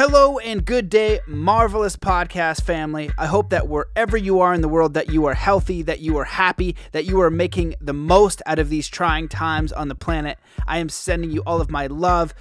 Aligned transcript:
Hello 0.00 0.38
and 0.38 0.64
good 0.64 0.88
day, 0.88 1.18
marvelous 1.26 1.96
podcast 1.96 2.62
family. 2.62 3.10
I 3.18 3.26
hope 3.26 3.50
that 3.50 3.66
wherever 3.66 4.16
you 4.16 4.38
are 4.38 4.54
in 4.54 4.60
the 4.60 4.68
world 4.68 4.94
that 4.94 5.10
you 5.10 5.24
are 5.24 5.34
healthy, 5.34 5.82
that 5.82 5.98
you 5.98 6.16
are 6.18 6.24
happy, 6.24 6.76
that 6.92 7.04
you 7.04 7.20
are 7.20 7.32
making 7.32 7.74
the 7.80 7.92
most 7.92 8.40
out 8.46 8.60
of 8.60 8.68
these 8.68 8.86
trying 8.86 9.26
times 9.26 9.72
on 9.72 9.88
the 9.88 9.96
planet. 9.96 10.38
I 10.68 10.78
am 10.78 10.88
sending 10.88 11.32
you 11.32 11.42
all 11.44 11.60
of 11.60 11.68
my 11.68 11.88
love, 11.88 12.32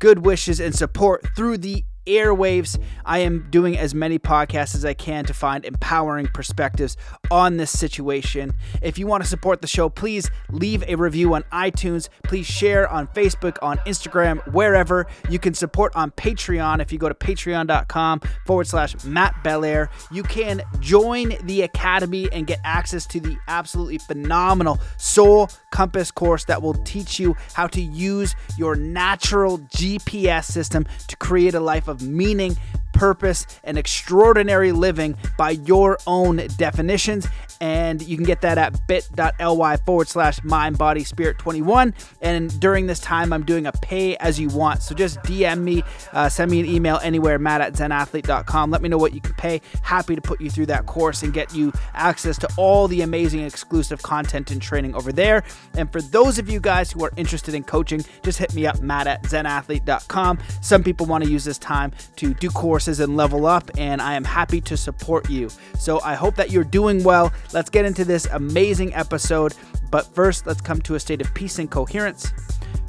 good 0.00 0.26
wishes 0.26 0.58
and 0.58 0.74
support 0.74 1.24
through 1.36 1.58
the 1.58 1.84
airwaves. 2.06 2.78
I 3.04 3.18
am 3.20 3.46
doing 3.50 3.76
as 3.78 3.94
many 3.94 4.18
podcasts 4.18 4.74
as 4.74 4.84
I 4.84 4.94
can 4.94 5.24
to 5.26 5.34
find 5.34 5.64
empowering 5.64 6.26
perspectives 6.28 6.96
on 7.30 7.56
this 7.56 7.76
situation. 7.76 8.54
If 8.82 8.98
you 8.98 9.06
want 9.06 9.22
to 9.22 9.28
support 9.28 9.60
the 9.60 9.66
show, 9.66 9.88
please 9.88 10.30
leave 10.50 10.82
a 10.86 10.96
review 10.96 11.34
on 11.34 11.42
iTunes. 11.52 12.08
Please 12.24 12.46
share 12.46 12.88
on 12.88 13.06
Facebook, 13.08 13.58
on 13.62 13.78
Instagram, 13.78 14.46
wherever. 14.52 15.06
You 15.28 15.38
can 15.38 15.54
support 15.54 15.94
on 15.96 16.10
Patreon 16.12 16.80
if 16.80 16.92
you 16.92 16.98
go 16.98 17.08
to 17.08 17.14
patreon.com 17.14 18.20
forward 18.46 18.66
slash 18.66 19.02
Matt 19.04 19.42
Belair. 19.42 19.90
You 20.10 20.22
can 20.22 20.62
join 20.80 21.34
the 21.44 21.62
Academy 21.62 22.28
and 22.32 22.46
get 22.46 22.60
access 22.64 23.06
to 23.06 23.20
the 23.20 23.36
absolutely 23.48 23.98
phenomenal 23.98 24.80
Soul 24.98 25.48
Compass 25.70 26.10
course 26.10 26.44
that 26.44 26.62
will 26.62 26.74
teach 26.84 27.18
you 27.18 27.36
how 27.54 27.66
to 27.68 27.80
use 27.80 28.34
your 28.58 28.76
natural 28.76 29.58
GPS 29.58 30.44
system 30.44 30.86
to 31.08 31.16
create 31.16 31.54
a 31.54 31.60
life 31.60 31.88
of 31.88 31.93
of 31.94 32.02
meaning, 32.02 32.56
purpose, 32.94 33.46
and 33.64 33.76
extraordinary 33.76 34.72
living 34.72 35.16
by 35.36 35.50
your 35.50 35.98
own 36.06 36.36
definitions. 36.56 37.28
And 37.60 38.02
you 38.02 38.16
can 38.16 38.26
get 38.26 38.40
that 38.42 38.58
at 38.58 38.86
bit.ly 38.86 39.76
forward 39.78 40.08
slash 40.08 40.42
mind 40.42 40.78
body 40.78 41.04
spirit 41.04 41.38
21. 41.38 41.94
And 42.20 42.58
during 42.60 42.86
this 42.86 43.00
time, 43.00 43.32
I'm 43.32 43.44
doing 43.44 43.66
a 43.66 43.72
pay 43.72 44.16
as 44.16 44.40
you 44.40 44.48
want. 44.48 44.82
So 44.82 44.94
just 44.94 45.18
DM 45.20 45.60
me, 45.60 45.82
uh, 46.12 46.28
send 46.28 46.50
me 46.50 46.60
an 46.60 46.66
email 46.66 46.98
anywhere, 47.02 47.38
matt 47.38 47.60
at 47.60 47.74
zenathlete.com. 47.74 48.70
Let 48.70 48.82
me 48.82 48.88
know 48.88 48.98
what 48.98 49.14
you 49.14 49.20
can 49.20 49.34
pay. 49.34 49.60
Happy 49.82 50.14
to 50.14 50.20
put 50.20 50.40
you 50.40 50.50
through 50.50 50.66
that 50.66 50.86
course 50.86 51.22
and 51.22 51.32
get 51.32 51.54
you 51.54 51.72
access 51.94 52.38
to 52.38 52.48
all 52.56 52.88
the 52.88 53.02
amazing 53.02 53.40
exclusive 53.40 54.02
content 54.02 54.50
and 54.50 54.60
training 54.60 54.94
over 54.94 55.12
there. 55.12 55.44
And 55.74 55.90
for 55.90 56.00
those 56.02 56.38
of 56.38 56.48
you 56.48 56.60
guys 56.60 56.90
who 56.90 57.04
are 57.04 57.12
interested 57.16 57.54
in 57.54 57.64
coaching, 57.64 58.04
just 58.22 58.38
hit 58.38 58.54
me 58.54 58.66
up, 58.66 58.80
matt 58.80 59.06
at 59.06 59.22
zenathlete.com. 59.22 60.38
Some 60.60 60.82
people 60.82 61.06
want 61.06 61.24
to 61.24 61.30
use 61.30 61.44
this 61.44 61.58
time 61.58 61.92
to 62.16 62.34
do 62.34 62.50
courses 62.84 63.00
and 63.00 63.16
level 63.16 63.46
up, 63.46 63.70
and 63.78 64.02
I 64.02 64.12
am 64.12 64.24
happy 64.24 64.60
to 64.60 64.76
support 64.76 65.30
you. 65.30 65.48
So 65.78 66.02
I 66.02 66.12
hope 66.12 66.36
that 66.36 66.50
you're 66.50 66.64
doing 66.64 67.02
well. 67.02 67.32
Let's 67.54 67.70
get 67.70 67.86
into 67.86 68.04
this 68.04 68.26
amazing 68.26 68.92
episode. 68.92 69.54
But 69.90 70.14
first, 70.14 70.46
let's 70.46 70.60
come 70.60 70.82
to 70.82 70.94
a 70.94 71.00
state 71.00 71.22
of 71.22 71.32
peace 71.32 71.58
and 71.58 71.70
coherence. 71.70 72.30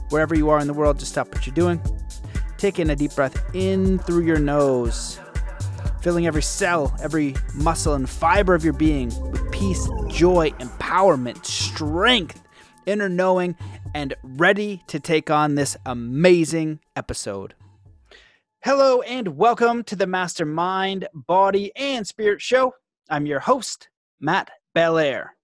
Wherever 0.10 0.36
you 0.36 0.50
are 0.50 0.60
in 0.60 0.68
the 0.68 0.74
world, 0.74 1.00
just 1.00 1.14
stop 1.14 1.34
what 1.34 1.48
you're 1.48 1.56
doing. 1.56 1.80
Take 2.58 2.78
in 2.78 2.90
a 2.90 2.96
deep 2.98 3.16
breath 3.16 3.42
in 3.56 4.00
through 4.00 4.26
your 4.26 4.38
nose, 4.38 5.18
filling 6.02 6.28
every 6.28 6.44
cell, 6.44 6.94
every 7.02 7.34
muscle, 7.54 7.94
and 7.94 8.10
fiber 8.10 8.54
of 8.54 8.66
your 8.66 8.74
being 8.74 9.08
with 9.32 9.50
peace, 9.54 9.88
joy, 10.10 10.50
empowerment, 10.60 11.46
strength, 11.46 12.44
inner 12.86 13.08
knowing, 13.08 13.56
and 13.94 14.14
ready 14.24 14.84
to 14.88 15.00
take 15.00 15.32
on 15.32 15.56
this 15.56 15.78
amazing 15.86 16.82
episode. 16.98 17.54
Hello, 18.66 19.04
and 19.04 19.38
welcome 19.38 19.84
to 19.84 19.96
the 19.96 20.08
Mastermind, 20.08 21.08
Body, 21.14 21.72
and 21.76 22.08
Spirit 22.08 22.42
Show. 22.42 22.74
I'm 23.12 23.28
your 23.28 23.40
host, 23.40 23.90
Matt 24.20 24.50
Belair. 24.74 25.36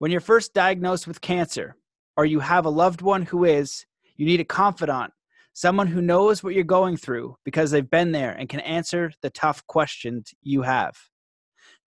When 0.00 0.10
you're 0.10 0.20
first 0.20 0.52
diagnosed 0.52 1.06
with 1.06 1.20
cancer, 1.20 1.76
or 2.16 2.26
you 2.26 2.40
have 2.40 2.64
a 2.64 2.70
loved 2.70 3.02
one 3.02 3.22
who 3.22 3.44
is, 3.44 3.86
you 4.16 4.26
need 4.26 4.40
a 4.40 4.44
confidant, 4.44 5.12
someone 5.52 5.86
who 5.86 6.02
knows 6.02 6.42
what 6.42 6.54
you're 6.54 6.64
going 6.64 6.96
through 6.96 7.36
because 7.44 7.70
they've 7.70 7.88
been 7.88 8.10
there 8.10 8.32
and 8.32 8.48
can 8.48 8.58
answer 8.58 9.12
the 9.22 9.30
tough 9.30 9.64
questions 9.68 10.34
you 10.42 10.62
have. 10.62 10.96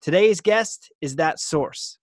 Today's 0.02 0.40
guest 0.40 0.90
is 1.02 1.18
that 1.18 1.42
source. 1.42 2.00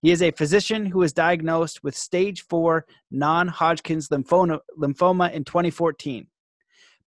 He 0.00 0.12
is 0.12 0.22
a 0.22 0.30
physician 0.30 0.86
who 0.86 1.00
was 1.00 1.12
diagnosed 1.12 1.82
with 1.82 1.96
stage 1.96 2.42
4 2.42 2.86
non 3.10 3.48
Hodgkin's 3.48 4.08
lymphoma, 4.08 4.60
lymphoma 4.78 5.32
in 5.32 5.42
2014 5.42 6.28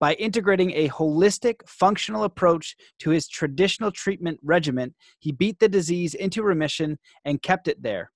by 0.06 0.14
integrating 0.14 0.70
a 0.74 0.88
holistic, 0.90 1.68
functional 1.68 2.26
approach 2.26 2.76
to 3.00 3.10
his 3.10 3.28
traditional 3.28 3.92
treatment 3.92 4.40
regimen, 4.44 4.94
he 5.18 5.32
beat 5.32 5.58
the 5.58 5.68
disease 5.68 6.14
into 6.14 6.44
remission 6.44 7.00
and 7.26 7.42
kept 7.42 7.68
it 7.68 7.82
there. 7.82 8.12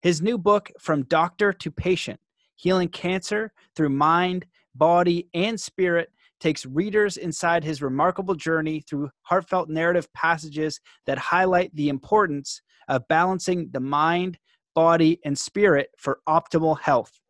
His 0.00 0.22
new 0.22 0.38
book, 0.38 0.70
From 0.80 1.02
Doctor 1.02 1.52
to 1.52 1.70
Patient 1.70 2.18
Healing 2.54 2.88
Cancer 2.88 3.52
Through 3.76 3.90
Mind, 3.90 4.46
Body, 4.74 5.28
and 5.34 5.60
Spirit, 5.60 6.08
takes 6.40 6.64
readers 6.64 7.18
inside 7.18 7.62
his 7.62 7.82
remarkable 7.82 8.34
journey 8.34 8.80
through 8.80 9.10
heartfelt 9.20 9.68
narrative 9.68 10.10
passages 10.14 10.80
that 11.04 11.18
highlight 11.18 11.76
the 11.76 11.90
importance 11.90 12.62
of 12.88 13.06
balancing 13.08 13.68
the 13.72 13.80
mind, 13.80 14.38
body, 14.74 15.20
and 15.26 15.38
spirit 15.38 15.90
for 15.98 16.20
optimal 16.26 16.80
health. 16.80 17.20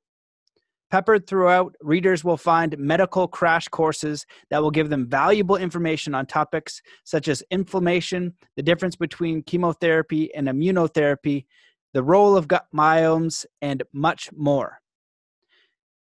Peppered 0.94 1.26
throughout, 1.26 1.74
readers 1.80 2.22
will 2.22 2.36
find 2.36 2.78
medical 2.78 3.26
crash 3.26 3.66
courses 3.66 4.24
that 4.48 4.62
will 4.62 4.70
give 4.70 4.90
them 4.90 5.08
valuable 5.08 5.56
information 5.56 6.14
on 6.14 6.24
topics 6.24 6.80
such 7.02 7.26
as 7.26 7.42
inflammation, 7.50 8.32
the 8.54 8.62
difference 8.62 8.94
between 8.94 9.42
chemotherapy 9.42 10.32
and 10.36 10.46
immunotherapy, 10.46 11.46
the 11.94 12.02
role 12.04 12.36
of 12.36 12.46
gut 12.46 12.68
myomes, 12.72 13.44
and 13.60 13.82
much 13.92 14.30
more. 14.36 14.78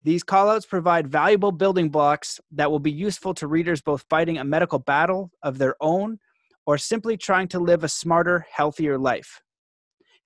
These 0.03 0.23
callouts 0.23 0.65
provide 0.65 1.09
valuable 1.09 1.51
building 1.51 1.89
blocks 1.89 2.39
that 2.53 2.71
will 2.71 2.79
be 2.79 2.89
useful 2.89 3.33
to 3.33 3.47
readers 3.47 3.81
both 3.81 4.05
fighting 4.09 4.37
a 4.37 4.45
medical 4.45 4.79
battle 4.79 5.29
of 5.43 5.57
their 5.57 5.75
own 5.81 6.19
or 6.65 6.77
simply 6.77 7.17
trying 7.17 7.49
to 7.49 7.59
live 7.59 7.83
a 7.83 7.89
smarter, 7.89 8.47
healthier 8.49 8.97
life. 8.97 9.41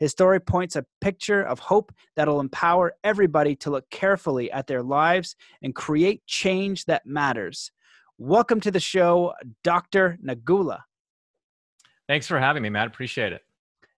His 0.04 0.12
story 0.12 0.42
points 0.42 0.76
a 0.76 0.86
picture 1.00 1.42
of 1.42 1.60
hope 1.60 1.94
that'll 2.18 2.42
empower 2.42 2.94
everybody 3.06 3.56
to 3.56 3.70
look 3.70 3.90
carefully 3.90 4.52
at 4.52 4.68
their 4.68 4.84
lives 4.84 5.38
and 5.62 5.74
create 5.74 6.28
change 6.28 6.84
that 6.88 7.06
matters. 7.06 7.72
Welcome 8.18 8.60
to 8.60 8.70
the 8.70 8.82
show, 8.82 9.32
Dr. 9.64 10.18
Nagula. 10.22 10.80
Thanks 12.10 12.28
for 12.28 12.38
having 12.38 12.64
me, 12.64 12.70
Matt. 12.70 12.88
Appreciate 12.88 13.32
it. 13.32 13.44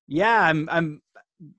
Yeah, 0.07 0.41
I'm 0.41 0.69
I'm 0.71 1.01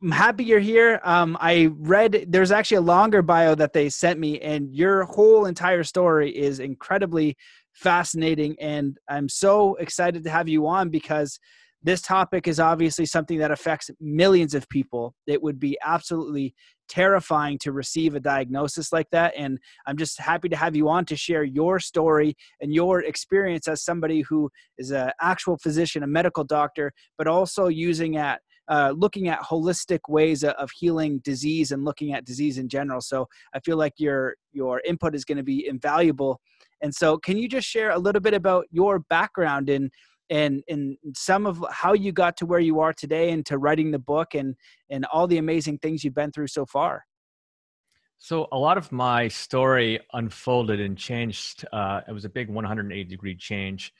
I'm 0.00 0.12
happy 0.12 0.44
you're 0.44 0.60
here. 0.60 1.00
Um, 1.02 1.36
I 1.40 1.70
read 1.72 2.26
there's 2.28 2.52
actually 2.52 2.76
a 2.76 2.82
longer 2.82 3.22
bio 3.22 3.56
that 3.56 3.72
they 3.72 3.88
sent 3.88 4.20
me, 4.20 4.38
and 4.38 4.72
your 4.72 5.06
whole 5.06 5.46
entire 5.46 5.82
story 5.82 6.30
is 6.30 6.60
incredibly 6.60 7.36
fascinating. 7.72 8.54
And 8.60 8.96
I'm 9.08 9.28
so 9.28 9.74
excited 9.74 10.22
to 10.22 10.30
have 10.30 10.48
you 10.48 10.68
on 10.68 10.90
because 10.90 11.40
this 11.86 12.02
topic 12.02 12.48
is 12.48 12.58
obviously 12.58 13.06
something 13.06 13.38
that 13.38 13.52
affects 13.52 13.91
millions 14.00 14.54
of 14.54 14.69
people. 14.69 15.14
It 15.28 15.41
would 15.41 15.60
be 15.60 15.78
absolutely 15.84 16.52
terrifying 16.88 17.58
to 17.58 17.70
receive 17.70 18.16
a 18.16 18.20
diagnosis 18.20 18.92
like 18.92 19.06
that. 19.12 19.34
And 19.36 19.58
I'm 19.86 19.96
just 19.96 20.19
happy 20.19 20.48
to 20.48 20.56
have 20.56 20.75
you 20.75 20.88
on 20.88 21.04
to 21.04 21.16
share 21.16 21.44
your 21.44 21.78
story 21.78 22.36
and 22.60 22.75
your 22.75 23.04
experience 23.04 23.69
as 23.69 23.84
somebody 23.84 24.22
who 24.22 24.50
is 24.78 24.91
an 24.91 25.12
actual 25.20 25.58
physician, 25.58 26.02
a 26.02 26.08
medical 26.08 26.42
doctor, 26.42 26.92
but 27.16 27.28
also 27.28 27.69
using 27.69 28.16
at 28.16 28.41
uh, 28.69 28.92
looking 28.96 29.28
at 29.28 29.41
holistic 29.42 30.00
ways 30.08 30.42
of 30.42 30.70
healing 30.76 31.20
disease 31.22 31.70
and 31.70 31.84
looking 31.84 32.12
at 32.12 32.25
disease 32.25 32.58
in 32.58 32.69
general. 32.69 33.00
So 33.00 33.28
I 33.54 33.60
feel 33.60 33.76
like 33.76 33.92
your 33.96 34.34
your 34.52 34.82
input 34.84 35.14
is 35.14 35.25
going 35.25 35.38
to 35.38 35.44
be 35.44 35.69
invaluable. 35.69 36.41
And 36.82 36.92
so, 36.92 37.16
can 37.16 37.38
you 37.38 37.48
just 37.48 37.69
share 37.69 37.91
a 37.91 37.98
little 37.98 38.20
bit 38.20 38.34
about 38.34 38.66
your 38.72 38.98
background 38.98 39.70
in 39.70 39.88
and 40.31 40.62
and 40.69 40.97
some 41.14 41.47
of 41.47 41.64
how 41.70 41.92
you 41.92 42.12
got 42.12 42.37
to 42.38 42.47
where 42.47 42.60
you 42.60 42.81
are 42.81 42.92
today 42.92 43.31
and 43.31 43.44
to 43.47 43.59
writing 43.59 43.91
the 43.91 43.98
book 43.98 44.34
and 44.34 44.54
and 44.91 45.04
all 45.06 45.26
the 45.26 45.38
amazing 45.38 45.78
things 45.78 46.04
you've 46.04 46.14
been 46.14 46.32
through 46.32 46.48
so 46.48 46.66
far. 46.66 47.04
So 48.19 48.48
a 48.50 48.59
lot 48.59 48.78
of 48.78 48.91
my 48.92 49.28
story 49.28 50.00
unfolded 50.14 50.81
and 50.81 50.97
changed 50.97 51.64
uh, 51.72 52.00
it 52.09 52.12
was 52.12 52.25
a 52.25 52.31
big 52.31 52.48
180 52.48 53.04
degree 53.04 53.37
change 53.37 53.93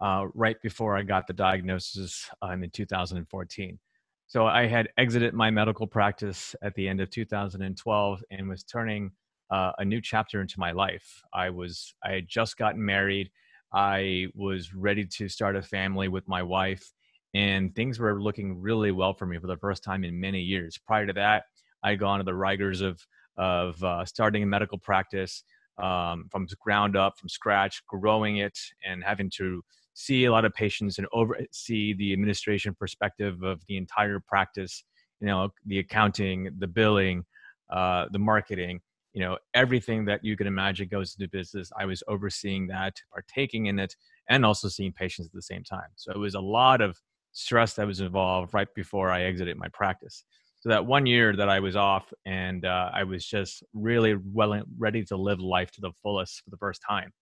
uh, 0.00 0.26
right 0.34 0.60
before 0.62 0.96
i 0.96 1.02
got 1.02 1.26
the 1.26 1.32
diagnosis 1.32 2.28
um, 2.42 2.62
in 2.64 2.70
2014 2.70 3.78
so 4.26 4.46
i 4.46 4.66
had 4.66 4.88
exited 4.98 5.32
my 5.32 5.50
medical 5.50 5.86
practice 5.86 6.54
at 6.62 6.74
the 6.74 6.86
end 6.86 7.00
of 7.00 7.08
2012 7.08 8.24
and 8.30 8.48
was 8.48 8.62
turning 8.64 9.10
uh, 9.52 9.72
a 9.78 9.84
new 9.84 10.00
chapter 10.00 10.40
into 10.40 10.58
my 10.58 10.72
life. 10.72 11.22
I 11.32 11.50
was 11.50 11.94
i 12.02 12.12
had 12.12 12.26
just 12.26 12.56
gotten 12.56 12.84
married 12.84 13.30
I 13.72 14.28
was 14.34 14.74
ready 14.74 15.06
to 15.06 15.28
start 15.28 15.56
a 15.56 15.62
family 15.62 16.08
with 16.08 16.28
my 16.28 16.42
wife, 16.42 16.92
and 17.34 17.74
things 17.74 17.98
were 17.98 18.20
looking 18.20 18.60
really 18.60 18.92
well 18.92 19.14
for 19.14 19.26
me 19.26 19.38
for 19.38 19.46
the 19.46 19.56
first 19.56 19.82
time 19.82 20.04
in 20.04 20.20
many 20.20 20.40
years. 20.40 20.78
Prior 20.86 21.06
to 21.06 21.12
that, 21.14 21.44
I 21.82 21.90
had 21.90 21.98
gone 21.98 22.18
to 22.18 22.24
the 22.24 22.34
rigors 22.34 22.80
of 22.80 23.00
of 23.38 23.82
uh, 23.82 24.04
starting 24.04 24.42
a 24.42 24.46
medical 24.46 24.78
practice 24.78 25.42
um, 25.78 26.28
from 26.30 26.46
ground 26.60 26.96
up, 26.96 27.18
from 27.18 27.30
scratch, 27.30 27.82
growing 27.86 28.38
it, 28.38 28.58
and 28.86 29.02
having 29.02 29.30
to 29.36 29.62
see 29.94 30.24
a 30.26 30.32
lot 30.32 30.44
of 30.44 30.52
patients 30.54 30.98
and 30.98 31.06
oversee 31.12 31.94
the 31.94 32.12
administration 32.12 32.74
perspective 32.74 33.42
of 33.42 33.64
the 33.66 33.76
entire 33.76 34.20
practice. 34.20 34.84
You 35.20 35.28
know, 35.28 35.50
the 35.66 35.78
accounting, 35.78 36.50
the 36.58 36.66
billing, 36.66 37.24
uh, 37.70 38.06
the 38.10 38.18
marketing, 38.18 38.80
you 39.12 39.20
know 39.20 39.36
everything 39.54 40.04
that 40.06 40.24
you 40.24 40.36
can 40.36 40.46
imagine 40.46 40.88
goes 40.88 41.14
into 41.14 41.30
business 41.30 41.70
i 41.78 41.84
was 41.84 42.02
overseeing 42.08 42.66
that 42.66 42.96
partaking 43.12 43.66
in 43.66 43.78
it 43.78 43.94
and 44.28 44.44
also 44.44 44.68
seeing 44.68 44.92
patients 44.92 45.26
at 45.26 45.32
the 45.32 45.42
same 45.42 45.64
time. 45.64 45.88
So 45.96 46.12
it 46.12 46.18
was 46.18 46.34
a 46.34 46.40
lot 46.40 46.80
of 46.80 46.98
stress 47.32 47.74
that 47.74 47.86
was 47.86 48.00
involved 48.00 48.52
right 48.54 48.68
before 48.74 49.10
i 49.10 49.22
exited 49.22 49.56
my 49.56 49.68
practice. 49.68 50.24
So 50.60 50.68
that 50.68 50.86
one 50.86 51.06
year 51.06 51.34
that 51.34 51.48
i 51.48 51.60
was 51.60 51.76
off 51.76 52.12
and 52.26 52.64
uh, 52.64 52.90
i 52.92 53.04
was 53.04 53.26
just 53.26 53.62
really 53.72 54.16
well 54.32 54.62
ready 54.78 55.04
to 55.04 55.16
live 55.16 55.40
life 55.40 55.70
to 55.72 55.80
the 55.80 55.92
fullest 56.02 56.42
for 56.44 56.50
the 56.50 56.56
first 56.58 56.82
time. 56.88 57.12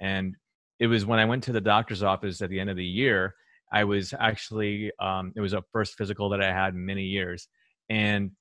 And 0.00 0.34
it 0.78 0.86
was 0.86 1.04
when 1.06 1.18
i 1.18 1.24
went 1.24 1.44
to 1.44 1.52
the 1.52 1.60
doctor's 1.60 2.02
office 2.02 2.40
at 2.42 2.50
the 2.50 2.60
end 2.60 2.70
of 2.70 2.76
the 2.76 2.84
year 2.84 3.34
i 3.72 3.84
was 3.84 4.14
actually 4.18 4.92
um, 5.00 5.32
it 5.34 5.40
was 5.40 5.54
a 5.54 5.64
first 5.72 5.96
physical 5.96 6.28
that 6.30 6.42
i 6.42 6.52
had 6.52 6.74
in 6.74 6.84
many 6.84 7.04
years. 7.04 7.48
And 7.90 8.32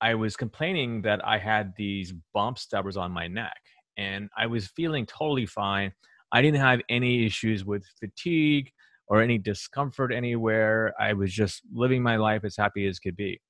I 0.00 0.14
was 0.14 0.36
complaining 0.36 1.02
that 1.02 1.26
I 1.26 1.38
had 1.38 1.74
these 1.76 2.14
bumps 2.32 2.66
that 2.72 2.84
was 2.84 2.96
on 2.96 3.12
my 3.12 3.26
neck 3.26 3.60
and 3.96 4.30
I 4.36 4.46
was 4.46 4.68
feeling 4.68 5.06
totally 5.06 5.46
fine. 5.46 5.92
I 6.32 6.42
didn't 6.42 6.60
have 6.60 6.80
any 6.88 7.26
issues 7.26 7.64
with 7.64 7.84
fatigue 7.98 8.70
or 9.08 9.20
any 9.20 9.36
discomfort 9.36 10.12
anywhere. 10.12 10.94
I 10.98 11.12
was 11.12 11.32
just 11.32 11.62
living 11.72 12.02
my 12.02 12.16
life 12.16 12.44
as 12.44 12.56
happy 12.56 12.86
as 12.86 12.98
could 12.98 13.16
be. 13.16 13.40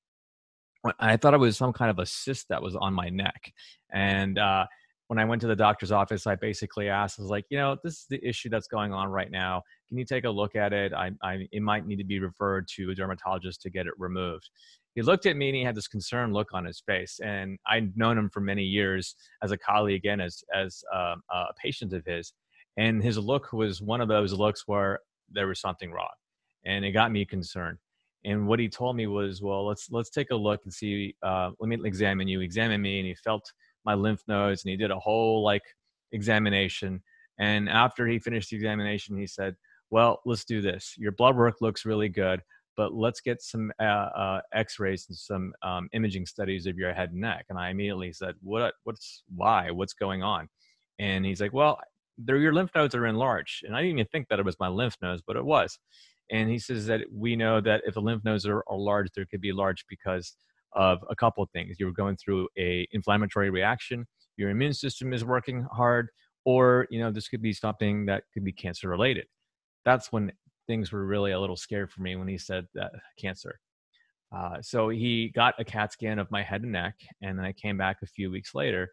I 0.99 1.19
thought 1.19 1.35
it 1.35 1.41
was 1.41 1.59
some 1.59 1.75
kind 1.75 1.91
of 1.91 1.99
a 1.99 2.07
cyst 2.07 2.49
that 2.49 2.63
was 2.63 2.75
on 2.75 2.95
my 2.95 3.11
neck. 3.11 3.53
And 3.93 4.39
uh, 4.39 4.67
when 5.09 5.19
I 5.19 5.27
went 5.27 5.43
to 5.43 5.47
the 5.47 5.55
doctor's 5.55 5.93
office, 5.93 6.27
I 6.27 6.37
basically 6.37 6.89
asked, 6.89 7.21
I 7.21 7.23
was 7.23 7.31
like, 7.31 7.45
you 7.51 7.59
know, 7.59 7.77
this 7.85 7.95
is 7.95 8.07
the 8.09 8.27
issue 8.27 8.49
that's 8.49 8.67
going 8.67 8.95
on 8.95 9.09
right 9.09 9.31
now. 9.31 9.63
Can 9.89 9.99
you 9.99 10.07
take 10.07 10.25
a 10.25 10.31
look 10.31 10.57
at 10.57 10.73
it? 10.73 10.95
I, 10.95 11.11
I, 11.23 11.47
it 11.53 11.63
might 11.63 11.87
need 11.87 11.97
to 11.97 12.05
be 12.05 12.19
referred 12.19 12.67
to 12.77 12.91
a 12.91 12.95
dermatologist 12.95 13.61
to 13.63 13.71
get 13.71 13.87
it 13.87 13.93
removed 13.99 14.49
he 15.01 15.03
looked 15.03 15.25
at 15.25 15.35
me 15.35 15.49
and 15.49 15.57
he 15.57 15.65
had 15.65 15.75
this 15.75 15.89
concerned 15.89 16.35
look 16.35 16.53
on 16.53 16.67
his 16.67 16.83
face. 16.85 17.21
And 17.25 17.59
I'd 17.67 17.97
known 17.97 18.19
him 18.19 18.29
for 18.29 18.41
many 18.41 18.65
years 18.65 19.17
as 19.43 19.51
a 19.51 19.57
colleague 19.57 20.05
and 20.05 20.21
as 20.21 20.45
as 20.55 20.85
uh, 20.95 21.15
a 21.31 21.55
patient 21.57 21.95
of 21.95 22.05
his. 22.05 22.35
And 22.77 23.03
his 23.03 23.17
look 23.17 23.51
was 23.55 23.81
one 23.81 24.03
of 24.03 24.09
those 24.09 24.35
looks 24.35 24.65
where 24.67 24.99
there 25.31 25.47
was 25.47 25.59
something 25.59 25.91
wrong, 25.91 26.13
and 26.67 26.85
it 26.85 26.93
got 26.93 27.13
me 27.13 27.25
concerned. 27.25 27.79
And 28.27 28.47
what 28.47 28.59
he 28.59 28.69
told 28.69 28.95
me 28.95 29.07
was, 29.07 29.41
well, 29.41 29.67
let's 29.67 29.91
let's 29.91 30.11
take 30.11 30.33
a 30.33 30.37
look 30.37 30.61
and 30.65 30.73
see. 30.73 31.15
Uh, 31.23 31.53
let 31.59 31.69
me 31.69 31.79
examine 31.89 32.29
you. 32.29 32.43
Examine 32.43 32.83
me, 32.83 32.99
and 32.99 33.09
he 33.09 33.15
felt 33.15 33.51
my 33.87 33.95
lymph 33.95 34.21
nodes, 34.29 34.65
and 34.65 34.71
he 34.71 34.77
did 34.77 34.91
a 34.91 34.99
whole 34.99 35.43
like 35.43 35.63
examination. 36.13 37.03
And 37.39 37.71
after 37.71 38.07
he 38.07 38.19
finished 38.19 38.51
the 38.51 38.57
examination, 38.57 39.17
he 39.17 39.27
said, 39.27 39.57
"Well, 39.89 40.21
let's 40.27 40.45
do 40.45 40.61
this. 40.61 40.95
Your 40.99 41.13
blood 41.13 41.37
work 41.37 41.63
looks 41.63 41.87
really 41.87 42.11
good 42.11 42.43
but 42.81 42.95
let's 42.95 43.21
get 43.21 43.43
some 43.43 43.71
uh, 43.79 44.09
uh, 44.25 44.41
x-rays 44.55 45.05
and 45.11 45.19
some 45.19 45.53
um, 45.63 45.87
imaging 45.93 46.25
studies 46.25 46.65
of 46.65 46.79
your 46.79 46.95
head 46.95 47.11
and 47.11 47.21
neck. 47.21 47.45
And 47.51 47.59
i 47.59 47.69
immediately 47.69 48.11
said 48.11 48.37
what 48.41 48.73
what's 48.85 49.23
why? 49.29 49.71
What's 49.71 49.93
going 49.93 50.23
on? 50.23 50.49
And 50.99 51.27
he's 51.27 51.43
like 51.43 51.53
well 51.53 51.79
your 52.27 52.55
lymph 52.55 52.71
nodes 52.75 52.95
are 52.95 53.07
enlarged. 53.07 53.65
And 53.65 53.77
i 53.77 53.81
didn't 53.83 53.99
even 53.99 54.07
think 54.07 54.29
that 54.29 54.39
it 54.39 54.47
was 54.47 54.59
my 54.59 54.69
lymph 54.69 54.97
nodes 55.03 55.23
but 55.27 55.37
it 55.37 55.45
was. 55.45 55.79
And 56.31 56.49
he 56.49 56.59
says 56.59 56.87
that 56.87 57.03
we 57.13 57.37
know 57.37 57.61
that 57.61 57.83
if 57.85 57.93
the 57.95 58.01
lymph 58.01 58.25
nodes 58.25 58.47
are, 58.47 58.65
are 58.67 58.79
large 58.79 59.11
there 59.15 59.27
could 59.31 59.43
be 59.43 59.53
large 59.53 59.85
because 59.87 60.37
of 60.73 61.05
a 61.11 61.17
couple 61.17 61.43
of 61.43 61.51
things. 61.51 61.77
You're 61.79 61.93
going 61.93 62.17
through 62.17 62.49
a 62.57 62.89
inflammatory 62.93 63.51
reaction 63.51 64.07
your 64.39 64.49
immune 64.49 64.73
system 64.73 65.13
is 65.13 65.23
working 65.23 65.67
hard 65.71 66.09
or 66.47 66.87
you 66.91 66.99
know 66.99 67.11
this 67.11 67.29
could 67.29 67.43
be 67.43 67.53
something 67.53 68.07
that 68.07 68.23
could 68.33 68.43
be 68.43 68.53
cancer 68.53 68.89
related 68.89 69.27
that's 69.85 70.11
when 70.13 70.33
things 70.71 70.93
were 70.93 71.05
really 71.05 71.33
a 71.33 71.41
little 71.41 71.57
scared 71.57 71.91
for 71.91 72.01
me 72.01 72.15
when 72.15 72.29
he 72.29 72.39
said 72.39 72.65
that 72.75 72.93
cancer. 73.19 73.59
Uh, 74.33 74.63
so 74.63 74.89
he 74.89 75.29
got 75.35 75.59
a 75.59 75.65
CAT 75.65 75.93
scan 75.93 76.21
of 76.21 76.31
my 76.31 76.45
head 76.45 76.63
and 76.63 76.71
neck, 76.71 76.95
and 77.21 77.37
then 77.37 77.45
I 77.45 77.53
came 77.53 77.77
back 77.77 77.97
a 78.05 78.07
few 78.07 78.31
weeks 78.31 78.55
later, 78.55 78.89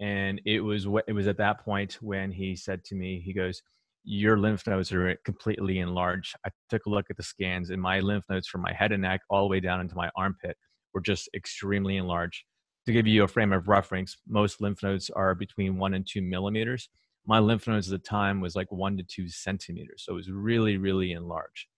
and 0.00 0.40
it 0.44 0.58
was 0.58 0.88
it 1.06 1.12
was 1.12 1.28
at 1.28 1.36
that 1.36 1.64
point 1.64 1.98
when 2.00 2.32
he 2.32 2.56
said 2.56 2.82
to 2.86 2.96
me, 2.96 3.22
he 3.24 3.32
goes, 3.32 3.62
"Your 4.02 4.36
lymph 4.38 4.66
nodes 4.66 4.92
are 4.92 5.14
completely 5.24 5.78
enlarged." 5.78 6.34
I 6.44 6.50
took 6.68 6.86
a 6.86 6.90
look 6.90 7.06
at 7.10 7.16
the 7.16 7.22
scans, 7.22 7.70
and 7.70 7.80
my 7.80 8.00
lymph 8.00 8.24
nodes 8.28 8.48
from 8.48 8.62
my 8.62 8.72
head 8.72 8.90
and 8.90 9.02
neck 9.02 9.20
all 9.30 9.44
the 9.44 9.52
way 9.52 9.60
down 9.60 9.80
into 9.80 9.94
my 9.94 10.10
armpit 10.16 10.56
were 10.92 11.00
just 11.00 11.28
extremely 11.32 11.96
enlarged. 11.96 12.42
To 12.86 12.92
give 12.92 13.06
you 13.06 13.22
a 13.22 13.28
frame 13.28 13.52
of 13.52 13.68
reference, 13.68 14.16
most 14.26 14.60
lymph 14.60 14.82
nodes 14.82 15.10
are 15.10 15.36
between 15.36 15.78
one 15.78 15.94
and 15.94 16.04
two 16.04 16.22
millimeters 16.22 16.88
my 17.30 17.38
lymph 17.38 17.68
nodes 17.68 17.92
at 17.92 18.02
the 18.02 18.08
time 18.08 18.40
was 18.40 18.56
like 18.56 18.72
one 18.72 18.96
to 18.96 19.04
two 19.04 19.28
centimeters. 19.28 20.02
So 20.04 20.14
it 20.14 20.16
was 20.16 20.32
really, 20.32 20.78
really 20.78 21.12
enlarged. 21.12 21.68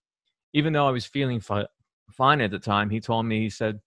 Even 0.53 0.73
though 0.73 0.87
I 0.87 0.89
was 0.89 1.05
feeling 1.05 1.39
fi- 1.39 1.67
fine 2.11 2.41
at 2.41 2.49
the 2.49 2.57
time, 2.57 2.89
he 2.89 2.99
told 2.99 3.27
me, 3.27 3.39
he 3.39 3.51
said, 3.51 3.79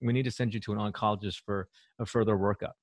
we 0.00 0.12
need 0.12 0.26
to 0.26 0.30
send 0.30 0.54
you 0.54 0.60
to 0.60 0.72
an 0.72 0.78
oncologist 0.78 1.40
for 1.44 1.66
a 1.98 2.06
further 2.06 2.36
workup. 2.36 2.74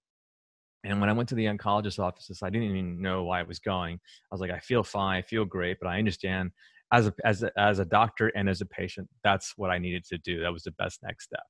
And 0.84 1.00
when 1.00 1.10
I 1.10 1.14
went 1.14 1.30
to 1.30 1.36
the 1.36 1.46
oncologist 1.46 1.98
offices, 1.98 2.44
I 2.44 2.50
didn't 2.50 2.76
even 2.76 3.02
know 3.02 3.24
why 3.24 3.40
I 3.40 3.44
was 3.44 3.60
going. 3.60 3.96
I 3.96 4.34
was 4.36 4.42
like, 4.42 4.52
I 4.52 4.60
feel 4.60 4.84
fine, 4.84 5.18
I 5.20 5.22
feel 5.22 5.46
great, 5.46 5.78
but 5.80 5.88
I 5.88 5.98
understand 5.98 6.52
as 6.92 7.08
a, 7.08 7.14
as 7.24 7.42
a, 7.42 7.58
as 7.58 7.80
a 7.80 7.86
doctor 7.86 8.28
and 8.36 8.50
as 8.50 8.60
a 8.60 8.66
patient, 8.66 9.08
that's 9.24 9.54
what 9.56 9.72
I 9.72 9.78
needed 9.78 10.04
to 10.10 10.18
do. 10.18 10.42
That 10.42 10.52
was 10.52 10.64
the 10.64 10.72
best 10.72 11.00
next 11.04 11.24
step. 11.24 11.46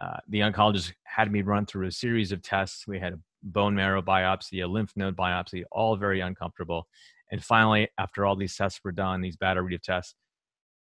Uh, 0.00 0.18
the 0.28 0.40
oncologist 0.40 0.92
had 1.02 1.32
me 1.32 1.42
run 1.42 1.66
through 1.66 1.88
a 1.88 1.92
series 1.92 2.30
of 2.30 2.40
tests. 2.40 2.86
We 2.86 3.00
had 3.00 3.14
a 3.14 3.18
bone 3.44 3.74
marrow 3.74 4.02
biopsy, 4.02 4.64
a 4.64 4.66
lymph 4.66 4.92
node 4.96 5.16
biopsy, 5.16 5.62
all 5.70 5.96
very 5.96 6.20
uncomfortable. 6.20 6.88
And 7.30 7.44
finally, 7.44 7.88
after 7.98 8.24
all 8.24 8.36
these 8.36 8.56
tests 8.56 8.80
were 8.84 8.92
done, 8.92 9.20
these 9.20 9.36
battery 9.36 9.74
of 9.74 9.82
tests, 9.82 10.14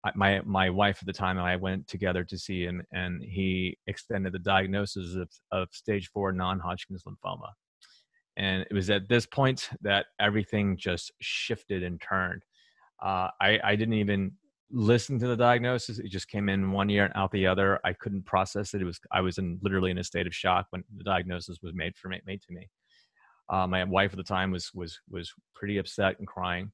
I, 0.06 0.11
my 0.15 0.41
my 0.45 0.69
wife 0.69 1.00
at 1.01 1.07
the 1.07 1.13
time 1.13 1.38
and 1.38 1.45
I 1.45 1.56
went 1.56 1.88
together 1.88 2.23
to 2.23 2.38
see 2.38 2.63
him, 2.63 2.81
and 2.94 3.21
he 3.21 3.77
extended 3.88 4.33
the 4.33 4.39
diagnosis 4.39 5.15
of, 5.15 5.29
of 5.51 5.67
stage 5.71 6.09
four 6.09 6.31
non-Hodgkin's 6.31 7.03
lymphoma. 7.03 7.51
And 8.38 8.65
it 8.69 8.73
was 8.73 8.89
at 8.89 9.09
this 9.09 9.25
point 9.25 9.69
that 9.81 10.06
everything 10.19 10.77
just 10.77 11.11
shifted 11.19 11.83
and 11.83 12.00
turned. 12.00 12.44
Uh, 13.03 13.29
I, 13.41 13.59
I 13.63 13.75
didn't 13.75 13.95
even 13.95 14.31
listen 14.71 15.19
to 15.19 15.27
the 15.27 15.36
diagnosis. 15.36 16.00
It 16.00 16.10
just 16.10 16.27
came 16.27 16.50
in 16.50 16.71
one 16.71 16.89
ear 16.89 17.06
and 17.06 17.13
out 17.16 17.31
the 17.31 17.48
other. 17.48 17.80
I 17.83 17.94
couldn't 17.94 18.25
process 18.25 18.74
it. 18.74 18.81
It 18.81 18.86
was 18.86 19.00
I 19.12 19.21
was 19.21 19.38
in 19.38 19.60
literally 19.62 19.92
in 19.92 19.98
a 19.98 20.04
state 20.04 20.27
of 20.27 20.36
shock 20.36 20.68
when 20.69 20.83
the 20.95 21.04
diagnosis 21.04 21.60
was 21.62 21.74
made 21.74 21.95
for 21.98 22.10
me 22.10 22.19
made 22.25 22.42
to 22.44 22.54
me. 22.54 22.69
Uh, 23.50 23.66
my 23.66 23.83
wife 23.83 24.12
at 24.12 24.18
the 24.18 24.24
time 24.24 24.51
was 24.51 24.71
was 24.74 25.00
was 25.10 25.33
pretty 25.56 25.77
upset 25.77 26.19
and 26.19 26.27
crying. 26.27 26.71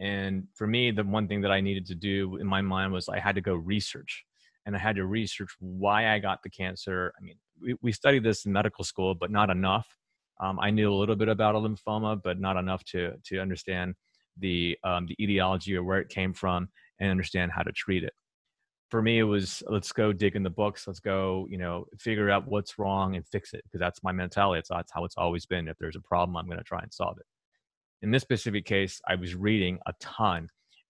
And 0.00 0.48
for 0.54 0.66
me, 0.66 0.90
the 0.90 1.04
one 1.04 1.28
thing 1.28 1.40
that 1.42 1.52
I 1.52 1.60
needed 1.60 1.86
to 1.86 1.94
do 1.94 2.36
in 2.36 2.46
my 2.46 2.60
mind 2.60 2.92
was 2.92 3.08
I 3.08 3.18
had 3.18 3.34
to 3.36 3.40
go 3.40 3.54
research, 3.54 4.24
and 4.66 4.74
I 4.74 4.78
had 4.78 4.96
to 4.96 5.06
research 5.06 5.50
why 5.60 6.12
I 6.12 6.18
got 6.18 6.42
the 6.42 6.50
cancer. 6.50 7.12
I 7.18 7.22
mean, 7.22 7.36
we, 7.60 7.76
we 7.82 7.92
studied 7.92 8.24
this 8.24 8.44
in 8.44 8.52
medical 8.52 8.84
school, 8.84 9.14
but 9.14 9.30
not 9.30 9.48
enough. 9.48 9.86
Um, 10.40 10.58
I 10.58 10.70
knew 10.70 10.92
a 10.92 10.96
little 10.96 11.14
bit 11.14 11.28
about 11.28 11.54
a 11.54 11.58
lymphoma, 11.58 12.20
but 12.22 12.40
not 12.40 12.56
enough 12.56 12.84
to 12.86 13.14
to 13.24 13.38
understand 13.38 13.94
the 14.38 14.76
um, 14.84 15.06
the 15.06 15.16
etiology 15.22 15.76
or 15.76 15.84
where 15.84 16.00
it 16.00 16.08
came 16.08 16.34
from 16.34 16.68
and 17.02 17.10
understand 17.10 17.50
how 17.50 17.62
to 17.62 17.72
treat 17.72 18.04
it. 18.04 18.12
For 18.90 19.02
me, 19.02 19.18
it 19.18 19.24
was 19.24 19.62
let's 19.68 19.90
go 19.92 20.12
dig 20.12 20.36
in 20.36 20.42
the 20.42 20.50
books. 20.50 20.86
Let's 20.86 21.00
go, 21.00 21.46
you 21.50 21.58
know, 21.58 21.86
figure 21.98 22.30
out 22.30 22.46
what's 22.46 22.78
wrong 22.78 23.16
and 23.16 23.26
fix 23.26 23.52
it 23.54 23.62
because 23.64 23.80
that's 23.80 24.02
my 24.02 24.12
mentality. 24.12 24.60
It's 24.60 24.68
that's 24.68 24.92
how 24.92 25.04
it's 25.04 25.16
always 25.16 25.46
been. 25.46 25.66
If 25.66 25.78
there's 25.78 25.96
a 25.96 26.00
problem, 26.00 26.36
I'm 26.36 26.46
going 26.46 26.58
to 26.58 26.64
try 26.64 26.80
and 26.80 26.92
solve 26.92 27.18
it. 27.18 27.26
In 28.02 28.10
this 28.10 28.22
specific 28.22 28.64
case, 28.64 29.00
I 29.08 29.16
was 29.16 29.34
reading 29.34 29.78
a 29.86 29.94
ton, 30.00 30.48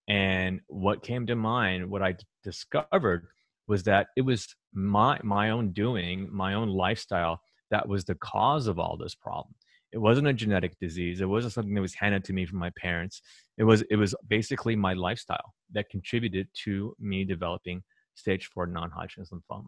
and 0.08 0.60
what 0.66 1.02
came 1.02 1.26
to 1.26 1.36
mind, 1.36 1.88
what 1.88 2.02
I 2.02 2.16
discovered 2.42 3.28
was 3.68 3.84
that 3.84 4.08
it 4.16 4.22
was 4.22 4.54
my 4.74 5.18
my 5.22 5.50
own 5.50 5.72
doing, 5.72 6.28
my 6.30 6.54
own 6.54 6.68
lifestyle 6.68 7.40
that 7.70 7.88
was 7.88 8.04
the 8.04 8.16
cause 8.16 8.66
of 8.66 8.78
all 8.78 8.98
this 8.98 9.14
problem. 9.14 9.54
It 9.92 9.98
wasn't 9.98 10.26
a 10.26 10.32
genetic 10.32 10.78
disease. 10.78 11.20
It 11.20 11.28
wasn't 11.28 11.52
something 11.52 11.74
that 11.74 11.80
was 11.80 11.94
handed 11.94 12.24
to 12.24 12.32
me 12.32 12.46
from 12.46 12.58
my 12.58 12.70
parents. 12.76 13.22
It 13.58 13.64
was 13.64 13.82
it 13.90 13.96
was 13.96 14.14
basically 14.26 14.76
my 14.76 14.94
lifestyle 14.94 15.54
that 15.72 15.90
contributed 15.90 16.48
to 16.64 16.96
me 16.98 17.24
developing 17.24 17.82
stage 18.14 18.46
four 18.46 18.66
non-Hodgkin's 18.66 19.30
lymphoma. 19.30 19.66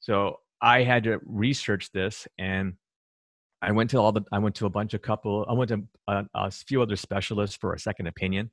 So 0.00 0.40
I 0.60 0.82
had 0.82 1.04
to 1.04 1.20
research 1.24 1.90
this, 1.92 2.26
and 2.38 2.74
I 3.62 3.72
went 3.72 3.90
to 3.90 3.98
all 3.98 4.12
the 4.12 4.22
I 4.32 4.38
went 4.38 4.56
to 4.56 4.66
a 4.66 4.70
bunch 4.70 4.94
of 4.94 5.02
couple. 5.02 5.46
I 5.48 5.52
went 5.52 5.68
to 5.68 5.82
a, 6.08 6.24
a 6.34 6.50
few 6.50 6.82
other 6.82 6.96
specialists 6.96 7.56
for 7.56 7.74
a 7.74 7.78
second 7.78 8.08
opinion, 8.08 8.50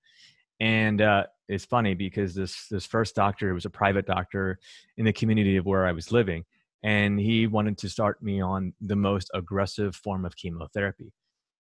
and 0.60 1.01
uh, 1.01 1.24
it's 1.48 1.65
funny 1.65 1.96
because 1.96 2.36
this 2.36 2.67
this 2.70 2.86
first 2.86 3.15
doctor 3.15 3.53
was 3.53 3.65
a 3.65 3.70
private 3.70 4.05
doctor 4.05 4.60
in 4.98 5.05
the 5.05 5.13
community 5.13 5.58
of 5.58 5.65
where 5.65 5.86
I 5.86 5.91
was 5.91 6.12
living 6.12 6.46
and 6.83 7.19
he 7.19 7.47
wanted 7.47 7.77
to 7.77 7.89
start 7.89 8.21
me 8.23 8.41
on 8.41 8.73
the 8.81 8.95
most 8.95 9.29
aggressive 9.33 9.95
form 9.95 10.25
of 10.25 10.35
chemotherapy. 10.35 11.13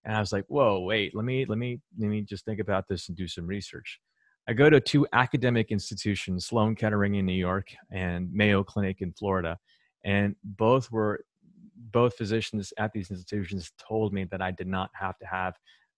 And 0.03 0.15
i 0.15 0.19
was 0.19 0.31
like 0.33 0.45
whoa 0.47 0.79
wait 0.79 1.15
let 1.15 1.25
me 1.25 1.45
let 1.45 1.57
me 1.57 1.79
let 1.99 2.09
me 2.09 2.21
just 2.21 2.45
think 2.45 2.59
about 2.59 2.87
this 2.87 3.07
and 3.07 3.17
do 3.17 3.27
some 3.27 3.45
research. 3.45 3.99
I 4.47 4.53
go 4.53 4.69
to 4.69 4.81
two 4.81 5.07
academic 5.13 5.71
institutions 5.71 6.47
sloan 6.47 6.75
kettering 6.75 7.15
in 7.15 7.25
new 7.25 7.33
york 7.33 7.67
and 7.91 8.31
mayo 8.33 8.63
clinic 8.63 9.01
in 9.01 9.13
florida 9.13 9.57
and 10.03 10.35
both 10.43 10.91
were 10.91 11.23
both 11.91 12.15
physicians 12.15 12.73
at 12.77 12.91
these 12.93 13.11
institutions 13.11 13.71
told 13.77 14.13
me 14.13 14.23
that 14.25 14.41
i 14.41 14.49
did 14.49 14.67
not 14.67 14.89
have 14.93 15.17
to 15.19 15.25
have 15.27 15.55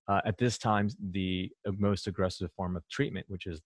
uh, 0.10 0.20
at 0.26 0.38
this 0.38 0.58
time 0.58 0.90
the 1.12 1.50
most 1.78 2.08
aggressive 2.08 2.52
form 2.52 2.76
of 2.76 2.88
treatment 2.90 3.26
which 3.30 3.48
is 3.48 3.62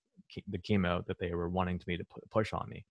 the 0.48 0.60
chemo 0.60 1.04
that 1.08 1.18
they 1.20 1.34
were 1.34 1.50
wanting 1.50 1.82
me 1.88 1.98
to 1.98 2.06
push 2.30 2.54
on 2.54 2.68
me 2.70 2.86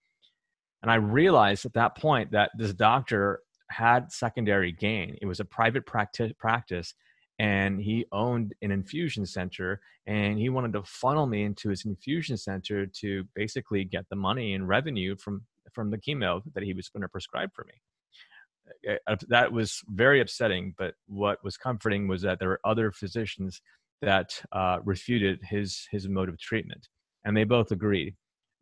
and 0.83 0.91
I 0.91 0.97
realized 0.97 1.65
at 1.65 1.75
that 1.75 1.97
point 1.97 2.33
that 2.33 2.51
this 2.57 2.73
doctor 2.73 3.41
had 3.71 4.13
secondary 4.13 4.73
gain. 4.73 5.17
It 5.21 5.27
was 5.27 5.41
a 5.41 5.45
private 5.45 5.85
practice, 5.87 6.95
and 7.39 7.81
he 7.81 8.07
owned 8.13 8.55
an 8.63 8.71
infusion 8.71 9.27
center 9.27 9.81
and 10.07 10.39
he 10.39 10.49
wanted 10.49 10.73
to 10.73 10.83
funnel 10.85 11.27
me 11.27 11.43
into 11.43 11.69
his 11.69 11.85
infusion 11.85 12.37
center 12.37 12.87
to 12.87 13.25
basically 13.35 13.85
get 13.85 14.09
the 14.09 14.17
money 14.17 14.55
and 14.55 14.69
revenue 14.69 15.17
from 15.17 15.43
from 15.73 15.91
the 15.91 15.99
chemo 15.99 16.41
that 16.55 16.63
he 16.63 16.73
was 16.73 16.89
going 16.89 17.03
to 17.03 17.09
prescribe 17.09 17.51
for 17.55 17.67
me 17.67 18.97
that 19.29 19.53
was 19.53 19.83
very 19.89 20.21
upsetting 20.21 20.75
but 20.79 20.95
what 21.07 21.43
was 21.45 21.57
comforting 21.57 22.09
was 22.09 22.23
that 22.23 22.39
there 22.39 22.49
were 22.49 22.61
other 22.65 22.91
physicians 22.91 23.61
that 24.03 24.41
uh, 24.53 24.79
refuted 24.85 25.39
his 25.43 25.87
his 25.91 26.09
mode 26.09 26.29
of 26.29 26.39
treatment 26.39 26.89
and 27.25 27.37
they 27.37 27.45
both 27.45 27.71
agreed 27.71 28.15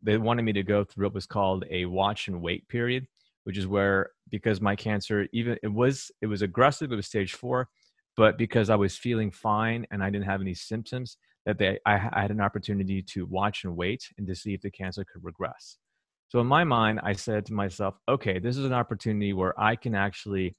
they 0.05 0.17
wanted 0.17 0.43
me 0.43 0.53
to 0.53 0.63
go 0.63 0.83
through 0.83 1.07
what 1.07 1.13
was 1.13 1.25
called 1.25 1.65
a 1.69 1.85
watch 1.85 2.27
and 2.27 2.41
wait 2.41 2.67
period 2.69 3.07
which 3.43 3.57
is 3.57 3.67
where 3.67 4.11
because 4.29 4.61
my 4.61 4.75
cancer 4.75 5.27
even 5.33 5.57
it 5.63 5.71
was 5.71 6.11
it 6.21 6.27
was 6.27 6.41
aggressive 6.41 6.91
it 6.91 6.95
was 6.95 7.07
stage 7.07 7.33
four 7.33 7.67
but 8.17 8.37
because 8.37 8.69
I 8.69 8.75
was 8.75 8.97
feeling 8.97 9.31
fine 9.31 9.85
and 9.91 10.03
I 10.03 10.09
didn't 10.09 10.25
have 10.25 10.41
any 10.41 10.53
symptoms, 10.53 11.17
that 11.45 11.57
they, 11.57 11.79
I, 11.85 11.95
I 12.13 12.21
had 12.21 12.31
an 12.31 12.41
opportunity 12.41 13.01
to 13.13 13.25
watch 13.25 13.63
and 13.65 13.75
wait 13.75 14.03
and 14.17 14.25
to 14.27 14.35
see 14.35 14.53
if 14.53 14.61
the 14.61 14.71
cancer 14.71 15.05
could 15.05 15.23
regress. 15.23 15.77
So 16.29 16.39
in 16.39 16.47
my 16.47 16.63
mind, 16.63 17.01
I 17.03 17.13
said 17.13 17.45
to 17.47 17.53
myself, 17.53 17.95
okay, 18.09 18.39
this 18.39 18.57
is 18.57 18.65
an 18.65 18.73
opportunity 18.73 19.33
where 19.33 19.59
I 19.59 19.75
can 19.75 19.93
actually 19.93 20.55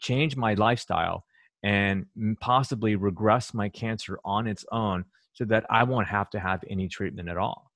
change 0.00 0.36
my 0.36 0.54
lifestyle 0.54 1.24
and 1.62 2.06
possibly 2.40 2.96
regress 2.96 3.52
my 3.52 3.68
cancer 3.68 4.18
on 4.24 4.46
its 4.46 4.64
own 4.72 5.04
so 5.34 5.44
that 5.44 5.64
I 5.70 5.84
won't 5.84 6.08
have 6.08 6.30
to 6.30 6.40
have 6.40 6.64
any 6.68 6.88
treatment 6.88 7.28
at 7.28 7.36
all. 7.36 7.71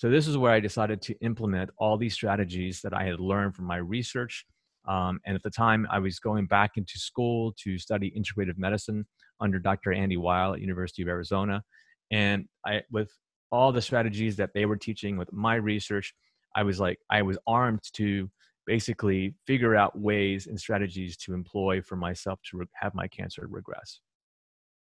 So 0.00 0.08
this 0.08 0.26
is 0.26 0.38
where 0.38 0.50
I 0.52 0.60
decided 0.60 1.02
to 1.02 1.14
implement 1.20 1.68
all 1.76 1.98
these 1.98 2.14
strategies 2.14 2.80
that 2.80 2.94
I 2.94 3.04
had 3.04 3.20
learned 3.20 3.54
from 3.54 3.66
my 3.66 3.76
research 3.76 4.46
um, 4.88 5.20
and 5.26 5.36
at 5.36 5.42
the 5.42 5.50
time, 5.50 5.86
I 5.90 5.98
was 5.98 6.18
going 6.18 6.46
back 6.46 6.72
into 6.76 6.98
school 6.98 7.54
to 7.62 7.78
study 7.78 8.12
integrative 8.16 8.56
medicine 8.56 9.06
under 9.40 9.58
Dr. 9.58 9.92
Andy 9.92 10.16
Weil 10.16 10.54
at 10.54 10.60
University 10.60 11.02
of 11.02 11.08
Arizona. 11.08 11.62
And 12.10 12.46
I, 12.66 12.82
with 12.90 13.10
all 13.52 13.72
the 13.72 13.82
strategies 13.82 14.36
that 14.36 14.50
they 14.54 14.66
were 14.66 14.76
teaching 14.76 15.16
with 15.16 15.32
my 15.32 15.56
research, 15.56 16.14
I 16.56 16.62
was 16.62 16.80
like, 16.80 16.98
I 17.10 17.22
was 17.22 17.38
armed 17.46 17.80
to 17.94 18.30
basically 18.66 19.34
figure 19.46 19.76
out 19.76 19.98
ways 19.98 20.46
and 20.46 20.58
strategies 20.58 21.16
to 21.18 21.34
employ 21.34 21.82
for 21.82 21.96
myself 21.96 22.40
to 22.50 22.58
re- 22.58 22.66
have 22.74 22.94
my 22.94 23.06
cancer 23.08 23.46
regress. 23.48 24.00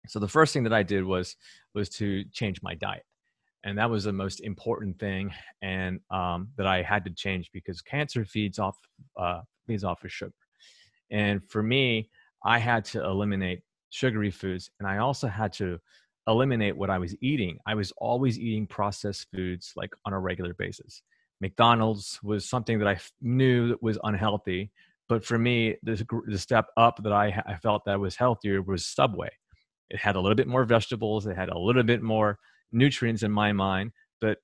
So 0.07 0.19
the 0.19 0.27
first 0.27 0.53
thing 0.53 0.63
that 0.63 0.73
I 0.73 0.83
did 0.83 1.03
was 1.03 1.35
was 1.75 1.89
to 1.89 2.23
change 2.31 2.61
my 2.63 2.73
diet, 2.73 3.03
and 3.63 3.77
that 3.77 3.89
was 3.89 4.05
the 4.05 4.13
most 4.13 4.39
important 4.41 4.99
thing, 4.99 5.31
and 5.61 5.99
um, 6.11 6.49
that 6.57 6.67
I 6.67 6.81
had 6.81 7.03
to 7.05 7.11
change 7.11 7.49
because 7.53 7.81
cancer 7.81 8.25
feeds 8.25 8.59
off 8.59 8.77
uh, 9.17 9.41
feeds 9.67 9.83
off 9.83 10.03
of 10.03 10.11
sugar. 10.11 10.33
And 11.11 11.43
for 11.49 11.63
me, 11.63 12.09
I 12.43 12.59
had 12.59 12.85
to 12.85 13.03
eliminate 13.03 13.61
sugary 13.89 14.31
foods 14.31 14.69
and 14.79 14.87
I 14.87 14.97
also 14.97 15.27
had 15.27 15.51
to 15.53 15.79
eliminate 16.27 16.77
what 16.77 16.89
I 16.89 16.99
was 16.99 17.15
eating. 17.21 17.57
I 17.65 17.75
was 17.75 17.91
always 17.97 18.37
eating 18.37 18.67
processed 18.67 19.27
foods 19.33 19.73
like 19.75 19.91
on 20.05 20.13
a 20.13 20.19
regular 20.19 20.53
basis. 20.53 21.01
McDonald's 21.41 22.19
was 22.21 22.47
something 22.47 22.79
that 22.79 22.87
I 22.87 22.99
knew 23.21 23.69
that 23.69 23.81
was 23.81 23.97
unhealthy, 24.03 24.71
but 25.07 25.25
for 25.25 25.39
me, 25.39 25.77
the, 25.83 26.05
the 26.27 26.37
step 26.37 26.67
up 26.77 27.01
that 27.03 27.13
I, 27.13 27.41
I 27.47 27.55
felt 27.55 27.83
that 27.85 27.99
was 27.99 28.15
healthier 28.15 28.61
was 28.61 28.85
Subway. 28.85 29.29
It 29.89 29.97
had 29.97 30.15
a 30.15 30.19
little 30.19 30.35
bit 30.35 30.47
more 30.47 30.65
vegetables, 30.65 31.25
it 31.25 31.35
had 31.35 31.49
a 31.49 31.57
little 31.57 31.83
bit 31.83 32.03
more 32.03 32.37
nutrients 32.71 33.23
in 33.23 33.31
my 33.31 33.51
mind, 33.53 33.91
but 34.21 34.37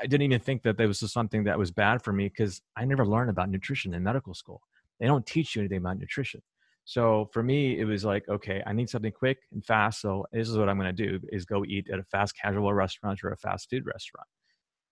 I 0.00 0.06
didn't 0.06 0.22
even 0.22 0.40
think 0.40 0.62
that 0.62 0.76
there 0.76 0.88
was 0.88 1.00
something 1.12 1.44
that 1.44 1.58
was 1.58 1.70
bad 1.70 2.02
for 2.02 2.12
me 2.12 2.28
because 2.28 2.62
I 2.76 2.84
never 2.84 3.06
learned 3.06 3.30
about 3.30 3.50
nutrition 3.50 3.94
in 3.94 4.02
medical 4.02 4.34
school. 4.34 4.62
They 4.98 5.06
don't 5.06 5.26
teach 5.26 5.56
you 5.56 5.62
anything 5.62 5.78
about 5.78 5.98
nutrition. 5.98 6.42
So 6.84 7.28
for 7.32 7.42
me, 7.42 7.78
it 7.78 7.84
was 7.84 8.04
like, 8.04 8.28
okay, 8.28 8.62
I 8.66 8.72
need 8.72 8.90
something 8.90 9.12
quick 9.12 9.38
and 9.52 9.64
fast. 9.64 10.00
So 10.00 10.26
this 10.32 10.48
is 10.48 10.58
what 10.58 10.68
I'm 10.68 10.78
going 10.78 10.94
to 10.94 11.08
do 11.08 11.20
is 11.30 11.44
go 11.44 11.64
eat 11.64 11.88
at 11.92 11.98
a 11.98 12.04
fast 12.04 12.34
casual 12.36 12.72
restaurant 12.74 13.22
or 13.22 13.30
a 13.30 13.36
fast 13.36 13.70
food 13.70 13.86
restaurant. 13.86 14.26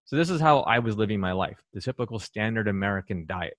So 0.05 0.17
this 0.17 0.31
is 0.31 0.41
how 0.41 0.61
I 0.61 0.79
was 0.79 0.97
living 0.97 1.21
my 1.21 1.33
life, 1.33 1.59
the 1.75 1.81
typical 1.81 2.19
standard 2.19 2.69
American 2.69 3.27
diet 3.27 3.57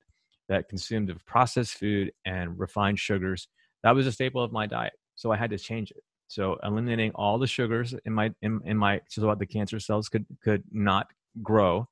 that 0.47 0.67
consumed 0.67 1.09
of 1.09 1.23
processed 1.25 1.75
food 1.75 2.11
and 2.25 2.57
refined 2.57 2.99
sugars. 2.99 3.47
That 3.83 3.93
was 3.93 4.07
a 4.07 4.11
staple 4.11 4.43
of 4.43 4.51
my 4.51 4.65
diet. 4.65 4.93
So 5.15 5.31
I 5.31 5.37
had 5.37 5.51
to 5.51 5.57
change 5.57 5.91
it. 5.91 6.01
So 6.29 6.59
eliminating 6.63 7.11
all 7.15 7.39
the 7.39 7.47
sugars 7.47 7.95
in 8.05 8.13
my 8.13 8.31
in, 8.43 8.61
in 8.63 8.77
my 8.77 9.01
so 9.09 9.21
that 9.21 9.39
the 9.39 9.47
cancer 9.47 9.79
cells 9.79 10.09
could 10.09 10.27
could 10.43 10.63
not 10.71 11.07
grow, 11.41 11.89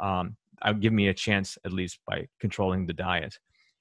um, 0.00 0.36
would 0.66 0.80
give 0.80 0.92
me 0.92 1.06
a 1.06 1.14
chance 1.14 1.56
at 1.64 1.72
least 1.72 2.00
by 2.04 2.26
controlling 2.40 2.86
the 2.86 2.92
diet. 2.92 3.38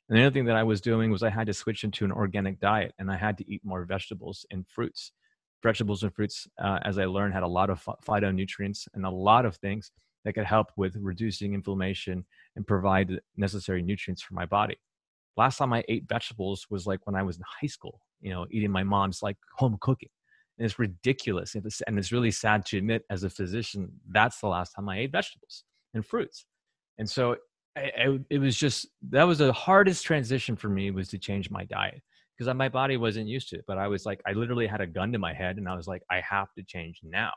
And 0.08 0.18
the 0.18 0.22
other 0.22 0.34
thing 0.34 0.46
that 0.46 0.56
I 0.56 0.62
was 0.62 0.80
doing 0.80 1.10
was 1.10 1.24
I 1.24 1.32
had 1.32 1.48
to 1.48 1.54
switch 1.56 1.84
into 1.84 2.06
an 2.06 2.12
organic 2.12 2.60
diet 2.60 2.94
and 3.00 3.12
I 3.12 3.16
had 3.16 3.36
to 3.40 3.52
eat 3.52 3.66
more 3.66 3.84
vegetables 3.84 4.46
and 4.52 4.64
fruits. 4.68 5.12
Vegetables 5.64 6.04
and 6.04 6.14
fruits, 6.14 6.48
uh, 6.62 6.78
as 6.84 7.00
I 7.00 7.06
learned, 7.06 7.34
had 7.34 7.42
a 7.42 7.48
lot 7.48 7.72
of 7.72 7.84
phytonutrients 8.08 8.88
and 8.94 9.08
a 9.08 9.10
lot 9.10 9.46
of 9.48 9.56
things 9.56 9.92
that 10.24 10.34
could 10.34 10.46
help 10.46 10.72
with 10.78 10.96
reducing 10.98 11.56
inflammation 11.56 12.24
and 12.56 12.68
provide 12.68 13.20
necessary 13.38 13.82
nutrients 13.82 14.22
for 14.22 14.36
my 14.36 14.46
body. 14.46 14.78
Last 15.38 15.58
time 15.58 15.74
I 15.74 15.84
ate 15.88 16.08
vegetables 16.08 16.68
was 16.70 16.88
like 16.88 17.06
when 17.06 17.16
I 17.16 17.24
was 17.24 17.38
in 17.38 17.44
high 17.62 17.68
school, 17.68 18.02
you 18.22 18.32
know, 18.32 18.46
eating 18.52 18.72
my 18.72 18.84
mom's 18.84 19.22
like 19.22 19.38
home 19.58 19.78
cooking. 19.82 20.10
And 20.58 20.66
it's 20.66 20.80
ridiculous. 20.80 21.56
And 21.56 22.00
it's 22.00 22.12
really 22.12 22.32
sad 22.32 22.66
to 22.68 22.78
admit 22.78 23.04
as 23.10 23.24
a 23.24 23.30
physician, 23.30 23.92
that's 24.10 24.40
the 24.40 24.48
last 24.48 24.72
time 24.72 24.88
I 24.88 25.00
ate 25.00 25.12
vegetables 25.12 25.64
and 25.94 26.06
fruits. 26.06 26.46
And 26.98 27.10
so 27.10 27.36
I, 27.76 28.20
it 28.30 28.40
was 28.40 28.56
just, 28.56 28.88
that 29.10 29.24
was 29.24 29.40
the 29.40 29.52
hardest 29.52 30.06
transition 30.06 30.56
for 30.56 30.70
me 30.70 30.92
was 30.92 31.10
to 31.10 31.18
change 31.18 31.52
my 31.52 31.66
diet 31.66 32.02
because 32.38 32.54
my 32.54 32.70
body 32.70 32.96
wasn't 32.96 33.28
used 33.28 33.50
to 33.50 33.58
it. 33.58 33.66
But 33.68 33.78
I 33.78 33.88
was 33.88 34.06
like, 34.06 34.22
I 34.26 34.32
literally 34.32 34.68
had 34.68 34.80
a 34.80 34.88
gun 34.88 35.12
to 35.12 35.20
my 35.20 35.34
head 35.34 35.58
and 35.58 35.68
I 35.68 35.76
was 35.76 35.88
like, 35.88 36.04
I 36.10 36.22
have 36.22 36.54
to 36.54 36.64
change 36.64 37.02
now. 37.04 37.34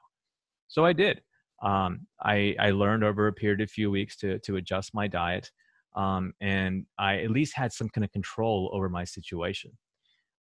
So 0.68 0.84
I 0.84 0.92
did. 0.92 1.20
Um, 1.60 2.06
I, 2.22 2.54
I 2.60 2.70
learned 2.70 3.02
over 3.02 3.26
a 3.26 3.32
period 3.32 3.60
of 3.60 3.70
few 3.70 3.90
weeks 3.90 4.16
to, 4.18 4.38
to 4.40 4.56
adjust 4.56 4.94
my 4.94 5.08
diet. 5.08 5.50
Um, 5.96 6.32
and 6.40 6.86
I 6.98 7.18
at 7.18 7.30
least 7.30 7.56
had 7.56 7.72
some 7.72 7.88
kind 7.88 8.04
of 8.04 8.12
control 8.12 8.70
over 8.72 8.88
my 8.88 9.04
situation. 9.04 9.72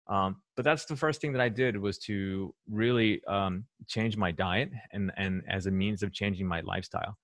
Um, 0.09 0.37
but 0.55 0.65
that's 0.65 0.85
the 0.85 0.97
first 0.97 1.21
thing 1.21 1.33
that 1.33 1.41
I 1.41 1.49
did 1.49 1.77
was 1.77 1.99
to 2.01 2.55
really 2.71 3.25
um, 3.27 3.65
change 3.87 4.17
my 4.17 4.31
diet 4.31 4.71
and, 4.93 5.11
and 5.17 5.43
as 5.49 5.67
a 5.67 5.71
means 5.71 6.03
of 6.03 6.13
changing 6.13 6.47
my 6.47 6.61
lifestyle. 6.61 7.17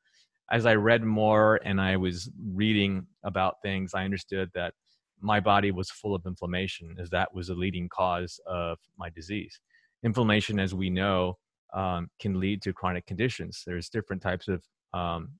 As 0.51 0.67
I 0.67 0.75
read 0.75 1.05
more 1.05 1.61
and 1.65 1.81
I 1.81 1.97
was 1.97 2.31
reading 2.53 3.07
about 3.23 3.57
things, 3.63 3.95
I 3.95 4.05
understood 4.05 4.51
that 4.55 4.75
my 5.21 5.39
body 5.39 5.71
was 5.71 5.91
full 5.91 6.15
of 6.15 6.27
inflammation, 6.27 6.97
as 6.99 7.09
that 7.11 7.33
was 7.33 7.49
a 7.49 7.55
leading 7.55 7.89
cause 7.89 8.41
of 8.47 8.79
my 8.99 9.09
disease. 9.11 9.61
Inflammation, 10.03 10.59
as 10.59 10.75
we 10.75 10.91
know, 10.91 11.39
um, 11.73 12.11
can 12.19 12.41
lead 12.41 12.61
to 12.63 12.73
chronic 12.73 13.07
conditions. 13.07 13.63
There's 13.65 13.89
different 13.89 14.21
types 14.21 14.49
of 14.49 14.63
um, 14.93 15.31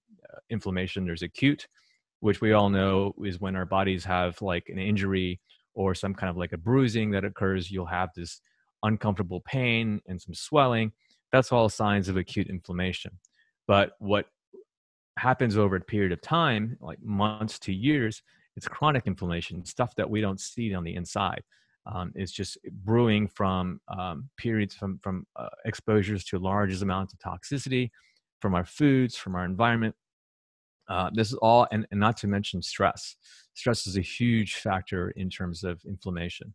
inflammation. 0.51 1.05
There's 1.05 1.23
acute, 1.23 1.67
which 2.23 2.41
we 2.41 2.53
all 2.53 2.71
know 2.71 3.13
is 3.25 3.41
when 3.41 3.57
our 3.57 3.67
bodies 3.67 4.05
have 4.05 4.41
like 4.41 4.69
an 4.69 4.79
injury 4.79 5.41
or 5.75 5.93
some 5.93 6.15
kind 6.15 6.31
of 6.31 6.37
like 6.37 6.53
a 6.53 6.57
bruising 6.57 7.11
that 7.11 7.25
occurs, 7.25 7.69
you'll 7.69 7.85
have 7.85 8.11
this 8.15 8.41
uncomfortable 8.85 9.41
pain 9.41 10.01
and 10.07 10.23
some 10.23 10.33
swelling. 10.33 10.93
That's 11.33 11.51
all 11.51 11.69
signs 11.69 12.09
of 12.09 12.17
acute 12.17 12.49
inflammation. 12.49 13.19
But 13.67 13.95
what 13.99 14.27
happens 15.19 15.57
over 15.57 15.75
a 15.75 15.81
period 15.81 16.13
of 16.13 16.21
time, 16.21 16.77
like 16.81 17.03
months 17.03 17.59
to 17.59 17.75
years, 17.75 18.23
it's 18.57 18.69
chronic 18.69 19.09
inflammation, 19.09 19.65
stuff 19.65 19.93
that 19.97 20.09
we 20.09 20.21
don't 20.21 20.41
see 20.41 20.73
on 20.75 20.85
the 20.85 20.95
inside. 20.95 21.43
Um, 21.93 22.13
it's 22.15 22.31
just 22.31 22.57
brewing 22.85 23.27
from 23.27 23.81
um, 23.89 24.29
periods 24.37 24.77
from 24.77 25.01
from 25.03 25.27
uh, 25.35 25.49
exposures 25.65 26.23
to 26.27 26.39
large 26.39 26.81
amounts 26.81 27.15
of 27.15 27.19
toxicity 27.19 27.91
from 28.41 28.55
our 28.55 28.65
foods, 28.65 29.17
from 29.17 29.35
our 29.35 29.45
environment, 29.45 29.97
uh, 30.89 31.11
this 31.13 31.29
is 31.29 31.35
all, 31.35 31.67
and, 31.71 31.87
and 31.91 32.01
not 32.01 32.17
to 32.19 32.27
mention 32.27 32.63
stress. 32.63 33.17
Stress 33.55 33.87
is 33.87 33.97
a 33.97 34.03
huge 34.03 34.55
factor 34.55 35.11
in 35.11 35.31
terms 35.31 35.65
of 35.65 35.81
inflammation. 35.87 36.55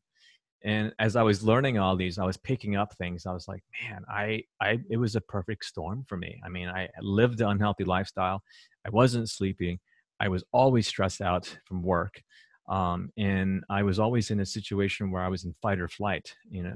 And 0.63 0.91
as 1.00 1.15
I 1.15 1.22
was 1.22 1.43
learning 1.43 1.77
all 1.77 1.96
these, 1.96 2.17
I 2.17 2.25
was 2.25 2.38
picking 2.38 2.75
up 2.75 2.96
things. 2.98 3.25
I 3.25 3.34
was 3.34 3.48
like, 3.48 3.63
man, 3.84 4.03
I, 4.10 4.43
I, 4.60 4.79
it 4.89 4.98
was 4.98 5.15
a 5.15 5.22
perfect 5.22 5.65
storm 5.65 6.03
for 6.07 6.17
me. 6.17 6.41
I 6.43 6.50
mean, 6.50 6.67
I 6.67 6.89
lived 7.01 7.41
an 7.41 7.48
unhealthy 7.48 7.84
lifestyle. 7.84 8.41
I 8.86 8.89
wasn't 8.89 9.29
sleeping. 9.29 9.79
I 10.19 10.29
was 10.29 10.43
always 10.51 10.88
stressed 10.88 11.22
out 11.22 11.57
from 11.65 11.84
work. 11.84 12.22
Um, 12.67 13.12
and 13.17 13.63
I 13.69 13.84
was 13.84 14.00
always 14.00 14.29
in 14.29 14.39
a 14.39 14.46
situation 14.46 15.12
where 15.12 15.24
I 15.24 15.29
was 15.29 15.46
in 15.46 15.55
fight 15.62 15.79
or 15.79 15.88
flight, 15.88 16.36
you 16.50 16.63
know, 16.63 16.75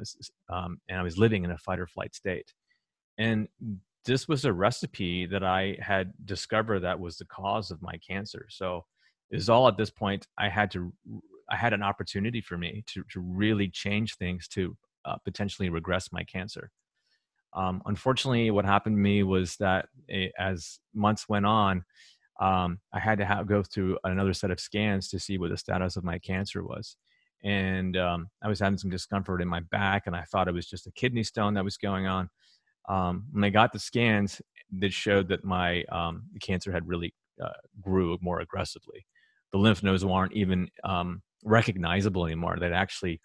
um, 0.50 0.79
and 0.88 1.00
I 1.00 1.03
was 1.03 1.17
living 1.17 1.43
in 1.43 1.51
a 1.51 1.58
fight 1.58 1.79
or 1.79 1.88
flight 1.88 2.15
state. 2.15 2.53
And 3.17 3.50
this 4.05 4.27
was 4.27 4.46
a 4.46 4.53
recipe 4.53 5.25
that 5.27 5.43
I 5.43 5.77
had 5.79 6.13
discovered 6.25 6.79
that 6.81 7.00
was 7.00 7.17
the 7.17 7.25
cause 7.25 7.72
of 7.72 7.81
my 7.81 7.98
cancer. 8.08 8.48
So 8.50 8.86
is 9.29 9.50
all 9.50 9.67
at 9.67 9.77
this 9.77 9.91
point 9.91 10.27
I 10.38 10.50
had 10.50 10.72
to 10.72 10.93
I 11.50 11.55
had 11.55 11.74
an 11.74 11.84
opportunity 11.84 12.41
for 12.41 12.58
me 12.58 12.84
to 12.88 13.03
to 13.12 13.20
really 13.20 13.67
change 13.70 14.15
things 14.15 14.48
to 14.50 14.75
uh, 15.05 15.17
potentially 15.24 15.70
regress 15.70 16.12
my 16.12 16.24
cancer. 16.24 16.72
Um, 17.53 17.81
unfortunately, 17.86 18.50
what 18.51 18.65
happened 18.65 18.96
to 18.96 19.01
me 19.01 19.24
was 19.24 19.58
that 19.58 19.88
it, 20.08 20.31
as 20.39 20.79
months 20.93 21.27
went 21.27 21.46
on, 21.46 21.84
um, 22.39 22.79
I 22.93 23.00
had 23.00 23.17
to 23.17 23.25
have, 23.25 23.46
go 23.46 23.62
through 23.62 23.98
another 24.05 24.34
set 24.34 24.51
of 24.51 24.60
scans 24.60 25.10
to 25.10 25.20
see 25.20 25.38
what 25.38 25.50
the 25.50 25.58
status 25.58 25.98
of 25.98 26.03
my 26.05 26.17
cancer 26.20 26.63
was. 26.63 26.96
and 27.43 27.98
um, 27.98 28.29
I 28.43 28.48
was 28.48 28.60
having 28.60 28.77
some 28.77 28.91
discomfort 28.91 29.41
in 29.41 29.48
my 29.48 29.62
back, 29.62 30.03
and 30.05 30.15
I 30.15 30.24
thought 30.24 30.48
it 30.48 30.53
was 30.53 30.67
just 30.67 30.88
a 30.88 30.91
kidney 30.91 31.24
stone 31.24 31.53
that 31.55 31.63
was 31.63 31.77
going 31.77 32.08
on. 32.08 32.29
Um, 32.89 33.25
when 33.31 33.41
they 33.41 33.51
got 33.51 33.73
the 33.73 33.79
scans, 33.79 34.41
that 34.79 34.93
showed 34.93 35.27
that 35.29 35.43
my 35.43 35.83
um, 35.91 36.23
cancer 36.41 36.71
had 36.71 36.88
really 36.88 37.13
uh, 37.43 37.50
grew 37.81 38.17
more 38.21 38.39
aggressively. 38.39 39.05
The 39.51 39.57
lymph 39.57 39.83
nodes 39.83 40.05
weren't 40.05 40.33
even 40.33 40.69
um, 40.83 41.21
recognizable 41.43 42.25
anymore. 42.25 42.57
That 42.59 42.71
actually 42.71 43.19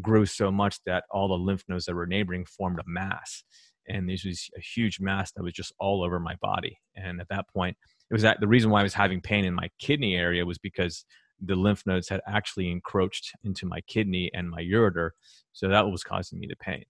grew 0.00 0.26
so 0.26 0.50
much 0.50 0.78
that 0.86 1.04
all 1.10 1.28
the 1.28 1.34
lymph 1.34 1.64
nodes 1.68 1.86
that 1.86 1.94
were 1.94 2.06
neighboring 2.06 2.46
formed 2.46 2.78
a 2.78 2.84
mass, 2.86 3.42
and 3.88 4.08
this 4.08 4.24
was 4.24 4.48
a 4.56 4.60
huge 4.60 5.00
mass 5.00 5.32
that 5.32 5.42
was 5.42 5.52
just 5.52 5.72
all 5.78 6.04
over 6.04 6.20
my 6.20 6.36
body. 6.40 6.78
And 6.94 7.20
at 7.20 7.28
that 7.30 7.48
point, 7.52 7.76
it 8.10 8.14
was 8.14 8.22
that 8.22 8.40
the 8.40 8.48
reason 8.48 8.70
why 8.70 8.80
I 8.80 8.84
was 8.84 8.94
having 8.94 9.20
pain 9.20 9.44
in 9.44 9.54
my 9.54 9.70
kidney 9.78 10.14
area 10.14 10.46
was 10.46 10.58
because 10.58 11.04
the 11.44 11.56
lymph 11.56 11.82
nodes 11.86 12.08
had 12.08 12.20
actually 12.28 12.70
encroached 12.70 13.32
into 13.42 13.66
my 13.66 13.80
kidney 13.88 14.30
and 14.32 14.48
my 14.48 14.62
ureter. 14.62 15.10
So 15.52 15.68
that 15.68 15.88
was 15.88 16.04
causing 16.04 16.38
me 16.38 16.46
the 16.48 16.56
pain. 16.56 16.84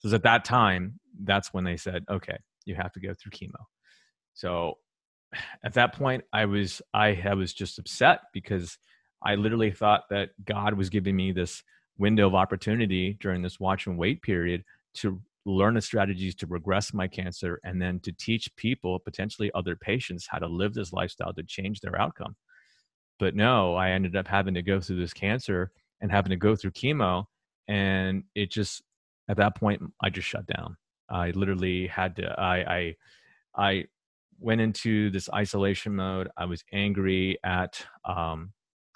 So 0.00 0.14
at 0.14 0.22
that 0.24 0.44
time, 0.44 1.00
that's 1.22 1.52
when 1.52 1.64
they 1.64 1.76
said, 1.76 2.04
okay, 2.10 2.36
you 2.64 2.74
have 2.74 2.92
to 2.92 3.00
go 3.00 3.14
through 3.14 3.32
chemo. 3.32 3.62
So 4.34 4.78
at 5.64 5.74
that 5.74 5.94
point, 5.94 6.24
I 6.32 6.44
was 6.46 6.82
I, 6.92 7.34
was 7.34 7.52
just 7.52 7.78
upset 7.78 8.20
because 8.32 8.78
I 9.22 9.34
literally 9.36 9.70
thought 9.70 10.02
that 10.10 10.30
God 10.44 10.74
was 10.74 10.90
giving 10.90 11.16
me 11.16 11.32
this 11.32 11.62
window 11.98 12.26
of 12.26 12.34
opportunity 12.34 13.16
during 13.20 13.42
this 13.42 13.60
watch 13.60 13.86
and 13.86 13.96
wait 13.96 14.22
period 14.22 14.64
to 14.94 15.20
learn 15.46 15.74
the 15.74 15.80
strategies 15.80 16.34
to 16.34 16.46
regress 16.46 16.94
my 16.94 17.06
cancer 17.06 17.60
and 17.64 17.80
then 17.80 18.00
to 18.00 18.12
teach 18.12 18.54
people 18.56 18.98
potentially 18.98 19.50
other 19.54 19.76
patients 19.76 20.26
how 20.28 20.38
to 20.38 20.46
live 20.46 20.74
this 20.74 20.92
lifestyle 20.92 21.32
to 21.34 21.42
change 21.42 21.80
their 21.80 22.00
outcome 22.00 22.34
but 23.18 23.34
no, 23.34 23.74
I 23.74 23.90
ended 23.90 24.16
up 24.16 24.26
having 24.26 24.54
to 24.54 24.62
go 24.62 24.80
through 24.80 25.00
this 25.00 25.12
cancer 25.12 25.70
and 26.00 26.10
having 26.10 26.30
to 26.30 26.36
go 26.36 26.56
through 26.56 26.72
chemo. 26.72 27.24
And 27.68 28.24
it 28.34 28.50
just, 28.50 28.82
at 29.28 29.36
that 29.36 29.56
point, 29.56 29.82
I 30.02 30.10
just 30.10 30.28
shut 30.28 30.46
down. 30.46 30.76
I 31.10 31.30
literally 31.30 31.86
had 31.86 32.16
to, 32.16 32.28
I, 32.38 32.56
I, 32.76 32.96
I 33.56 33.84
went 34.40 34.60
into 34.60 35.10
this 35.10 35.28
isolation 35.32 35.94
mode. 35.94 36.28
I 36.36 36.44
was 36.44 36.64
angry 36.72 37.38
at 37.44 37.84
um, 38.04 38.52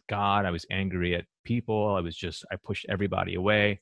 God. 0.08 0.46
I 0.46 0.50
was 0.50 0.66
angry 0.70 1.14
at 1.14 1.24
people. 1.44 1.94
I 1.94 2.00
was 2.00 2.16
just, 2.16 2.44
I 2.50 2.56
pushed 2.56 2.86
everybody 2.88 3.34
away. 3.34 3.80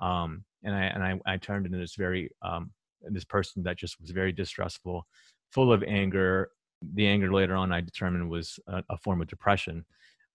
Um, 0.00 0.44
and 0.64 0.74
I, 0.74 0.82
and 0.82 1.02
I, 1.02 1.20
I 1.34 1.36
turned 1.36 1.66
into 1.66 1.78
this 1.78 1.94
very, 1.94 2.30
um, 2.42 2.72
this 3.02 3.24
person 3.24 3.62
that 3.64 3.78
just 3.78 4.00
was 4.00 4.10
very 4.10 4.32
distrustful, 4.32 5.06
full 5.50 5.72
of 5.72 5.82
anger, 5.82 6.50
the 6.94 7.06
anger 7.06 7.32
later 7.32 7.54
on 7.54 7.72
I 7.72 7.80
determined 7.80 8.28
was 8.28 8.58
a, 8.66 8.82
a 8.90 8.96
form 8.96 9.20
of 9.20 9.28
depression. 9.28 9.84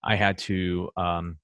I 0.04 0.16
had 0.16 0.38
to 0.40 0.90
um, 0.96 1.38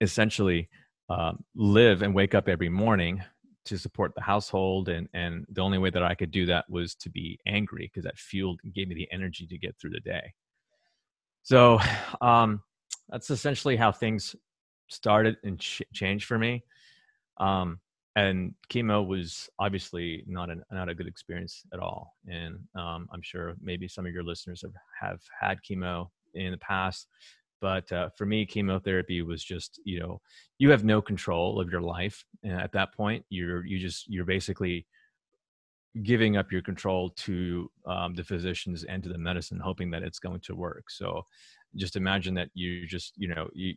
essentially 0.00 0.68
uh, 1.10 1.32
live 1.54 2.02
and 2.02 2.14
wake 2.14 2.34
up 2.34 2.48
every 2.48 2.68
morning 2.68 3.22
to 3.68 3.78
support 3.78 4.14
the 4.14 4.22
household, 4.22 4.88
and 4.88 5.08
and 5.14 5.46
the 5.50 5.60
only 5.60 5.78
way 5.78 5.90
that 5.90 6.02
I 6.02 6.14
could 6.14 6.30
do 6.30 6.46
that 6.46 6.68
was 6.68 6.94
to 6.96 7.10
be 7.10 7.38
angry 7.46 7.90
because 7.92 8.04
that 8.04 8.18
fueled 8.18 8.60
gave 8.74 8.88
me 8.88 8.94
the 8.94 9.08
energy 9.12 9.46
to 9.46 9.58
get 9.58 9.76
through 9.78 9.90
the 9.90 10.00
day. 10.00 10.32
So 11.42 11.78
um, 12.20 12.62
that's 13.08 13.30
essentially 13.30 13.76
how 13.76 13.92
things 13.92 14.36
started 14.88 15.36
and 15.44 15.58
ch- 15.58 15.82
changed 15.92 16.26
for 16.26 16.38
me. 16.38 16.64
Um, 17.38 17.80
and 18.16 18.54
chemo 18.68 19.06
was 19.06 19.48
obviously 19.60 20.24
not 20.26 20.50
a 20.50 20.56
not 20.72 20.88
a 20.88 20.94
good 20.94 21.06
experience 21.06 21.62
at 21.72 21.78
all. 21.78 22.16
And 22.26 22.58
um, 22.74 23.08
I'm 23.12 23.22
sure 23.22 23.54
maybe 23.62 23.86
some 23.86 24.06
of 24.06 24.12
your 24.12 24.24
listeners 24.24 24.62
have, 24.62 24.74
have 25.00 25.20
had 25.40 25.58
chemo 25.62 26.08
in 26.34 26.50
the 26.50 26.58
past, 26.58 27.06
but 27.60 27.90
uh, 27.92 28.10
for 28.16 28.26
me, 28.26 28.46
chemotherapy 28.46 29.22
was 29.22 29.42
just 29.42 29.80
you 29.84 30.00
know 30.00 30.20
you 30.58 30.70
have 30.70 30.84
no 30.84 31.00
control 31.00 31.60
of 31.60 31.70
your 31.70 31.82
life 31.82 32.24
at 32.44 32.72
that 32.72 32.94
point. 32.94 33.24
You're 33.28 33.64
you 33.66 33.78
just 33.78 34.08
you're 34.08 34.24
basically 34.24 34.86
giving 36.02 36.36
up 36.36 36.52
your 36.52 36.62
control 36.62 37.10
to 37.10 37.70
um, 37.86 38.14
the 38.14 38.22
physicians 38.22 38.84
and 38.84 39.02
to 39.02 39.08
the 39.08 39.18
medicine, 39.18 39.58
hoping 39.58 39.90
that 39.90 40.02
it's 40.02 40.18
going 40.18 40.40
to 40.40 40.54
work. 40.54 40.90
So 40.90 41.24
just 41.76 41.96
imagine 41.96 42.34
that 42.34 42.50
you 42.54 42.86
just 42.86 43.14
you 43.16 43.28
know 43.28 43.48
you 43.52 43.74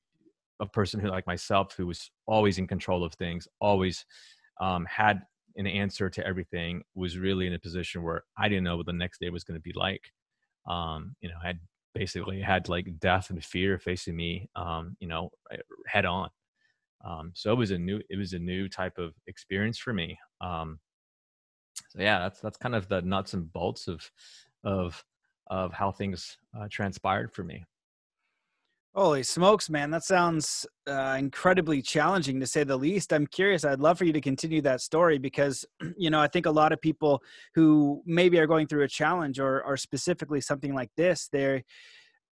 a 0.60 0.66
person 0.66 1.00
who 1.00 1.10
like 1.10 1.28
myself 1.28 1.74
who 1.76 1.88
was 1.88 2.12
always 2.28 2.58
in 2.58 2.68
control 2.68 3.04
of 3.04 3.14
things 3.14 3.48
always 3.60 4.06
um, 4.62 4.86
had 4.86 5.22
an 5.58 5.68
answer 5.68 6.10
to 6.10 6.26
everything 6.26 6.82
was 6.96 7.18
really 7.18 7.48
in 7.48 7.54
a 7.54 7.60
position 7.60 8.04
where 8.04 8.24
i 8.38 8.48
didn't 8.48 8.64
know 8.64 8.78
what 8.78 8.86
the 8.86 8.94
next 8.94 9.20
day 9.20 9.30
was 9.30 9.44
going 9.44 9.60
to 9.60 9.62
be 9.62 9.74
like 9.76 10.12
um, 10.70 11.16
you 11.20 11.28
know 11.28 11.36
i 11.44 11.48
had 11.48 11.60
basically 11.94 12.42
had 12.42 12.70
like 12.70 13.00
death 13.00 13.30
and 13.30 13.44
fear 13.44 13.80
facing 13.80 14.16
me 14.16 14.50
um, 14.56 14.96
you 15.00 15.08
know 15.08 15.30
head 15.88 16.06
on. 16.06 16.30
Um, 17.04 17.32
so 17.34 17.52
it 17.52 17.58
was 17.58 17.72
a 17.72 17.80
new 17.80 18.00
it 18.10 18.18
was 18.18 18.34
a 18.34 18.40
new 18.40 18.70
type 18.70 18.98
of 18.98 19.14
experience 19.28 19.78
for 19.80 19.92
me 19.92 20.20
um, 20.40 20.80
so 21.90 22.02
yeah 22.02 22.20
that's 22.20 22.40
that's 22.40 22.58
kind 22.58 22.76
of 22.76 22.88
the 22.88 23.02
nuts 23.02 23.34
and 23.34 23.52
bolts 23.52 23.88
of 23.88 24.10
of 24.64 25.04
of 25.48 25.74
how 25.74 25.92
things 25.92 26.38
uh, 26.58 26.68
transpired 26.70 27.34
for 27.34 27.44
me 27.44 27.66
Holy 28.94 29.24
smokes, 29.24 29.70
man. 29.70 29.90
That 29.90 30.04
sounds 30.04 30.66
uh, 30.86 31.16
incredibly 31.18 31.82
challenging 31.82 32.42
to 32.42 32.46
say 32.46 32.66
the 32.66 32.76
least. 32.76 33.14
I'm 33.14 33.26
curious. 33.26 33.64
I'd 33.64 33.80
love 33.80 33.98
for 33.98 34.04
you 34.04 34.12
to 34.12 34.20
continue 34.20 34.62
that 34.64 34.82
story 34.82 35.18
because, 35.18 35.66
you 35.98 36.10
know, 36.10 36.20
I 36.20 36.28
think 36.28 36.46
a 36.46 36.52
lot 36.52 36.74
of 36.74 36.82
people 36.82 37.24
who 37.56 38.04
maybe 38.06 38.38
are 38.38 38.48
going 38.48 38.68
through 38.68 38.84
a 38.84 38.90
challenge 38.90 39.40
or, 39.40 39.64
or 39.64 39.78
specifically 39.78 40.42
something 40.42 40.76
like 40.76 40.90
this, 40.98 41.30
they're 41.32 41.64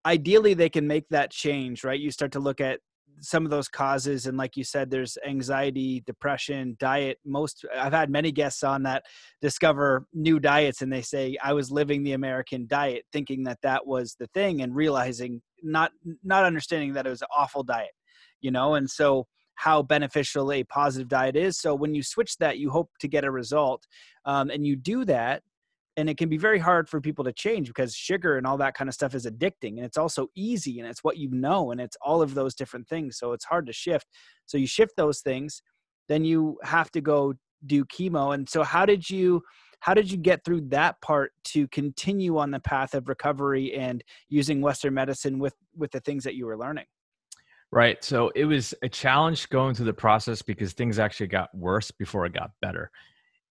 ideally 0.06 0.54
they 0.54 0.70
can 0.70 0.86
make 0.86 1.06
that 1.10 1.30
change, 1.30 1.84
right? 1.84 2.00
You 2.00 2.10
start 2.10 2.32
to 2.32 2.40
look 2.40 2.62
at 2.62 2.80
some 3.20 3.44
of 3.44 3.50
those 3.50 3.68
causes 3.68 4.26
and 4.26 4.36
like 4.36 4.56
you 4.56 4.64
said 4.64 4.90
there's 4.90 5.16
anxiety 5.26 6.02
depression 6.06 6.76
diet. 6.78 7.18
Most 7.24 7.64
i've 7.76 7.92
had 7.92 8.10
many 8.10 8.32
guests 8.32 8.62
on 8.62 8.82
that 8.82 9.04
discover 9.40 10.06
new 10.12 10.38
diets 10.38 10.82
and 10.82 10.92
they 10.92 11.02
say 11.02 11.36
i 11.42 11.52
was 11.52 11.70
living 11.70 12.02
the 12.02 12.12
american 12.12 12.66
diet 12.66 13.04
thinking 13.12 13.44
that 13.44 13.58
that 13.62 13.86
was 13.86 14.16
the 14.18 14.26
thing 14.28 14.62
and 14.62 14.74
realizing 14.74 15.40
not 15.62 15.92
not 16.22 16.44
understanding 16.44 16.92
that 16.92 17.06
it 17.06 17.10
was 17.10 17.22
an 17.22 17.28
awful 17.36 17.62
diet 17.62 17.90
you 18.40 18.50
know? 18.50 18.74
And 18.74 18.88
so 18.88 19.26
how 19.56 19.82
beneficial 19.82 20.52
a 20.52 20.64
positive 20.64 21.08
diet 21.08 21.36
is. 21.36 21.58
So 21.58 21.74
when 21.74 21.94
you 21.94 22.02
switch 22.02 22.36
that 22.38 22.58
you 22.58 22.70
hope 22.70 22.90
to 23.00 23.08
get 23.08 23.24
a 23.24 23.30
result 23.30 23.86
um, 24.24 24.50
and 24.50 24.66
you 24.66 24.76
do 24.76 25.04
that 25.06 25.42
and 25.96 26.10
it 26.10 26.18
can 26.18 26.28
be 26.28 26.36
very 26.36 26.58
hard 26.58 26.88
for 26.88 27.00
people 27.00 27.24
to 27.24 27.32
change 27.32 27.68
because 27.68 27.94
sugar 27.94 28.36
and 28.36 28.46
all 28.46 28.58
that 28.58 28.74
kind 28.74 28.88
of 28.88 28.94
stuff 28.94 29.14
is 29.14 29.26
addicting 29.26 29.76
and 29.76 29.84
it's 29.84 29.96
also 29.96 30.28
easy 30.34 30.78
and 30.78 30.88
it's 30.88 31.02
what 31.02 31.16
you 31.16 31.30
know 31.30 31.70
and 31.70 31.80
it's 31.80 31.96
all 32.02 32.22
of 32.22 32.34
those 32.34 32.54
different 32.54 32.86
things 32.86 33.18
so 33.18 33.32
it's 33.32 33.44
hard 33.44 33.66
to 33.66 33.72
shift. 33.72 34.06
So 34.44 34.58
you 34.58 34.66
shift 34.66 34.92
those 34.96 35.20
things 35.20 35.62
then 36.08 36.24
you 36.24 36.58
have 36.62 36.90
to 36.92 37.00
go 37.00 37.34
do 37.64 37.84
chemo 37.86 38.34
and 38.34 38.48
so 38.48 38.62
how 38.62 38.84
did 38.86 39.08
you 39.08 39.42
how 39.80 39.94
did 39.94 40.10
you 40.10 40.16
get 40.16 40.44
through 40.44 40.62
that 40.62 41.00
part 41.00 41.32
to 41.44 41.68
continue 41.68 42.38
on 42.38 42.50
the 42.50 42.60
path 42.60 42.94
of 42.94 43.08
recovery 43.08 43.74
and 43.74 44.02
using 44.28 44.60
western 44.60 44.94
medicine 44.94 45.38
with 45.38 45.54
with 45.76 45.90
the 45.92 46.00
things 46.00 46.24
that 46.24 46.34
you 46.34 46.46
were 46.46 46.58
learning? 46.58 46.86
Right 47.72 48.02
so 48.04 48.30
it 48.34 48.44
was 48.44 48.74
a 48.82 48.88
challenge 48.88 49.48
going 49.48 49.74
through 49.74 49.86
the 49.86 49.94
process 49.94 50.42
because 50.42 50.74
things 50.74 50.98
actually 50.98 51.28
got 51.28 51.54
worse 51.54 51.90
before 51.90 52.26
it 52.26 52.34
got 52.34 52.50
better 52.60 52.90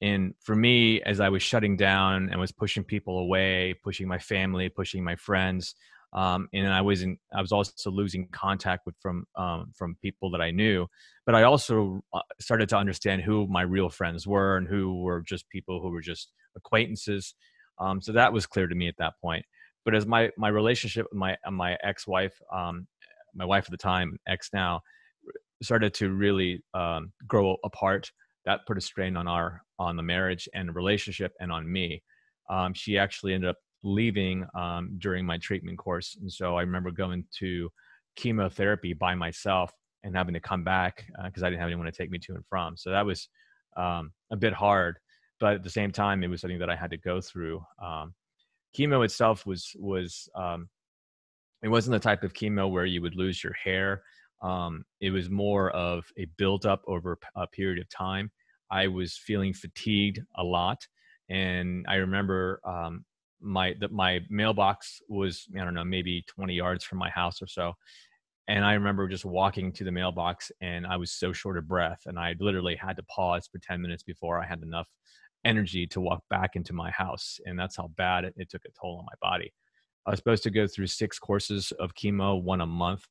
and 0.02 0.34
for 0.42 0.56
me 0.56 1.02
as 1.04 1.20
i 1.20 1.30
was 1.30 1.42
shutting 1.42 1.78
down 1.78 2.30
and 2.30 2.40
was 2.40 2.52
pushing 2.52 2.84
people 2.84 3.20
away 3.20 3.74
pushing 3.84 4.08
my 4.08 4.20
family 4.20 4.70
pushing 4.70 5.04
my 5.04 5.16
friends 5.16 5.76
um, 6.14 6.48
and 6.54 6.72
i 6.72 6.82
wasn't 6.82 7.18
i 7.34 7.42
was 7.42 7.52
also 7.52 7.90
losing 7.92 8.28
contact 8.32 8.86
with 8.86 8.96
from 9.02 9.26
um, 9.36 9.72
from 9.76 9.98
people 10.02 10.30
that 10.32 10.42
i 10.42 10.52
knew 10.52 10.86
but 11.26 11.36
i 11.36 11.44
also 11.44 12.02
uh, 12.14 12.22
started 12.40 12.70
to 12.70 12.78
understand 12.78 13.22
who 13.22 13.48
my 13.48 13.62
real 13.62 13.90
friends 13.90 14.28
were 14.28 14.58
and 14.58 14.68
who 14.68 15.02
were 15.02 15.22
just 15.22 15.50
people 15.50 15.82
who 15.82 15.90
were 15.90 16.02
just 16.02 16.32
acquaintances 16.56 17.36
um, 17.80 18.02
so 18.02 18.12
that 18.14 18.34
was 18.34 18.46
clear 18.46 18.68
to 18.68 18.76
me 18.76 18.88
at 18.88 18.98
that 18.98 19.14
point. 19.22 19.46
But 19.84 19.96
as 19.96 20.06
my 20.06 20.32
my 20.38 20.50
relationship 20.50 21.08
with 21.12 21.18
my 21.18 21.38
my 21.52 21.78
ex-wife 21.84 22.40
um, 22.52 22.88
my 23.34 23.46
wife 23.46 23.66
at 23.66 23.72
the 23.72 23.78
time 23.78 24.18
ex 24.28 24.50
now 24.54 24.82
started 25.62 25.94
to 25.96 26.10
really 26.10 26.64
um, 26.74 27.12
grow 27.28 27.58
apart 27.64 28.12
that 28.46 28.66
put 28.68 28.78
a 28.78 28.82
strain 28.82 29.18
on 29.18 29.28
our 29.28 29.62
on 29.80 29.96
the 29.96 30.04
marriage 30.04 30.48
and 30.54 30.76
relationship 30.76 31.34
and 31.40 31.52
on 31.52 31.72
me. 31.72 32.02
Um, 32.50 32.74
she 32.74 32.98
actually 32.98 33.34
ended 33.34 33.50
up 33.50 33.58
leaving 33.84 34.46
um, 34.56 34.96
during 34.98 35.26
my 35.26 35.38
treatment 35.38 35.78
course. 35.78 36.18
And 36.20 36.32
so 36.32 36.56
i 36.56 36.62
remember 36.62 36.92
going 36.92 37.26
to 37.40 37.70
chemotherapy 38.16 38.94
by 38.94 39.16
myself 39.16 39.72
and 40.04 40.16
having 40.16 40.34
to 40.34 40.40
come 40.40 40.64
back 40.64 41.06
because 41.26 41.44
uh, 41.44 41.48
i 41.48 41.50
didn't 41.50 41.62
have 41.62 41.70
anyone 41.70 41.86
to 41.86 41.92
take 41.92 42.12
me 42.12 42.20
to 42.20 42.34
and 42.34 42.46
from. 42.48 42.78
So 42.78 42.92
that 42.92 43.06
was 43.06 43.28
um, 43.78 44.12
a 44.32 44.36
bit 44.36 44.54
hard 44.54 44.98
but 45.40 45.56
at 45.56 45.64
the 45.64 45.70
same 45.70 45.92
time 45.92 46.24
it 46.24 46.30
was 46.30 46.42
something 46.42 46.60
that 46.60 46.70
i 46.70 46.76
had 46.76 46.92
to 46.92 46.98
go 46.98 47.22
through. 47.22 47.64
Um, 47.84 48.14
chemo 48.78 49.04
itself 49.04 49.46
was 49.46 49.72
was 49.78 50.30
um, 50.36 50.70
it 51.64 51.70
wasn't 51.70 51.94
the 51.94 52.00
type 52.00 52.24
of 52.24 52.34
chemo 52.34 52.70
where 52.70 52.86
you 52.86 53.02
would 53.02 53.16
lose 53.16 53.44
your 53.44 53.54
hair 53.54 54.04
um, 54.42 54.86
it 55.02 55.12
was 55.12 55.30
more 55.30 55.72
of 55.72 56.06
a 56.18 56.26
buildup 56.38 56.82
over 56.88 57.18
a 57.36 57.48
period 57.48 57.80
of 57.80 57.90
time. 57.90 58.32
I 58.72 58.88
was 58.88 59.18
feeling 59.18 59.54
fatigued 59.54 60.20
a 60.38 60.44
lot, 60.44 60.86
and 61.30 61.86
I 61.88 61.96
remember 61.96 62.60
um, 62.66 63.06
my 63.42 63.76
the, 63.80 63.90
my 63.90 64.22
mailbox 64.30 65.02
was 65.08 65.48
I 65.60 65.64
don't 65.64 65.74
know 65.74 65.84
maybe 65.84 66.24
20 66.28 66.54
yards 66.54 66.84
from 66.84 66.98
my 66.98 67.10
house 67.10 67.42
or 67.42 67.48
so, 67.48 67.74
And 68.48 68.66
I 68.66 68.74
remember 68.74 69.08
just 69.08 69.26
walking 69.26 69.72
to 69.74 69.84
the 69.84 69.92
mailbox 69.92 70.52
and 70.62 70.86
I 70.86 70.98
was 70.98 71.12
so 71.12 71.34
short 71.34 71.58
of 71.58 71.68
breath 71.68 72.02
and 72.06 72.20
I 72.20 72.36
literally 72.40 72.76
had 72.76 72.98
to 72.98 73.04
pause 73.04 73.48
for 73.52 73.60
10 73.60 73.82
minutes 73.82 74.04
before 74.04 74.40
I 74.42 74.46
had 74.46 74.62
enough 74.62 74.88
energy 75.46 75.88
to 75.88 76.02
walk 76.02 76.24
back 76.30 76.56
into 76.56 76.74
my 76.74 76.92
house. 76.92 77.40
And 77.46 77.58
that's 77.58 77.78
how 77.78 77.90
bad 77.98 78.26
it, 78.26 78.34
it 78.38 78.50
took 78.50 78.66
a 78.66 78.70
toll 78.80 79.00
on 79.00 79.06
my 79.06 79.30
body. 79.30 79.54
I 80.06 80.12
was 80.12 80.20
supposed 80.20 80.44
to 80.44 80.52
go 80.52 80.68
through 80.68 80.88
six 80.88 81.18
courses 81.20 81.72
of 81.80 81.96
chemo, 81.96 82.42
one 82.42 82.62
a 82.62 82.66
month. 82.66 83.06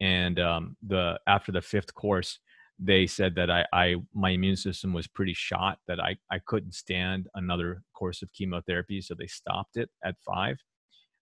And 0.00 0.38
um, 0.38 0.76
the 0.86 1.18
after 1.26 1.52
the 1.52 1.60
fifth 1.60 1.94
course, 1.94 2.38
they 2.78 3.06
said 3.06 3.34
that 3.34 3.50
I, 3.50 3.66
I 3.72 3.96
my 4.14 4.30
immune 4.30 4.56
system 4.56 4.92
was 4.92 5.08
pretty 5.08 5.34
shot 5.34 5.78
that 5.88 6.00
I, 6.00 6.16
I 6.30 6.38
couldn't 6.46 6.74
stand 6.74 7.26
another 7.34 7.82
course 7.92 8.22
of 8.22 8.32
chemotherapy 8.32 9.00
so 9.00 9.14
they 9.14 9.26
stopped 9.26 9.76
it 9.76 9.90
at 10.04 10.14
five. 10.24 10.58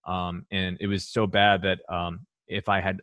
Um, 0.07 0.47
and 0.51 0.77
it 0.81 0.87
was 0.87 1.09
so 1.09 1.27
bad 1.27 1.63
that 1.63 1.81
um, 1.93 2.27
if 2.47 2.69
i 2.69 2.81
had 2.81 3.01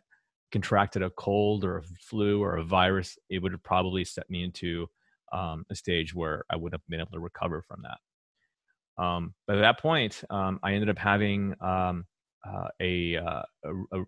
contracted 0.52 1.02
a 1.02 1.10
cold 1.10 1.64
or 1.64 1.78
a 1.78 1.82
flu 2.00 2.42
or 2.42 2.56
a 2.56 2.64
virus 2.64 3.18
it 3.28 3.42
would 3.42 3.52
have 3.52 3.62
probably 3.62 4.04
set 4.04 4.30
me 4.30 4.44
into 4.44 4.86
um, 5.32 5.64
a 5.70 5.74
stage 5.74 6.14
where 6.14 6.44
i 6.50 6.56
would 6.56 6.72
have 6.72 6.80
been 6.88 7.00
able 7.00 7.10
to 7.10 7.20
recover 7.20 7.62
from 7.62 7.82
that. 7.82 9.02
Um, 9.02 9.34
but 9.46 9.56
at 9.56 9.62
that 9.62 9.80
point 9.80 10.22
um, 10.30 10.60
i 10.62 10.72
ended 10.72 10.88
up 10.90 10.98
having 10.98 11.54
um, 11.60 12.06
uh, 12.46 12.68
a, 12.80 13.16
uh, 13.16 13.42
a, 13.64 14.00
a 14.00 14.04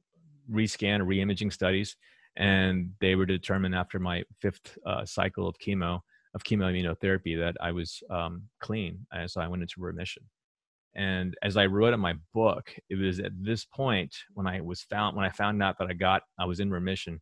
rescan 0.50 1.00
or 1.00 1.04
reimaging 1.04 1.52
studies 1.52 1.96
and 2.36 2.90
they 3.00 3.14
were 3.14 3.26
determined 3.26 3.74
after 3.74 3.98
my 3.98 4.22
fifth 4.40 4.76
uh, 4.86 5.04
cycle 5.04 5.48
of 5.48 5.56
chemo 5.58 6.00
of 6.34 6.42
chemoimmunotherapy 6.42 7.38
that 7.38 7.56
I 7.62 7.72
was 7.72 8.02
um, 8.10 8.42
clean, 8.60 9.06
and 9.10 9.30
so 9.30 9.40
I 9.40 9.48
went 9.48 9.62
into 9.62 9.80
remission. 9.80 10.22
And 10.94 11.34
as 11.42 11.56
I 11.56 11.64
wrote 11.66 11.94
in 11.94 12.00
my 12.00 12.14
book, 12.34 12.74
it 12.90 12.96
was 12.96 13.20
at 13.20 13.32
this 13.40 13.64
point 13.64 14.14
when 14.34 14.46
I 14.46 14.60
was 14.60 14.82
found 14.82 15.16
when 15.16 15.24
I 15.24 15.30
found 15.30 15.62
out 15.62 15.78
that 15.78 15.88
I 15.88 15.94
got 15.94 16.22
I 16.38 16.44
was 16.44 16.60
in 16.60 16.70
remission, 16.70 17.20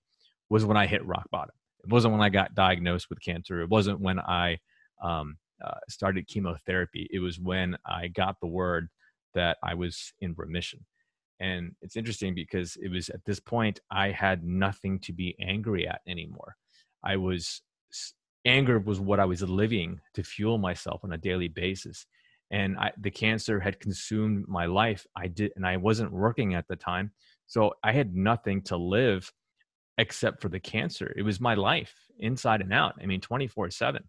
was 0.51 0.65
when 0.65 0.77
I 0.77 0.87
hit 0.87 1.07
rock 1.07 1.27
bottom. 1.31 1.55
It 1.85 1.91
wasn't 1.91 2.13
when 2.13 2.23
I 2.23 2.29
got 2.29 2.55
diagnosed 2.55 3.09
with 3.09 3.21
cancer. 3.21 3.61
It 3.61 3.69
wasn't 3.69 4.01
when 4.01 4.19
I 4.19 4.59
um, 5.03 5.37
uh, 5.65 5.79
started 5.89 6.27
chemotherapy. 6.27 7.09
It 7.11 7.21
was 7.21 7.39
when 7.39 7.77
I 7.87 8.09
got 8.09 8.37
the 8.41 8.49
word 8.49 8.89
that 9.35 9.59
I 9.63 9.75
was 9.75 10.13
in 10.21 10.35
remission. 10.37 10.85
And 11.41 11.73
it's 11.83 11.97
interesting 11.97 12.35
because 12.35 12.77
it 12.81 12.91
was 12.91 13.09
at 13.11 13.25
this 13.25 13.41
point 13.41 13.81
I 13.91 14.11
had 14.11 14.45
nothing 14.45 15.01
to 15.01 15.13
be 15.13 15.37
angry 15.41 15.87
at 15.87 16.01
anymore. 16.07 16.57
I 17.03 17.17
was 17.17 17.63
anger 18.47 18.79
was 18.79 19.01
what 19.01 19.21
I 19.21 19.25
was 19.25 19.43
living 19.43 20.01
to 20.15 20.23
fuel 20.23 20.59
myself 20.59 21.01
on 21.03 21.13
a 21.13 21.19
daily 21.19 21.49
basis. 21.49 22.07
And 22.51 22.79
I, 22.79 22.93
the 23.01 23.11
cancer 23.11 23.59
had 23.59 23.81
consumed 23.81 24.47
my 24.47 24.67
life. 24.67 25.07
I 25.17 25.29
did, 25.29 25.53
and 25.57 25.67
I 25.67 25.77
wasn't 25.79 26.13
working 26.13 26.55
at 26.55 26.69
the 26.69 26.77
time, 26.77 27.11
so 27.47 27.73
I 27.83 27.93
had 27.93 28.15
nothing 28.15 28.63
to 28.63 28.77
live 28.77 29.33
except 29.99 30.43
for 30.43 30.49
the 30.49 30.61
cancer. 30.61 31.13
It 31.17 31.23
was 31.23 31.41
my 31.41 31.55
life 31.55 31.95
inside 32.19 32.61
and 32.61 32.73
out. 32.73 32.95
I 33.03 33.07
mean, 33.07 33.21
twenty 33.21 33.47
four 33.49 33.71
seven. 33.71 34.05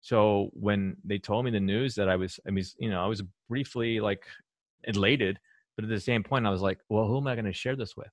So 0.00 0.50
when 0.52 0.96
they 1.04 1.18
told 1.18 1.44
me 1.44 1.50
the 1.50 1.60
news 1.60 1.94
that 1.94 2.08
I 2.08 2.16
was, 2.16 2.40
I 2.46 2.50
mean, 2.50 2.64
you 2.78 2.90
know, 2.90 3.02
I 3.02 3.06
was 3.06 3.22
briefly 3.48 4.00
like 4.00 4.26
elated 4.84 5.38
but 5.76 5.84
at 5.84 5.90
the 5.90 6.00
same 6.00 6.22
point, 6.22 6.46
I 6.46 6.50
was 6.50 6.62
like, 6.62 6.78
well, 6.88 7.06
who 7.06 7.18
am 7.18 7.26
I 7.26 7.34
going 7.34 7.44
to 7.46 7.52
share 7.52 7.76
this 7.76 7.96
with? 7.96 8.10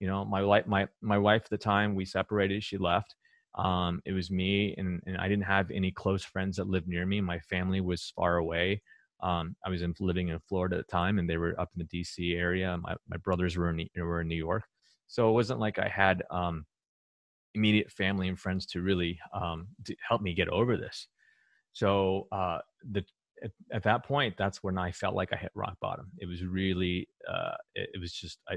You 0.00 0.06
know, 0.08 0.24
my 0.24 0.42
wife, 0.42 0.66
my 0.66 0.88
my 1.00 1.18
wife 1.18 1.42
at 1.44 1.50
the 1.50 1.58
time, 1.58 1.94
we 1.94 2.04
separated. 2.04 2.62
She 2.62 2.76
left. 2.76 3.14
Um, 3.54 4.02
it 4.04 4.12
was 4.12 4.30
me, 4.30 4.74
and, 4.76 5.02
and 5.06 5.16
I 5.16 5.28
didn't 5.28 5.44
have 5.44 5.70
any 5.70 5.90
close 5.90 6.22
friends 6.22 6.56
that 6.56 6.68
lived 6.68 6.88
near 6.88 7.06
me. 7.06 7.20
My 7.22 7.38
family 7.38 7.80
was 7.80 8.12
far 8.14 8.36
away. 8.36 8.82
Um, 9.22 9.56
I 9.64 9.70
was 9.70 9.80
in, 9.80 9.94
living 9.98 10.28
in 10.28 10.38
Florida 10.40 10.76
at 10.76 10.86
the 10.86 10.92
time, 10.92 11.18
and 11.18 11.28
they 11.28 11.38
were 11.38 11.58
up 11.58 11.70
in 11.74 11.78
the 11.78 11.84
D.C. 11.84 12.34
area. 12.34 12.76
My 12.76 12.96
my 13.08 13.16
brothers 13.16 13.56
were 13.56 13.70
in 13.70 13.88
were 13.96 14.20
in 14.20 14.28
New 14.28 14.36
York, 14.36 14.64
so 15.06 15.30
it 15.30 15.32
wasn't 15.32 15.60
like 15.60 15.78
I 15.78 15.88
had 15.88 16.22
um, 16.30 16.66
immediate 17.54 17.90
family 17.90 18.28
and 18.28 18.38
friends 18.38 18.66
to 18.66 18.82
really 18.82 19.18
um, 19.32 19.68
to 19.84 19.96
help 20.06 20.20
me 20.20 20.34
get 20.34 20.48
over 20.48 20.76
this. 20.76 21.08
So 21.72 22.28
uh, 22.32 22.58
the 22.90 23.04
at, 23.44 23.50
at, 23.72 23.82
that 23.84 24.04
point, 24.04 24.34
that's 24.38 24.62
when 24.62 24.78
I 24.78 24.92
felt 24.92 25.14
like 25.14 25.32
I 25.32 25.36
hit 25.36 25.52
rock 25.54 25.76
bottom. 25.80 26.06
It 26.18 26.26
was 26.26 26.44
really, 26.44 27.08
uh, 27.28 27.54
it, 27.74 27.90
it 27.94 28.00
was 28.00 28.12
just 28.12 28.38
I, 28.48 28.56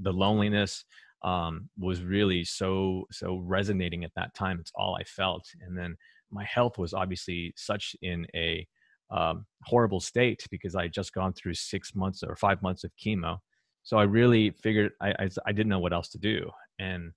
the 0.00 0.12
loneliness 0.12 0.84
um, 1.22 1.68
was 1.78 2.02
really 2.02 2.44
so 2.44 3.04
so 3.10 3.38
resonating 3.38 4.04
at 4.04 4.12
that 4.16 4.34
time. 4.34 4.58
It's 4.60 4.72
all 4.74 4.96
I 4.96 5.04
felt, 5.04 5.44
and 5.62 5.76
then 5.76 5.96
my 6.30 6.44
health 6.44 6.78
was 6.78 6.94
obviously 6.94 7.52
such 7.56 7.96
in 8.02 8.26
a 8.34 8.66
um, 9.10 9.46
horrible 9.64 10.00
state 10.00 10.46
because 10.50 10.74
I 10.74 10.82
had 10.82 10.92
just 10.92 11.14
gone 11.14 11.32
through 11.32 11.54
six 11.54 11.94
months 11.94 12.22
or 12.22 12.36
five 12.36 12.62
months 12.62 12.84
of 12.84 12.90
chemo. 13.02 13.38
So 13.82 13.96
I 13.96 14.02
really 14.02 14.50
figured 14.50 14.92
I, 15.00 15.10
I, 15.18 15.28
I 15.46 15.52
didn't 15.52 15.70
know 15.70 15.78
what 15.78 15.94
else 15.94 16.10
to 16.10 16.18
do, 16.18 16.50
and 16.78 17.12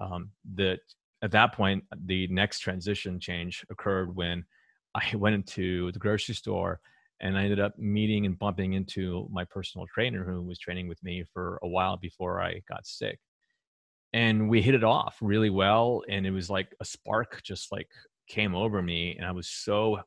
um, 0.00 0.30
that 0.54 0.80
at 1.22 1.32
that 1.32 1.54
point 1.54 1.84
the 2.04 2.26
next 2.28 2.60
transition 2.60 3.20
change 3.20 3.64
occurred 3.70 4.14
when 4.14 4.44
I 4.94 5.16
went 5.16 5.34
into 5.34 5.92
the 5.92 5.98
grocery 5.98 6.34
store 6.34 6.80
and 7.20 7.36
I 7.36 7.44
ended 7.44 7.60
up 7.60 7.78
meeting 7.78 8.26
and 8.26 8.38
bumping 8.38 8.72
into 8.72 9.28
my 9.30 9.44
personal 9.44 9.86
trainer 9.92 10.24
who 10.24 10.42
was 10.42 10.58
training 10.58 10.88
with 10.88 11.02
me 11.02 11.24
for 11.32 11.58
a 11.62 11.68
while 11.68 11.96
before 11.96 12.40
I 12.40 12.62
got 12.68 12.86
sick. 12.86 13.18
And 14.12 14.48
we 14.48 14.62
hit 14.62 14.74
it 14.74 14.84
off 14.84 15.18
really 15.20 15.50
well. 15.50 16.02
And 16.08 16.26
it 16.26 16.30
was 16.30 16.50
like 16.50 16.74
a 16.80 16.84
spark 16.84 17.42
just 17.42 17.70
like 17.70 17.88
came 18.26 18.54
over 18.54 18.82
me. 18.82 19.16
And 19.16 19.26
I 19.26 19.32
was 19.32 19.48
so 19.48 20.00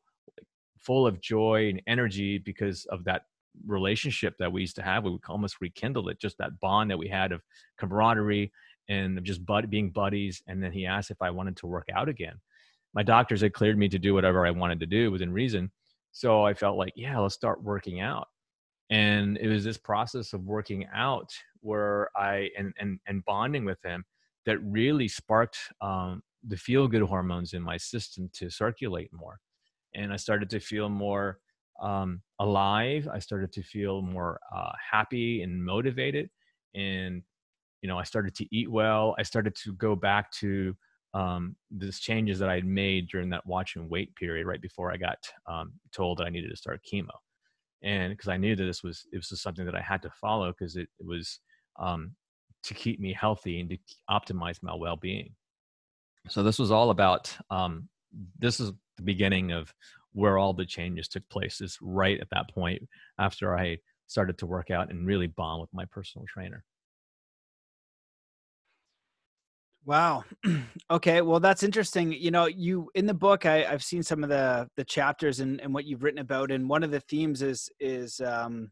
full 0.78 1.06
of 1.06 1.20
joy 1.20 1.70
and 1.70 1.80
energy 1.86 2.38
because 2.38 2.84
of 2.86 3.04
that 3.04 3.22
relationship 3.64 4.34
that 4.38 4.52
we 4.52 4.62
used 4.62 4.76
to 4.76 4.82
have. 4.82 5.04
We 5.04 5.16
almost 5.28 5.60
rekindled 5.60 6.10
it, 6.10 6.18
just 6.18 6.36
that 6.38 6.58
bond 6.60 6.90
that 6.90 6.98
we 6.98 7.08
had 7.08 7.32
of 7.32 7.42
camaraderie 7.78 8.52
and 8.88 9.16
of 9.16 9.24
just 9.24 9.46
bud- 9.46 9.70
being 9.70 9.90
buddies. 9.90 10.42
And 10.48 10.62
then 10.62 10.72
he 10.72 10.84
asked 10.84 11.12
if 11.12 11.22
I 11.22 11.30
wanted 11.30 11.56
to 11.58 11.66
work 11.66 11.88
out 11.94 12.08
again 12.08 12.40
my 12.94 13.02
doctors 13.02 13.40
had 13.40 13.52
cleared 13.52 13.78
me 13.78 13.88
to 13.88 13.98
do 13.98 14.14
whatever 14.14 14.46
I 14.46 14.50
wanted 14.50 14.80
to 14.80 14.86
do 14.86 15.10
within 15.10 15.32
reason. 15.32 15.70
So 16.12 16.44
I 16.44 16.54
felt 16.54 16.78
like, 16.78 16.92
yeah, 16.94 17.18
let's 17.18 17.34
start 17.34 17.62
working 17.62 18.00
out. 18.00 18.28
And 18.90 19.36
it 19.38 19.48
was 19.48 19.64
this 19.64 19.78
process 19.78 20.32
of 20.32 20.44
working 20.44 20.86
out 20.94 21.32
where 21.60 22.08
I 22.16 22.50
and 22.56 22.72
and 22.78 23.00
and 23.06 23.24
bonding 23.24 23.64
with 23.64 23.82
him 23.82 24.04
that 24.46 24.58
really 24.58 25.08
sparked 25.08 25.58
um, 25.80 26.22
the 26.46 26.56
feel 26.56 26.86
good 26.86 27.02
hormones 27.02 27.54
in 27.54 27.62
my 27.62 27.78
system 27.78 28.30
to 28.34 28.50
circulate 28.50 29.10
more. 29.12 29.38
And 29.94 30.12
I 30.12 30.16
started 30.16 30.50
to 30.50 30.60
feel 30.60 30.88
more 30.88 31.38
um, 31.82 32.20
alive. 32.38 33.08
I 33.12 33.18
started 33.18 33.52
to 33.52 33.62
feel 33.62 34.02
more 34.02 34.38
uh, 34.54 34.72
happy 34.92 35.42
and 35.42 35.64
motivated. 35.64 36.28
And 36.74 37.22
you 37.80 37.88
know, 37.88 37.98
I 37.98 38.04
started 38.04 38.34
to 38.36 38.46
eat 38.54 38.70
well. 38.70 39.14
I 39.18 39.22
started 39.22 39.54
to 39.64 39.72
go 39.74 39.96
back 39.96 40.30
to 40.32 40.76
um, 41.14 41.54
these 41.70 42.00
changes 42.00 42.40
that 42.40 42.48
I 42.48 42.56
had 42.56 42.66
made 42.66 43.08
during 43.08 43.30
that 43.30 43.46
watch 43.46 43.76
and 43.76 43.88
wait 43.88 44.14
period 44.16 44.46
right 44.46 44.60
before 44.60 44.92
I 44.92 44.96
got 44.96 45.18
um, 45.48 45.72
told 45.92 46.18
that 46.18 46.26
I 46.26 46.30
needed 46.30 46.50
to 46.50 46.56
start 46.56 46.80
chemo. 46.92 47.08
And 47.82 48.12
because 48.12 48.28
I 48.28 48.36
knew 48.36 48.56
that 48.56 48.64
this 48.64 48.82
was 48.82 49.06
it 49.12 49.18
was 49.18 49.40
something 49.40 49.64
that 49.64 49.76
I 49.76 49.80
had 49.80 50.02
to 50.02 50.10
follow 50.20 50.52
because 50.52 50.76
it, 50.76 50.88
it, 50.98 51.06
was 51.06 51.38
um, 51.78 52.12
to 52.64 52.74
keep 52.74 52.98
me 52.98 53.12
healthy 53.12 53.60
and 53.60 53.70
to 53.70 53.78
optimize 54.10 54.58
my 54.62 54.74
well-being. 54.74 55.30
So 56.28 56.42
this 56.42 56.58
was 56.58 56.70
all 56.70 56.90
about 56.90 57.34
um, 57.50 57.88
this 58.38 58.58
is 58.58 58.72
the 58.96 59.02
beginning 59.02 59.52
of 59.52 59.72
where 60.12 60.38
all 60.38 60.52
the 60.52 60.66
changes 60.66 61.08
took 61.08 61.28
place. 61.28 61.60
Is 61.60 61.78
right 61.80 62.18
at 62.20 62.30
that 62.30 62.50
point 62.50 62.82
after 63.18 63.56
I 63.56 63.78
started 64.06 64.38
to 64.38 64.46
work 64.46 64.70
out 64.70 64.90
and 64.90 65.06
really 65.06 65.26
bond 65.26 65.60
with 65.60 65.70
my 65.72 65.84
personal 65.86 66.26
trainer. 66.26 66.64
Wow. 69.86 70.24
okay. 70.90 71.20
Well, 71.20 71.40
that's 71.40 71.62
interesting. 71.62 72.12
You 72.12 72.30
know, 72.30 72.46
you 72.46 72.90
in 72.94 73.06
the 73.06 73.14
book, 73.14 73.44
I, 73.44 73.64
have 73.64 73.82
seen 73.82 74.02
some 74.02 74.22
of 74.22 74.30
the 74.30 74.68
the 74.76 74.84
chapters 74.84 75.40
and, 75.40 75.60
and 75.60 75.74
what 75.74 75.84
you've 75.84 76.02
written 76.02 76.20
about, 76.20 76.50
and 76.50 76.68
one 76.68 76.82
of 76.82 76.90
the 76.90 77.00
themes 77.00 77.42
is 77.42 77.68
is 77.80 78.20
um, 78.20 78.70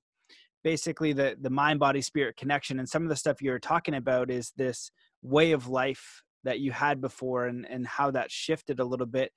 basically 0.64 1.12
the 1.12 1.37
the 1.40 1.51
mind 1.51 1.81
body 1.81 2.01
spirit 2.01 2.37
connection. 2.37 2.79
And 2.79 2.88
some 2.88 3.03
of 3.03 3.11
the 3.11 3.16
stuff 3.16 3.42
you're 3.42 3.59
talking 3.59 3.94
about 3.94 4.31
is 4.31 4.53
this 4.57 4.90
way 5.22 5.53
of 5.53 5.68
life 5.68 6.22
that 6.44 6.61
you 6.61 6.72
had 6.72 7.01
before, 7.01 7.46
and 7.46 7.66
and 7.68 7.87
how 7.87 8.11
that 8.12 8.31
shifted 8.31 8.81
a 8.81 8.85
little 8.85 9.07
bit. 9.07 9.33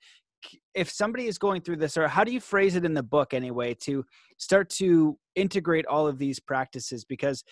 If 0.74 0.90
somebody 0.90 1.26
is 1.26 1.38
going 1.38 1.60
through 1.60 1.76
this, 1.76 1.98
or 1.98 2.08
how 2.08 2.24
do 2.24 2.32
you 2.32 2.40
phrase 2.40 2.76
it 2.76 2.84
in 2.86 2.94
the 2.94 3.02
book 3.02 3.34
anyway, 3.34 3.74
to 3.82 4.04
start 4.38 4.70
to 4.70 5.18
integrate 5.34 5.86
all 5.86 6.06
of 6.06 6.18
these 6.18 6.40
practices? 6.40 7.04
Because 7.04 7.44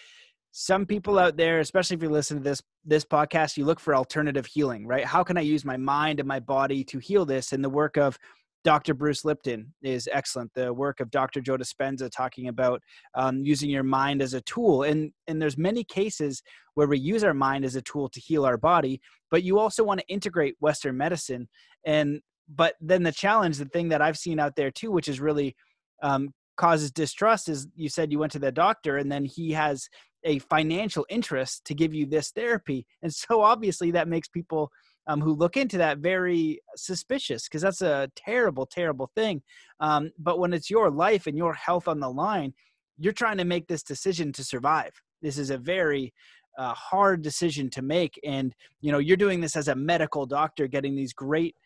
some 0.56 0.86
people 0.86 1.18
out 1.18 1.36
there 1.36 1.58
especially 1.58 1.96
if 1.96 2.02
you 2.02 2.08
listen 2.08 2.36
to 2.36 2.42
this 2.42 2.62
this 2.84 3.04
podcast 3.04 3.56
you 3.56 3.64
look 3.64 3.80
for 3.80 3.92
alternative 3.92 4.46
healing 4.46 4.86
right? 4.86 5.04
How 5.04 5.24
can 5.24 5.36
i 5.36 5.40
use 5.40 5.64
my 5.64 5.76
mind 5.76 6.20
and 6.20 6.28
my 6.28 6.38
body 6.38 6.84
to 6.84 7.00
heal 7.00 7.26
this? 7.26 7.52
And 7.52 7.62
the 7.62 7.68
work 7.68 7.96
of 7.96 8.16
dr 8.62 8.94
bruce 8.94 9.24
lipton 9.24 9.74
is 9.82 10.08
excellent. 10.12 10.52
The 10.54 10.72
work 10.72 11.00
of 11.00 11.10
dr 11.10 11.40
joe 11.40 11.56
dispenza 11.56 12.08
talking 12.08 12.46
about 12.46 12.80
um, 13.16 13.40
using 13.40 13.68
your 13.68 13.82
mind 13.82 14.22
as 14.22 14.32
a 14.32 14.42
tool. 14.42 14.84
And 14.84 15.12
and 15.26 15.42
there's 15.42 15.58
many 15.58 15.82
cases 15.82 16.40
where 16.74 16.86
we 16.86 17.00
use 17.00 17.24
our 17.24 17.34
mind 17.34 17.64
as 17.64 17.74
a 17.74 17.82
tool 17.82 18.08
to 18.10 18.20
heal 18.20 18.46
our 18.46 18.56
body 18.56 19.00
but 19.32 19.42
you 19.42 19.58
also 19.58 19.82
want 19.82 19.98
to 19.98 20.06
integrate 20.06 20.54
western 20.60 20.96
medicine. 20.96 21.48
And 21.84 22.20
but 22.48 22.76
then 22.80 23.02
the 23.02 23.10
challenge 23.10 23.58
the 23.58 23.64
thing 23.64 23.88
that 23.88 24.02
i've 24.02 24.18
seen 24.18 24.38
out 24.38 24.54
there 24.54 24.70
too 24.70 24.92
which 24.92 25.08
is 25.08 25.18
really 25.18 25.56
um, 26.04 26.32
causes 26.56 26.92
distrust 26.92 27.48
is 27.48 27.66
you 27.74 27.88
said 27.88 28.12
you 28.12 28.20
went 28.20 28.30
to 28.30 28.38
the 28.38 28.52
doctor 28.52 28.98
and 28.98 29.10
then 29.10 29.24
he 29.24 29.50
has 29.50 29.88
a 30.24 30.38
financial 30.40 31.06
interest 31.08 31.64
to 31.66 31.74
give 31.74 31.94
you 31.94 32.06
this 32.06 32.30
therapy. 32.30 32.86
And 33.02 33.12
so 33.12 33.40
obviously 33.52 33.90
that 33.92 34.08
makes 34.08 34.28
people 34.28 34.70
um, 35.06 35.20
who 35.20 35.34
look 35.34 35.56
into 35.56 35.78
that 35.78 35.98
very 35.98 36.60
suspicious 36.76 37.46
because 37.46 37.62
that's 37.62 37.82
a 37.82 38.10
terrible, 38.16 38.66
terrible 38.66 39.10
thing. 39.14 39.42
Um, 39.80 40.10
but 40.18 40.38
when 40.38 40.52
it's 40.52 40.70
your 40.70 40.90
life 40.90 41.26
and 41.26 41.36
your 41.36 41.52
health 41.52 41.88
on 41.88 42.00
the 42.00 42.10
line, 42.10 42.54
you're 42.98 43.12
trying 43.12 43.38
to 43.38 43.44
make 43.44 43.66
this 43.66 43.82
decision 43.82 44.32
to 44.32 44.44
survive. 44.44 44.92
This 45.20 45.38
is 45.38 45.50
a 45.50 45.58
very 45.58 46.12
uh, 46.56 46.72
hard 46.74 47.22
decision 47.22 47.68
to 47.70 47.82
make, 47.82 48.18
and 48.24 48.54
you 48.80 48.92
know 48.92 48.98
you're 48.98 49.16
doing 49.16 49.40
this 49.40 49.56
as 49.56 49.68
a 49.68 49.74
medical 49.74 50.24
doctor, 50.26 50.68
getting 50.68 50.94
these 50.94 51.12
great 51.12 51.56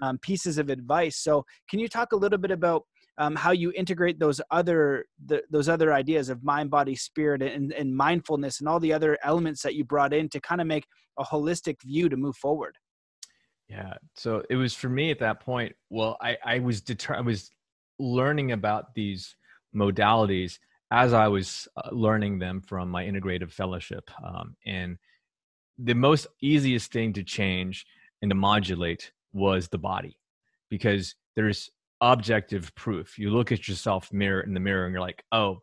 um, 0.00 0.18
pieces 0.18 0.58
of 0.58 0.68
advice. 0.68 1.18
So, 1.18 1.44
can 1.70 1.78
you 1.78 1.88
talk 1.88 2.12
a 2.12 2.16
little 2.16 2.38
bit 2.38 2.50
about 2.50 2.84
um, 3.18 3.36
how 3.36 3.50
you 3.50 3.72
integrate 3.74 4.18
those 4.18 4.40
other 4.50 5.06
the, 5.24 5.42
those 5.50 5.68
other 5.68 5.92
ideas 5.92 6.28
of 6.28 6.42
mind, 6.42 6.70
body, 6.70 6.94
spirit, 6.94 7.42
and, 7.42 7.72
and 7.72 7.96
mindfulness, 7.96 8.60
and 8.60 8.68
all 8.68 8.80
the 8.80 8.92
other 8.92 9.18
elements 9.22 9.62
that 9.62 9.74
you 9.74 9.84
brought 9.84 10.12
in 10.12 10.28
to 10.30 10.40
kind 10.40 10.60
of 10.60 10.66
make 10.66 10.86
a 11.18 11.24
holistic 11.24 11.76
view 11.82 12.08
to 12.08 12.16
move 12.16 12.36
forward? 12.36 12.76
Yeah. 13.68 13.94
So 14.16 14.42
it 14.50 14.56
was 14.56 14.74
for 14.74 14.88
me 14.88 15.10
at 15.10 15.18
that 15.20 15.40
point. 15.40 15.74
Well, 15.90 16.16
I, 16.20 16.36
I 16.44 16.58
was 16.58 16.80
deter- 16.80 17.16
I 17.16 17.20
was 17.20 17.50
learning 17.98 18.52
about 18.52 18.94
these 18.94 19.36
modalities 19.74 20.58
as 20.90 21.14
I 21.14 21.28
was 21.28 21.68
uh, 21.76 21.88
learning 21.90 22.38
them 22.38 22.60
from 22.60 22.90
my 22.90 23.04
integrative 23.04 23.50
fellowship. 23.50 24.10
Um, 24.22 24.56
and 24.66 24.98
the 25.78 25.94
most 25.94 26.26
easiest 26.42 26.92
thing 26.92 27.14
to 27.14 27.22
change 27.22 27.86
and 28.20 28.30
to 28.30 28.34
modulate 28.34 29.10
was 29.32 29.68
the 29.68 29.78
body 29.78 30.18
because 30.68 31.14
there's 31.34 31.70
objective 32.02 32.74
proof. 32.74 33.18
You 33.18 33.30
look 33.30 33.52
at 33.52 33.68
yourself 33.68 34.12
mirror 34.12 34.40
in 34.40 34.52
the 34.52 34.60
mirror 34.60 34.84
and 34.84 34.92
you're 34.92 35.00
like, 35.00 35.24
oh, 35.30 35.62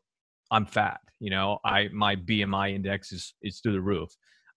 I'm 0.50 0.66
fat. 0.66 1.02
You 1.20 1.30
know, 1.30 1.60
I 1.66 1.90
my 1.94 2.16
BMI 2.16 2.74
index 2.74 3.12
is 3.12 3.34
is 3.44 3.60
through 3.60 3.74
the 3.74 3.82
roof. 3.82 4.10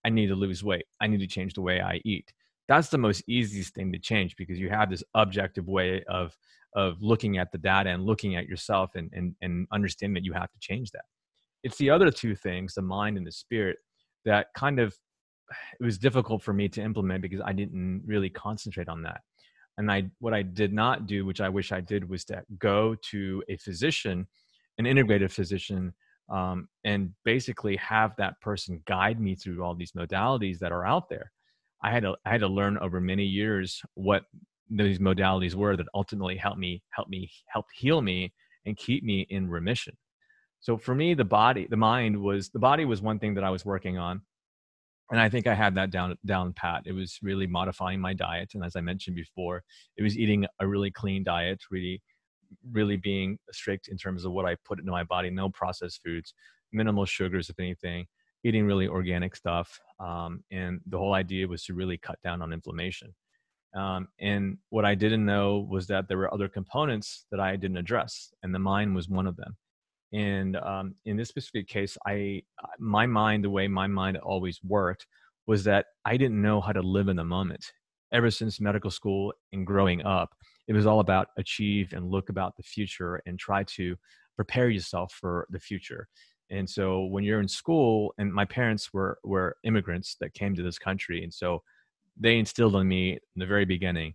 I 0.05 0.09
need 0.09 0.29
to 0.29 0.35
lose 0.35 0.65
weight. 0.65 0.87
I 1.01 1.09
need 1.09 1.21
to 1.21 1.27
change 1.27 1.55
the 1.55 1.61
way 1.61 1.81
I 1.81 2.01
eat. 2.05 2.33
That's 2.69 2.89
the 2.89 2.99
most 2.99 3.25
easiest 3.27 3.75
thing 3.75 3.93
to 3.93 3.99
change 3.99 4.37
because 4.37 4.59
you 4.59 4.71
have 4.71 4.89
this 4.89 5.05
objective 5.15 5.67
way 5.69 6.05
of 6.09 6.37
of 6.75 7.03
looking 7.03 7.37
at 7.37 7.53
the 7.53 7.59
data 7.59 7.91
and 7.91 8.07
looking 8.07 8.37
at 8.37 8.47
yourself 8.47 8.95
and 8.95 9.11
and, 9.13 9.35
and 9.43 9.67
understanding 9.73 10.15
that 10.15 10.25
you 10.25 10.33
have 10.33 10.51
to 10.53 10.59
change 10.61 10.93
that. 10.93 11.05
It's 11.65 11.79
the 11.79 11.91
other 11.91 12.11
two 12.11 12.37
things, 12.37 12.75
the 12.75 12.83
mind 12.83 13.17
and 13.17 13.27
the 13.27 13.33
spirit, 13.33 13.79
that 14.25 14.47
kind 14.57 14.79
of 14.79 14.97
it 15.81 15.85
was 15.85 15.99
difficult 15.99 16.43
for 16.43 16.53
me 16.53 16.69
to 16.69 16.81
implement 16.81 17.23
because 17.23 17.41
I 17.45 17.53
didn't 17.53 18.03
really 18.07 18.31
concentrate 18.31 18.89
on 18.89 19.03
that. 19.03 19.21
And 19.79 19.91
I 19.91 20.11
what 20.19 20.35
I 20.35 20.43
did 20.43 20.73
not 20.73 21.07
do, 21.07 21.25
which 21.25 21.41
I 21.41 21.49
wish 21.49 21.73
I 21.73 21.81
did, 21.81 22.09
was 22.09 22.25
to 22.27 22.43
go 22.59 22.95
to 23.11 23.43
a 23.49 23.57
physician, 23.57 24.27
an 24.79 24.85
integrative 24.85 25.33
physician, 25.33 25.95
um, 26.29 26.69
and 26.85 27.11
basically 27.25 27.77
have 27.77 28.15
that 28.17 28.41
person 28.41 28.83
guide 28.87 29.21
me 29.21 29.35
through 29.35 29.63
all 29.63 29.75
these 29.75 29.93
modalities 29.93 30.59
that 30.59 30.73
are 30.73 30.87
out 30.87 31.09
there. 31.09 31.33
I 31.83 31.91
had 31.91 32.03
to 32.03 32.17
I 32.25 32.31
had 32.31 32.41
to 32.41 32.49
learn 32.49 32.79
over 32.79 33.01
many 33.01 33.25
years 33.25 33.81
what 33.95 34.25
these 34.71 34.99
modalities 34.99 35.55
were 35.55 35.77
that 35.77 35.87
ultimately 35.95 36.37
helped 36.37 36.59
me 36.59 36.83
help 36.91 37.09
me 37.09 37.31
help 37.49 37.67
heal 37.75 38.01
me 38.01 38.33
and 38.67 38.77
keep 38.77 39.03
me 39.05 39.27
in 39.31 39.49
remission. 39.49 39.97
So 40.61 40.79
for 40.79 40.95
me, 40.95 41.15
the 41.15 41.25
body, 41.25 41.67
the 41.69 41.77
mind 41.77 42.17
was 42.17 42.51
the 42.51 42.61
body 42.61 42.85
was 42.85 43.03
one 43.03 43.19
thing 43.19 43.35
that 43.35 43.45
I 43.45 43.51
was 43.51 43.65
working 43.65 43.99
on 43.99 44.23
and 45.13 45.21
I 45.21 45.29
think 45.29 45.47
I 45.47 45.55
had 45.55 45.75
that 45.75 45.91
down 45.91 46.17
down 46.25 46.55
pat. 46.55 46.83
It 46.87 46.93
was 46.93 47.19
really 47.23 47.47
modifying 47.47 48.01
my 48.01 48.15
diet, 48.15 48.53
and 48.55 48.65
as 48.65 48.75
I 48.77 48.81
mentioned 48.81 49.15
before, 49.15 49.63
it 49.99 50.03
was 50.03 50.19
eating 50.19 50.47
a 50.59 50.67
really 50.67 50.91
clean 50.91 51.23
diet, 51.23 51.61
really, 51.71 52.03
really 52.73 52.97
being 52.97 53.39
strict 53.53 53.89
in 53.89 53.99
terms 53.99 54.25
of 54.25 54.33
what 54.33 54.47
I 54.47 54.57
put 54.65 54.81
into 54.81 54.91
my 54.91 55.05
body. 55.05 55.29
No 55.29 55.51
processed 55.51 56.01
foods, 56.03 56.33
minimal 56.73 57.05
sugars, 57.05 57.51
if 57.51 57.61
anything. 57.61 58.07
Eating 58.43 58.65
really 58.65 58.89
organic 58.89 59.37
stuff, 59.37 59.79
um, 60.01 60.43
and 60.51 60.81
the 60.87 60.99
whole 60.99 61.13
idea 61.13 61.47
was 61.47 61.63
to 61.65 61.75
really 61.75 61.99
cut 61.99 62.19
down 62.25 62.41
on 62.41 62.53
inflammation. 62.53 63.15
Um, 63.75 64.09
and 64.19 64.57
what 64.71 64.85
I 64.85 64.95
didn't 64.95 65.25
know 65.25 65.67
was 65.71 65.87
that 65.89 66.09
there 66.09 66.19
were 66.19 66.33
other 66.33 66.49
components 66.49 67.27
that 67.31 67.39
I 67.39 67.57
didn't 67.57 67.77
address, 67.77 68.33
and 68.43 68.55
the 68.55 68.59
mind 68.59 68.95
was 68.95 69.11
one 69.11 69.27
of 69.27 69.37
them 69.37 69.57
and 70.13 70.57
um, 70.57 70.95
in 71.05 71.17
this 71.17 71.29
specific 71.29 71.69
case 71.69 71.97
i 72.07 72.43
my 72.79 73.07
mind 73.07 73.43
the 73.45 73.51
way 73.51 73.67
my 73.67 73.87
mind 73.87 74.17
always 74.19 74.61
worked 74.63 75.07
was 75.47 75.65
that 75.65 75.87
i 76.05 76.17
didn't 76.17 76.41
know 76.41 76.61
how 76.61 76.73
to 76.73 76.83
live 76.83 77.09
in 77.09 77.17
the 77.17 77.25
moment. 77.25 77.73
Ever 78.13 78.31
since 78.31 78.61
medical 78.61 78.91
school 78.91 79.33
and 79.53 79.67
growing 79.67 80.05
up 80.05 80.35
it 80.69 80.75
was 80.75 80.87
all 80.87 81.01
about 81.01 81.29
achieve 81.39 81.93
and 81.93 82.11
look 82.11 82.29
about 82.29 82.57
the 82.57 82.63
future 82.63 83.23
and 83.27 83.39
try 83.39 83.65
to 83.65 83.97
prepare 84.37 84.69
yourself 84.69 85.13
for 85.13 85.47
the 85.51 85.59
future. 85.59 86.07
And 86.51 86.69
so 86.69 87.05
when 87.07 87.25
you're 87.25 87.41
in 87.41 87.49
school 87.49 88.15
and 88.19 88.33
my 88.33 88.45
parents 88.45 88.93
were 88.93 89.19
were 89.25 89.57
immigrants 89.65 90.17
that 90.21 90.35
came 90.35 90.55
to 90.55 90.63
this 90.63 90.79
country 90.79 91.23
and 91.25 91.33
so 91.33 91.63
they 92.21 92.39
instilled 92.39 92.77
in 92.77 92.87
me 92.87 93.13
in 93.13 93.19
the 93.37 93.47
very 93.47 93.65
beginning 93.65 94.15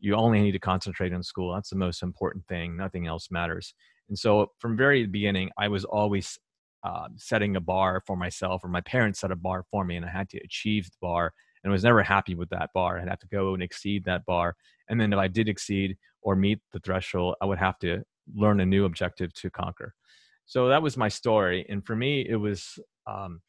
you 0.00 0.14
only 0.14 0.40
need 0.40 0.52
to 0.52 0.58
concentrate 0.58 1.12
on 1.12 1.22
school. 1.22 1.52
That's 1.52 1.70
the 1.70 1.76
most 1.76 2.02
important 2.02 2.46
thing. 2.46 2.76
Nothing 2.76 3.06
else 3.06 3.30
matters 3.30 3.74
and 4.08 4.18
so 4.18 4.52
from 4.58 4.76
very 4.76 5.06
beginning, 5.06 5.50
I 5.58 5.68
was 5.68 5.84
always 5.84 6.38
uh, 6.84 7.08
setting 7.16 7.56
a 7.56 7.60
bar 7.60 8.02
for 8.06 8.16
myself, 8.16 8.64
or 8.64 8.68
my 8.68 8.80
parents 8.80 9.20
set 9.20 9.30
a 9.30 9.36
bar 9.36 9.64
for 9.70 9.84
me, 9.84 9.96
and 9.96 10.04
I 10.04 10.10
had 10.10 10.28
to 10.30 10.38
achieve 10.38 10.86
the 10.86 10.96
bar. 11.00 11.32
And 11.62 11.70
I 11.70 11.72
was 11.72 11.84
never 11.84 12.02
happy 12.02 12.34
with 12.34 12.48
that 12.50 12.70
bar. 12.72 12.98
I'd 12.98 13.08
have 13.08 13.18
to 13.18 13.26
go 13.26 13.52
and 13.54 13.62
exceed 13.62 14.04
that 14.04 14.24
bar. 14.24 14.56
And 14.88 15.00
then 15.00 15.12
if 15.12 15.18
I 15.18 15.28
did 15.28 15.48
exceed 15.48 15.96
or 16.22 16.36
meet 16.36 16.60
the 16.72 16.78
threshold, 16.80 17.34
I 17.42 17.46
would 17.46 17.58
have 17.58 17.78
to 17.80 18.04
learn 18.34 18.60
a 18.60 18.66
new 18.66 18.84
objective 18.84 19.34
to 19.34 19.50
conquer. 19.50 19.94
So 20.46 20.68
that 20.68 20.82
was 20.82 20.96
my 20.96 21.08
story. 21.08 21.66
And 21.68 21.84
for 21.84 21.96
me, 21.96 22.26
it 22.28 22.36
was 22.36 22.78
um, 23.06 23.42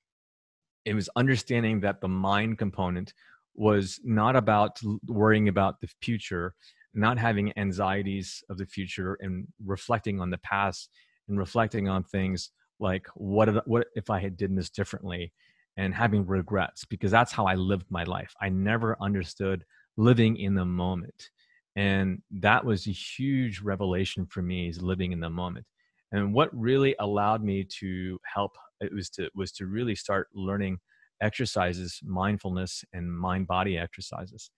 it 0.86 0.93
was 0.95 1.10
understanding 1.15 1.82
that 1.82 2.02
the 2.02 2.08
mind 2.08 2.58
component 2.58 3.13
was 3.54 4.00
not 4.04 4.36
about 4.36 4.80
worrying 5.08 5.50
about 5.50 5.82
the 5.82 5.89
future 6.02 6.56
not 7.00 7.18
having 7.18 7.58
anxieties 7.58 8.44
of 8.50 8.58
the 8.58 8.66
future 8.66 9.18
and 9.22 9.48
reflecting 9.66 10.20
on 10.20 10.30
the 10.30 10.38
past 10.40 10.90
and 11.28 11.38
reflecting 11.38 11.88
on 11.88 12.04
things 12.04 12.52
like 12.80 13.08
what 13.16 13.50
if, 13.50 13.56
what 13.66 13.88
if 13.96 14.10
I 14.10 14.20
had 14.20 14.38
done 14.38 14.56
this 14.56 14.70
differently 14.70 15.32
and 15.78 15.94
having 15.94 16.26
regrets 16.26 16.86
because 16.86 17.12
that's 17.12 17.32
how 17.32 17.46
I 17.46 17.56
lived 17.56 17.86
my 17.90 18.04
life. 18.04 18.34
I 18.42 18.50
never 18.50 18.98
understood 19.02 19.66
living 19.98 20.38
in 20.38 20.56
the 20.56 20.66
moment. 20.66 21.30
And 21.76 22.22
that 22.32 22.66
was 22.66 22.88
a 22.88 22.92
huge 22.92 23.62
revelation 23.62 24.26
for 24.26 24.42
me 24.42 24.70
is 24.70 24.82
living 24.82 25.12
in 25.12 25.20
the 25.20 25.30
moment. 25.30 25.66
And 26.12 26.34
what 26.34 26.50
really 26.58 26.96
allowed 27.00 27.44
me 27.44 27.66
to 27.80 28.20
help 28.26 28.58
it 28.82 28.94
was 28.94 29.10
to 29.12 29.30
was 29.36 29.52
to 29.54 29.68
really 29.68 29.96
start 29.96 30.30
learning 30.34 30.80
exercises, 31.22 32.00
mindfulness 32.04 32.84
and 32.94 33.12
mind 33.12 33.46
body 33.48 33.78
exercises 33.78 34.50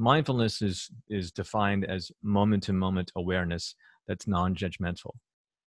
mindfulness 0.00 0.62
is 0.62 0.90
is 1.10 1.30
defined 1.30 1.84
as 1.84 2.10
moment 2.22 2.62
to 2.62 2.72
moment 2.72 3.12
awareness 3.16 3.74
that's 4.08 4.26
non-judgmental. 4.26 5.12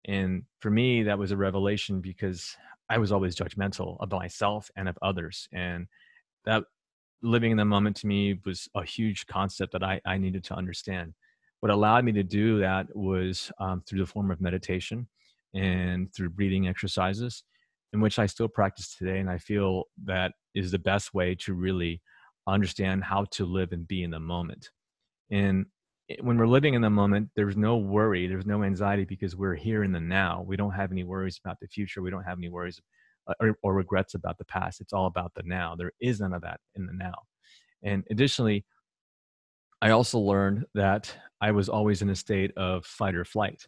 And 0.07 0.43
for 0.61 0.71
me 0.71 1.03
that 1.05 1.19
was 1.19 1.33
a 1.33 1.37
revelation 1.37 2.01
because 2.01 2.55
i 2.91 2.99
was 2.99 3.11
always 3.11 3.35
judgmental 3.35 3.97
of 4.01 4.13
myself 4.13 4.71
and 4.77 4.87
of 4.89 4.99
others. 5.01 5.49
And 5.53 5.87
that 6.45 6.65
living 7.23 7.51
in 7.53 7.57
the 7.57 7.65
moment 7.65 7.97
to 7.97 8.07
me 8.07 8.39
was 8.45 8.69
a 8.77 8.85
huge 8.85 9.27
concept 9.27 9.73
that 9.73 9.83
i, 9.83 10.01
I 10.05 10.19
needed 10.19 10.45
to 10.45 10.55
understand. 10.55 11.15
What 11.61 11.73
allowed 11.73 12.05
me 12.05 12.13
to 12.13 12.23
do 12.23 12.61
that 12.61 12.87
was 12.95 13.51
um, 13.59 13.83
through 13.85 14.01
the 14.01 14.07
form 14.07 14.31
of 14.31 14.41
meditation 14.41 15.09
and 15.55 16.15
through 16.15 16.31
breathing 16.31 16.69
exercises 16.69 17.45
in 17.95 18.03
which 18.03 18.19
i 18.19 18.27
still 18.27 18.49
practice 18.49 18.95
today 18.95 19.21
and 19.21 19.31
i 19.31 19.39
feel 19.39 19.85
that 20.05 20.33
is 20.55 20.71
the 20.71 20.79
best 20.79 21.15
way 21.15 21.35
to 21.35 21.55
really 21.55 22.03
understand 22.49 23.05
how 23.05 23.25
to 23.33 23.45
live 23.45 23.73
and 23.73 23.87
be 23.87 24.03
in 24.03 24.11
the 24.11 24.21
moment. 24.21 24.71
And 25.31 25.67
when 26.23 26.39
we're 26.39 26.47
living 26.47 26.75
in 26.75 26.83
the 26.83 26.91
moment, 26.91 27.29
there's 27.37 27.57
no 27.57 27.77
worry, 27.77 28.27
there's 28.27 28.47
no 28.47 28.63
anxiety 28.65 29.05
because 29.05 29.37
we're 29.37 29.55
here 29.55 29.85
in 29.85 29.93
the 29.93 30.01
now. 30.01 30.43
We 30.47 30.57
don't 30.57 30.73
have 30.73 30.91
any 30.91 31.05
worries 31.05 31.39
about 31.45 31.59
the 31.61 31.69
future. 31.69 32.01
We 32.01 32.11
don't 32.11 32.25
have 32.25 32.39
any 32.39 32.49
worries 32.49 32.81
uh, 33.27 33.35
or, 33.41 33.59
or, 33.63 33.75
regrets 33.75 34.15
about 34.15 34.39
the 34.39 34.47
past. 34.47 34.81
It's 34.81 34.95
all 34.95 35.07
about 35.07 35.33
the 35.35 35.43
now. 35.45 35.77
There 35.77 35.93
is 36.01 36.21
none 36.21 36.33
of 36.33 36.43
that 36.43 36.61
in 36.77 36.87
the 36.87 36.95
now. 36.95 37.15
And 37.83 38.05
additionally, 38.11 38.65
I 39.83 39.91
also 39.91 40.19
learned 40.19 40.65
that 40.75 41.15
I 41.41 41.51
was 41.51 41.69
always 41.69 42.01
in 42.01 42.09
a 42.09 42.17
state 42.17 42.53
of 42.57 42.87
fight 42.87 43.15
or 43.15 43.25
flight. 43.25 43.67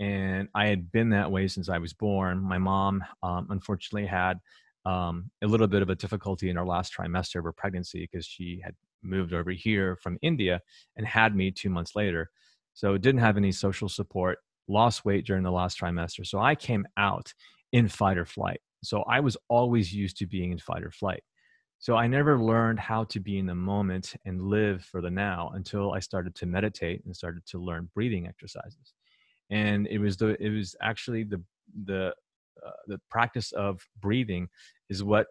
And 0.00 0.48
I 0.54 0.66
had 0.66 0.90
been 0.90 1.10
that 1.10 1.30
way 1.30 1.46
since 1.48 1.68
I 1.68 1.78
was 1.78 1.92
born. 1.92 2.40
My 2.40 2.58
mom, 2.58 3.04
um, 3.22 3.46
unfortunately, 3.50 4.06
had 4.06 4.40
um, 4.84 5.30
a 5.42 5.46
little 5.46 5.66
bit 5.66 5.82
of 5.82 5.90
a 5.90 5.94
difficulty 5.94 6.50
in 6.50 6.58
our 6.58 6.66
last 6.66 6.94
trimester 6.94 7.36
of 7.36 7.44
her 7.44 7.52
pregnancy 7.52 8.00
because 8.10 8.26
she 8.26 8.60
had 8.62 8.74
moved 9.02 9.32
over 9.32 9.50
here 9.50 9.96
from 9.96 10.18
India 10.22 10.60
and 10.96 11.06
had 11.06 11.34
me 11.34 11.50
two 11.50 11.70
months 11.70 11.94
later. 11.94 12.30
So 12.74 12.98
didn't 12.98 13.20
have 13.20 13.36
any 13.36 13.52
social 13.52 13.88
support, 13.88 14.38
lost 14.68 15.04
weight 15.04 15.26
during 15.26 15.42
the 15.42 15.52
last 15.52 15.78
trimester. 15.78 16.26
So 16.26 16.38
I 16.40 16.54
came 16.54 16.86
out 16.96 17.32
in 17.72 17.88
fight 17.88 18.18
or 18.18 18.26
flight. 18.26 18.60
So 18.82 19.02
I 19.02 19.20
was 19.20 19.36
always 19.48 19.92
used 19.92 20.18
to 20.18 20.26
being 20.26 20.52
in 20.52 20.58
fight 20.58 20.82
or 20.82 20.90
flight. 20.90 21.22
So 21.78 21.96
I 21.96 22.06
never 22.06 22.38
learned 22.38 22.80
how 22.80 23.04
to 23.04 23.20
be 23.20 23.38
in 23.38 23.46
the 23.46 23.54
moment 23.54 24.14
and 24.24 24.40
live 24.40 24.84
for 24.84 25.00
the 25.00 25.10
now 25.10 25.52
until 25.54 25.92
I 25.92 26.00
started 26.00 26.34
to 26.36 26.46
meditate 26.46 27.04
and 27.04 27.14
started 27.14 27.44
to 27.46 27.58
learn 27.58 27.90
breathing 27.94 28.26
exercises. 28.26 28.94
And 29.50 29.86
it 29.88 29.98
was 29.98 30.16
the 30.16 30.42
it 30.42 30.50
was 30.50 30.74
actually 30.80 31.24
the 31.24 31.42
the 31.84 32.14
uh, 32.64 32.70
the 32.86 32.98
practice 33.10 33.52
of 33.52 33.86
breathing 34.00 34.48
is 34.90 35.02
what 35.02 35.26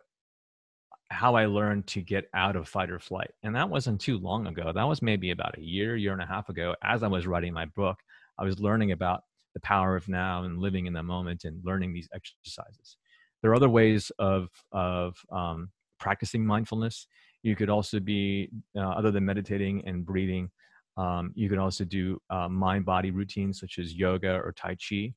how 1.10 1.36
I 1.36 1.46
learned 1.46 1.86
to 1.88 2.02
get 2.02 2.26
out 2.34 2.56
of 2.56 2.68
fight 2.68 2.89
or 2.89 3.00
flight. 3.00 3.32
And 3.44 3.56
that 3.56 3.70
wasn't 3.70 4.02
too 4.02 4.18
long 4.18 4.48
ago. 4.48 4.72
That 4.74 4.88
was 4.88 5.02
maybe 5.02 5.30
about 5.30 5.58
a 5.58 5.62
year, 5.62 5.96
year 5.96 6.12
and 6.13 6.22
a 6.22 6.26
half 6.26 6.50
ago. 6.50 6.76
As 6.84 7.04
I 7.04 7.08
was 7.08 7.28
writing 7.28 7.54
my 7.54 7.66
book, 7.66 8.00
I 8.39 8.44
was 8.44 8.60
learning 8.60 8.94
about 8.94 9.22
the 9.54 9.60
power 9.60 9.96
of 9.96 10.08
now 10.08 10.44
and 10.44 10.58
living 10.58 10.88
in 10.88 10.94
the 10.94 11.04
moment 11.04 11.44
and 11.44 11.63
learning 11.63 11.94
these 11.94 12.10
exercises. 12.16 12.98
There 13.42 13.52
are 13.52 13.56
other 13.56 13.70
ways 13.70 14.12
of 14.18 14.50
of 14.72 15.18
um, 15.32 15.70
practicing 16.00 16.46
mindfulness. 16.46 17.08
You 17.44 17.56
could 17.56 17.70
also 17.70 18.00
be, 18.00 18.50
uh, 18.76 18.82
other 18.82 19.12
than 19.12 19.26
meditating 19.26 19.86
and 19.86 20.06
breathing, 20.06 20.50
um, 20.98 21.32
you 21.36 21.50
can 21.50 21.60
also 21.60 21.84
do 21.84 22.20
uh, 22.30 22.48
mind 22.48 22.86
body 22.86 23.12
routines 23.12 23.60
such 23.60 23.80
as 23.80 23.94
yoga 23.94 24.36
or 24.36 24.54
Tai 24.54 24.78
Chi. 24.78 25.13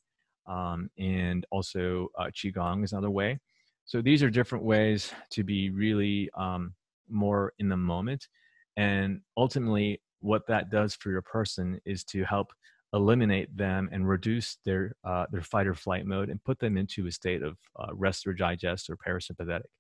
Um, 0.49 0.91
and 0.99 1.47
also, 1.51 2.09
uh, 2.19 2.27
Qigong 2.27 2.85
is 2.85 2.93
another 2.93 3.11
way. 3.11 3.39
So, 3.87 4.03
these 4.03 4.23
are 4.23 4.31
different 4.31 4.65
ways 4.65 5.13
to 5.31 5.45
be 5.45 5.71
really 5.71 6.29
um, 6.37 6.75
more 7.09 7.53
in 7.59 7.69
the 7.69 7.77
moment. 7.77 8.29
And 8.77 9.21
ultimately, 9.37 10.03
what 10.21 10.47
that 10.49 10.71
does 10.71 10.95
for 10.95 11.11
your 11.11 11.23
person 11.23 11.81
is 11.85 12.05
to 12.05 12.25
help 12.25 12.53
eliminate 12.93 13.55
them 13.57 13.89
and 13.93 14.09
reduce 14.09 14.59
their 14.65 14.95
uh, 15.05 15.27
their 15.31 15.43
fight 15.43 15.67
or 15.67 15.75
flight 15.75 16.07
mode 16.07 16.31
and 16.31 16.43
put 16.45 16.59
them 16.59 16.77
into 16.77 17.07
a 17.07 17.13
state 17.13 17.43
of 17.43 17.57
uh, 17.79 17.95
rest 17.95 18.27
or 18.27 18.33
digest 18.33 18.91
or 18.91 18.97
parasympathetic. 18.97 19.71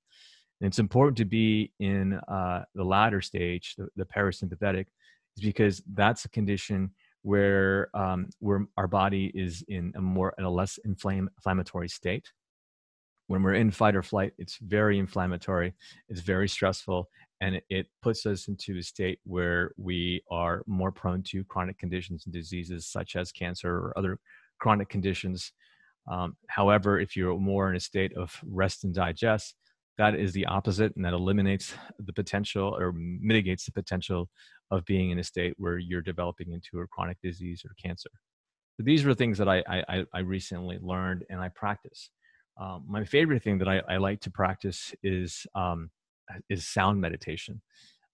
And 0.61 0.69
it's 0.69 0.79
important 0.79 1.19
to 1.19 1.25
be 1.25 1.73
in 1.81 2.15
uh, 2.29 2.65
the 2.75 2.85
latter 2.85 3.21
stage, 3.21 3.75
the, 3.77 3.89
the, 3.97 4.07
parasympathetic, 4.07 4.87
is 5.37 5.43
because 5.43 5.83
that's 5.93 6.25
a 6.25 6.31
condition 6.31 6.91
where 7.23 7.89
um, 7.95 8.31
where 8.39 8.67
our 8.77 8.87
body 8.87 9.31
is 9.35 9.65
in 9.69 9.93
a 9.97 10.01
more 10.01 10.35
in 10.39 10.45
a 10.45 10.51
less 10.51 10.79
inflame, 10.85 11.29
inflammatory 11.37 11.89
state. 11.89 12.31
When 13.29 13.43
we're 13.43 13.55
in 13.55 13.71
fight 13.71 13.97
or 13.97 14.03
flight, 14.03 14.33
it's 14.39 14.59
very 14.59 14.99
inflammatory, 14.99 15.75
it's 16.09 16.21
very 16.21 16.49
stressful, 16.49 17.09
and 17.41 17.57
it, 17.57 17.65
it 17.69 17.87
puts 18.03 18.25
us 18.25 18.49
into 18.49 18.79
a 18.79 18.83
state 18.83 19.19
where 19.25 19.73
we 19.77 20.23
are 20.31 20.63
more 20.67 20.93
prone 20.93 21.23
to 21.25 21.45
chronic 21.45 21.79
conditions 21.79 22.25
and 22.25 22.33
diseases 22.33 22.87
such 22.87 23.17
as 23.17 23.33
cancer 23.33 23.71
or 23.71 23.93
other 23.97 24.19
chronic 24.61 24.89
conditions. 24.89 25.53
Um, 26.11 26.37
however, 26.49 27.01
if 27.01 27.17
you're 27.17 27.37
more 27.39 27.69
in 27.69 27.77
a 27.77 27.81
state 27.81 28.17
of 28.17 28.39
rest 28.45 28.85
and 28.85 28.95
digest, 28.95 29.57
that 29.99 30.15
is 30.15 30.33
the 30.33 30.47
opposite 30.47 30.95
and 30.97 31.05
that 31.05 31.13
eliminates 31.13 31.75
the 31.99 32.13
potential 32.13 32.77
or 32.77 32.93
mitigates 32.95 33.65
the 33.65 33.73
potential 33.73 34.29
of 34.71 34.85
being 34.85 35.11
in 35.11 35.19
a 35.19 35.25
state 35.25 35.55
where 35.57 35.79
you're 35.79 36.03
developing 36.03 36.53
into 36.53 36.81
a 36.81 36.87
chronic 36.87 37.19
disease 37.23 37.63
or 37.65 37.75
cancer 37.83 38.11
so 38.77 38.83
these 38.83 39.07
are 39.07 39.15
things 39.15 39.39
that 39.39 39.49
i 39.49 39.63
i, 39.69 40.05
I 40.13 40.21
recently 40.21 40.79
learned 40.81 41.25
and 41.31 41.41
i 41.41 41.49
practice 41.49 42.11
um, 42.59 42.85
my 42.89 43.05
favorite 43.05 43.43
thing 43.43 43.59
that 43.59 43.69
I, 43.69 43.83
I, 43.89 43.97
like 43.99 44.21
to 44.23 44.31
practice 44.31 44.95
is 45.03 45.47
um, 45.55 45.91
is 46.49 46.67
sound 46.67 47.01
meditation 47.01 47.61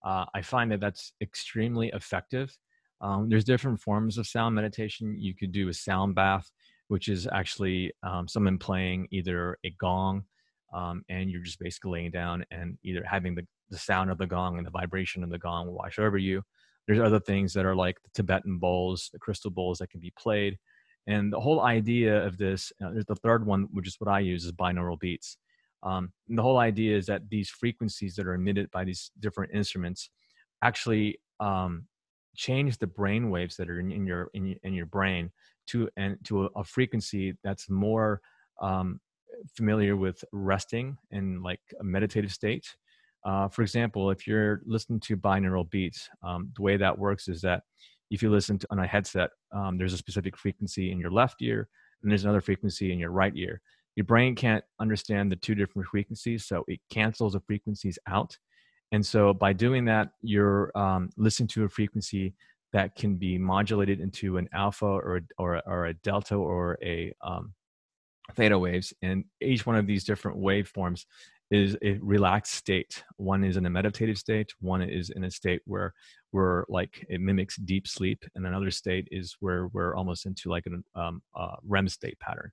uh, 0.04 0.24
i 0.34 0.42
find 0.42 0.70
that 0.72 0.80
that's 0.80 1.12
extremely 1.20 1.88
effective 1.94 2.56
um, 3.00 3.28
there's 3.28 3.44
different 3.44 3.80
forms 3.80 4.18
of 4.18 4.26
sound 4.26 4.54
meditation 4.54 5.16
you 5.18 5.34
could 5.34 5.52
do 5.52 5.68
a 5.68 5.74
sound 5.74 6.14
bath 6.14 6.50
which 6.88 7.08
is 7.08 7.26
actually 7.32 7.92
um, 8.02 8.28
someone 8.28 8.58
playing 8.58 9.08
either 9.10 9.56
a 9.64 9.70
gong 9.80 10.24
um, 10.72 11.04
and 11.08 11.30
you're 11.30 11.42
just 11.42 11.58
basically 11.58 11.92
laying 11.92 12.10
down 12.10 12.44
and 12.50 12.78
either 12.82 13.04
having 13.08 13.34
the, 13.34 13.46
the 13.70 13.78
sound 13.78 14.10
of 14.10 14.18
the 14.18 14.26
gong 14.26 14.56
and 14.56 14.66
the 14.66 14.70
vibration 14.70 15.22
of 15.22 15.30
the 15.30 15.38
gong 15.38 15.70
wash 15.72 15.98
over 15.98 16.18
you. 16.18 16.42
There's 16.86 17.00
other 17.00 17.20
things 17.20 17.52
that 17.52 17.66
are 17.66 17.76
like 17.76 17.96
the 18.02 18.10
Tibetan 18.14 18.58
bowls, 18.58 19.10
the 19.12 19.18
crystal 19.18 19.50
bowls 19.50 19.78
that 19.78 19.90
can 19.90 20.00
be 20.00 20.12
played. 20.18 20.58
And 21.06 21.32
the 21.32 21.40
whole 21.40 21.60
idea 21.60 22.24
of 22.24 22.38
this, 22.38 22.72
uh, 22.84 22.92
the 23.06 23.16
third 23.16 23.44
one, 23.44 23.68
which 23.72 23.88
is 23.88 23.96
what 23.98 24.10
I 24.10 24.20
use, 24.20 24.44
is 24.44 24.52
binaural 24.52 24.98
beats. 24.98 25.36
Um, 25.82 26.12
the 26.28 26.42
whole 26.42 26.58
idea 26.58 26.96
is 26.96 27.06
that 27.06 27.28
these 27.28 27.50
frequencies 27.50 28.14
that 28.14 28.26
are 28.26 28.34
emitted 28.34 28.70
by 28.70 28.84
these 28.84 29.10
different 29.18 29.52
instruments 29.52 30.10
actually 30.62 31.18
um, 31.40 31.86
change 32.36 32.78
the 32.78 32.86
brain 32.86 33.30
waves 33.30 33.56
that 33.56 33.68
are 33.68 33.80
in, 33.80 33.90
in 33.90 34.06
your 34.06 34.30
in, 34.32 34.56
in, 34.62 34.74
your 34.74 34.86
brain 34.86 35.30
to 35.66 35.88
and 35.96 36.16
to 36.24 36.44
a, 36.44 36.48
a 36.56 36.64
frequency 36.64 37.36
that's 37.42 37.68
more 37.68 38.20
um, 38.60 39.00
familiar 39.56 39.96
with 39.96 40.24
resting 40.32 40.96
in 41.10 41.42
like 41.42 41.60
a 41.80 41.84
meditative 41.84 42.32
state. 42.32 42.76
Uh, 43.24 43.48
for 43.48 43.62
example, 43.62 44.10
if 44.10 44.26
you're 44.26 44.62
listening 44.64 45.00
to 45.00 45.16
binaural 45.16 45.68
beats, 45.68 46.08
um, 46.22 46.50
the 46.56 46.62
way 46.62 46.76
that 46.76 46.98
works 46.98 47.28
is 47.28 47.40
that 47.40 47.62
if 48.12 48.22
you 48.22 48.30
listen 48.30 48.58
to 48.58 48.66
on 48.70 48.78
a 48.78 48.86
headset, 48.86 49.30
um, 49.52 49.78
there's 49.78 49.94
a 49.94 49.98
specific 49.98 50.36
frequency 50.36 50.92
in 50.92 51.00
your 51.00 51.10
left 51.10 51.40
ear, 51.40 51.68
and 52.02 52.10
there's 52.10 52.24
another 52.24 52.42
frequency 52.42 52.92
in 52.92 52.98
your 52.98 53.10
right 53.10 53.32
ear. 53.34 53.60
Your 53.96 54.04
brain 54.04 54.34
can't 54.34 54.64
understand 54.80 55.32
the 55.32 55.36
two 55.36 55.54
different 55.54 55.88
frequencies, 55.88 56.44
so 56.44 56.64
it 56.68 56.80
cancels 56.90 57.32
the 57.32 57.40
frequencies 57.40 57.98
out. 58.06 58.36
And 58.92 59.04
so 59.04 59.32
by 59.32 59.54
doing 59.54 59.86
that, 59.86 60.10
you're 60.20 60.70
um, 60.76 61.08
listening 61.16 61.48
to 61.48 61.64
a 61.64 61.68
frequency 61.68 62.34
that 62.74 62.94
can 62.94 63.16
be 63.16 63.38
modulated 63.38 64.00
into 64.00 64.36
an 64.36 64.48
alpha 64.52 64.86
or 64.86 65.22
or 65.38 65.62
or 65.66 65.86
a 65.86 65.94
delta 65.94 66.34
or 66.34 66.78
a 66.82 67.14
um, 67.22 67.54
theta 68.34 68.58
waves 68.58 68.92
and 69.02 69.24
each 69.40 69.66
one 69.66 69.76
of 69.76 69.86
these 69.86 70.04
different 70.04 70.38
waveforms 70.38 71.04
is 71.50 71.76
a 71.82 71.98
relaxed 72.00 72.54
state 72.54 73.04
one 73.16 73.44
is 73.44 73.56
in 73.56 73.66
a 73.66 73.70
meditative 73.70 74.16
state 74.16 74.54
one 74.60 74.80
is 74.80 75.10
in 75.10 75.24
a 75.24 75.30
state 75.30 75.60
where 75.66 75.92
we're 76.32 76.64
like 76.68 77.04
it 77.08 77.20
mimics 77.20 77.56
deep 77.56 77.86
sleep 77.86 78.24
and 78.34 78.46
another 78.46 78.70
state 78.70 79.06
is 79.10 79.36
where 79.40 79.68
we're 79.68 79.94
almost 79.94 80.26
into 80.26 80.48
like 80.48 80.66
a 80.66 81.00
um, 81.00 81.22
uh, 81.34 81.56
rem 81.66 81.88
state 81.88 82.18
pattern. 82.20 82.50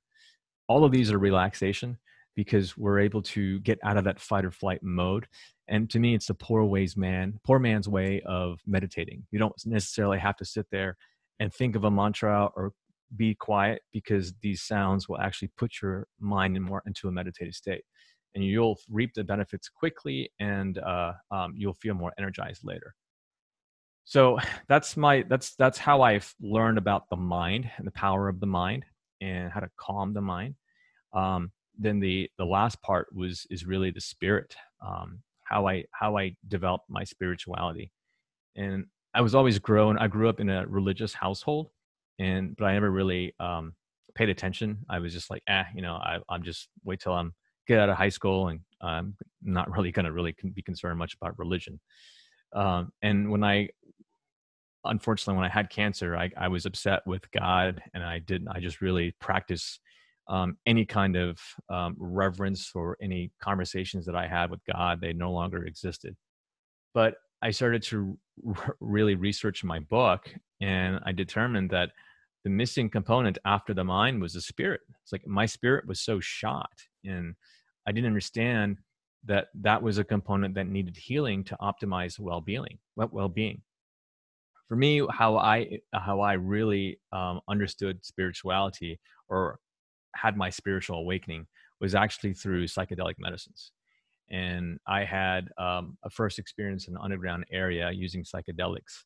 All 0.68 0.84
of 0.84 0.92
these 0.92 1.12
are 1.12 1.18
relaxation 1.18 1.98
because 2.36 2.78
we're 2.78 3.00
able 3.00 3.22
to 3.22 3.60
get 3.62 3.80
out 3.84 3.98
of 3.98 4.04
that 4.04 4.20
fight 4.20 4.46
or 4.46 4.52
flight 4.52 4.82
mode 4.84 5.28
and 5.68 5.90
to 5.90 6.00
me 6.00 6.16
it's 6.16 6.28
the 6.28 6.34
poor 6.34 6.64
ways 6.64 6.96
man 6.96 7.40
poor 7.44 7.60
man's 7.60 7.88
way 7.88 8.22
of 8.26 8.60
meditating. 8.68 9.26
You 9.32 9.40
don't 9.40 9.56
necessarily 9.66 10.20
have 10.20 10.38
to 10.38 10.46
sit 10.46 10.68
there 10.72 10.98
and 11.40 11.54
think 11.54 11.76
of 11.76 11.86
a 11.86 11.92
mantra 11.92 12.50
or 12.56 12.74
be 13.16 13.34
quiet 13.34 13.82
because 13.92 14.34
these 14.42 14.62
sounds 14.62 15.10
will 15.10 15.20
actually 15.20 15.50
put 15.58 15.82
your 15.82 16.08
mind 16.20 16.56
in 16.56 16.64
more 16.64 16.84
into 16.86 17.08
a 17.08 17.12
meditative 17.12 17.56
state 17.56 17.84
and 18.36 18.44
you'll 18.44 18.78
reap 18.90 19.14
the 19.16 19.24
benefits 19.24 19.70
quickly 19.70 20.32
and 20.40 20.78
uh, 20.80 21.14
um, 21.32 21.54
you'll 21.56 21.74
feel 21.74 21.96
more 21.96 22.14
energized 22.20 22.62
later 22.64 22.94
so 24.10 24.38
that's 24.68 24.98
my 24.98 25.24
that's 25.30 25.56
that's 25.56 25.78
how 25.78 26.02
i've 26.02 26.34
learned 26.42 26.78
about 26.78 27.10
the 27.10 27.16
mind 27.16 27.70
and 27.78 27.88
the 27.88 27.92
power 27.92 28.28
of 28.28 28.40
the 28.40 28.48
mind 28.48 28.84
and 29.22 29.52
how 29.52 29.60
to 29.60 29.70
calm 29.80 30.14
the 30.14 30.22
mind 30.22 30.56
um, 31.14 31.52
then 31.78 32.00
the 32.00 32.30
the 32.38 32.46
last 32.46 32.82
part 32.82 33.08
was 33.14 33.48
is 33.50 33.66
really 33.66 33.92
the 33.92 34.02
spirit 34.02 34.56
um, 34.86 35.20
how 35.44 35.68
i 35.68 35.84
how 35.92 36.18
i 36.18 36.36
developed 36.48 36.90
my 36.90 37.04
spirituality 37.04 37.92
and 38.56 38.86
i 39.14 39.22
was 39.22 39.36
always 39.36 39.60
grown 39.60 39.98
i 39.98 40.08
grew 40.08 40.28
up 40.28 40.40
in 40.40 40.50
a 40.50 40.66
religious 40.68 41.14
household 41.14 41.70
and 42.20 42.56
but 42.58 42.66
I 42.66 42.74
never 42.74 42.92
really 42.92 43.34
um, 43.40 43.74
paid 44.14 44.30
attention. 44.30 44.86
I 44.90 45.00
was 45.00 45.14
just 45.14 45.30
like, 45.30 45.42
ah, 45.50 45.62
eh, 45.62 45.64
you 45.74 45.82
know, 45.82 45.96
I, 45.96 46.20
I'm 46.30 46.44
just 46.44 46.68
wait 46.84 47.00
till 47.00 47.14
I'm 47.14 47.34
get 47.68 47.80
out 47.80 47.90
of 47.90 47.98
high 47.98 48.10
school, 48.10 48.50
and 48.50 48.60
I'm 48.82 49.16
not 49.42 49.72
really 49.72 49.92
going 49.92 50.06
to 50.06 50.12
really 50.12 50.36
be 50.54 50.62
concerned 50.62 51.00
much 51.00 51.16
about 51.16 51.40
religion. 51.40 51.80
Um, 52.54 52.92
and 53.02 53.32
when 53.32 53.44
I, 53.44 53.70
unfortunately, 54.86 55.38
when 55.38 55.50
I 55.50 55.54
had 55.54 55.70
cancer, 55.70 56.16
I, 56.16 56.32
I 56.38 56.48
was 56.48 56.66
upset 56.66 57.02
with 57.06 57.30
God, 57.32 57.82
and 57.94 58.04
I 58.04 58.20
didn't. 58.20 58.48
I 58.50 58.60
just 58.60 58.82
really 58.82 59.16
practice 59.20 59.80
um, 60.28 60.58
any 60.66 60.86
kind 60.86 61.16
of 61.16 61.40
um, 61.70 61.96
reverence 61.98 62.72
or 62.76 62.98
any 63.02 63.32
conversations 63.42 64.06
that 64.06 64.16
I 64.16 64.28
had 64.28 64.52
with 64.52 64.62
God. 64.72 65.02
They 65.02 65.14
no 65.14 65.32
longer 65.32 65.66
existed. 65.66 66.16
But 66.94 67.16
I 67.42 67.52
started 67.52 67.84
to 67.84 68.18
really 68.80 69.16
research 69.16 69.64
my 69.64 69.80
book, 69.80 70.30
and 70.62 71.00
I 71.06 71.12
determined 71.12 71.70
that 71.72 71.92
the 72.44 72.50
missing 72.50 72.90
component 72.90 73.38
after 73.46 73.74
the 73.74 73.84
mind 73.84 74.22
was 74.22 74.34
the 74.34 74.42
spirit. 74.42 74.82
It's 75.04 75.12
like 75.12 75.28
my 75.28 75.46
spirit 75.46 75.88
was 75.88 76.00
so 76.00 76.20
shot, 76.20 76.72
and 77.04 77.36
I 77.88 77.92
didn't 77.92 78.08
understand 78.08 78.78
that 79.26 79.48
that 79.62 79.82
was 79.84 79.98
a 79.98 80.04
component 80.04 80.56
that 80.56 80.68
needed 80.68 80.96
healing 80.96 81.44
to 81.44 81.58
optimize 81.62 82.20
well-being. 82.20 82.78
Well-being. 82.96 83.62
For 84.70 84.76
me, 84.76 85.02
how 85.12 85.36
I 85.38 85.80
how 85.94 86.22
I 86.22 86.34
really 86.34 87.00
um, 87.12 87.42
understood 87.50 88.06
spirituality 88.06 89.00
or 89.28 89.60
had 90.16 90.38
my 90.38 90.52
spiritual 90.52 91.00
awakening 91.00 91.48
was 91.82 91.96
actually 91.96 92.34
through 92.34 92.66
psychedelic 92.66 93.16
medicines. 93.18 93.72
And 94.30 94.78
I 94.88 95.06
had 95.06 95.50
um, 95.58 95.98
a 96.04 96.10
first 96.12 96.38
experience 96.38 96.88
in 96.88 96.94
an 96.96 97.02
underground 97.04 97.46
area 97.52 97.90
using 97.90 98.24
psychedelics, 98.24 99.06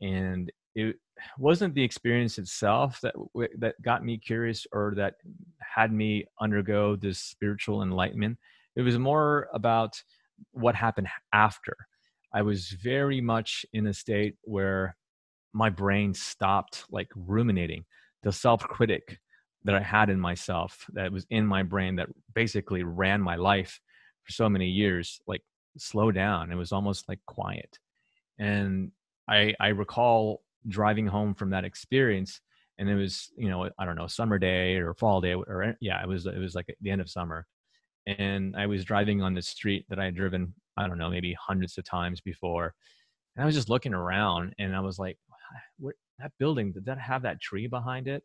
and 0.00 0.50
it 0.74 0.96
wasn't 1.38 1.74
the 1.74 1.84
experience 1.84 2.38
itself 2.38 2.98
that 3.02 3.14
that 3.58 3.74
got 3.82 4.02
me 4.02 4.16
curious 4.16 4.66
or 4.72 4.94
that 4.96 5.16
had 5.60 5.92
me 5.92 6.24
undergo 6.40 6.96
this 6.96 7.18
spiritual 7.18 7.82
enlightenment. 7.82 8.38
It 8.74 8.80
was 8.80 8.98
more 8.98 9.48
about 9.52 10.02
what 10.52 10.74
happened 10.74 11.08
after 11.34 11.76
i 12.34 12.42
was 12.42 12.68
very 12.82 13.20
much 13.20 13.64
in 13.72 13.86
a 13.86 13.94
state 13.94 14.36
where 14.42 14.96
my 15.54 15.70
brain 15.70 16.12
stopped 16.12 16.84
like 16.90 17.08
ruminating 17.14 17.84
the 18.24 18.32
self 18.32 18.60
critic 18.62 19.18
that 19.64 19.74
I 19.74 19.80
had 19.80 20.10
in 20.10 20.20
myself, 20.20 20.84
that 20.92 21.10
was 21.10 21.26
in 21.30 21.46
my 21.46 21.62
brain, 21.62 21.96
that 21.96 22.08
basically 22.34 22.82
ran 22.82 23.20
my 23.20 23.36
life 23.36 23.80
for 24.22 24.32
so 24.32 24.48
many 24.48 24.68
years, 24.68 25.20
like 25.26 25.42
slow 25.78 26.10
down. 26.10 26.52
It 26.52 26.56
was 26.56 26.72
almost 26.72 27.08
like 27.08 27.20
quiet. 27.26 27.78
And 28.38 28.92
I, 29.28 29.54
I 29.58 29.68
recall 29.68 30.42
driving 30.68 31.06
home 31.06 31.34
from 31.34 31.50
that 31.50 31.64
experience 31.64 32.40
and 32.78 32.88
it 32.88 32.94
was, 32.94 33.30
you 33.36 33.48
know, 33.48 33.70
I 33.78 33.84
don't 33.84 33.96
know, 33.96 34.06
summer 34.06 34.38
day 34.38 34.76
or 34.76 34.94
fall 34.94 35.20
day 35.20 35.34
or 35.34 35.76
yeah, 35.80 36.02
it 36.02 36.08
was, 36.08 36.26
it 36.26 36.38
was 36.38 36.54
like 36.54 36.66
the 36.80 36.90
end 36.90 37.00
of 37.00 37.08
summer. 37.08 37.46
And 38.06 38.54
I 38.56 38.66
was 38.66 38.84
driving 38.84 39.22
on 39.22 39.34
the 39.34 39.42
street 39.42 39.86
that 39.88 39.98
I 39.98 40.06
had 40.06 40.16
driven, 40.16 40.52
I 40.76 40.86
don't 40.86 40.98
know, 40.98 41.10
maybe 41.10 41.36
hundreds 41.38 41.78
of 41.78 41.84
times 41.84 42.20
before. 42.20 42.74
And 43.36 43.42
I 43.42 43.46
was 43.46 43.54
just 43.54 43.70
looking 43.70 43.94
around 43.94 44.54
and 44.58 44.74
I 44.74 44.80
was 44.80 44.98
like, 44.98 45.18
what, 45.78 45.94
that 46.18 46.32
building, 46.38 46.72
did 46.72 46.86
that 46.86 46.98
have 46.98 47.22
that 47.22 47.40
tree 47.40 47.66
behind 47.66 48.08
it? 48.08 48.24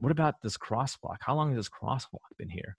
what 0.00 0.10
about 0.10 0.34
this 0.42 0.58
crosswalk? 0.58 1.18
How 1.20 1.36
long 1.36 1.54
has 1.54 1.56
this 1.56 1.68
crosswalk 1.68 2.18
been 2.36 2.48
here? 2.48 2.76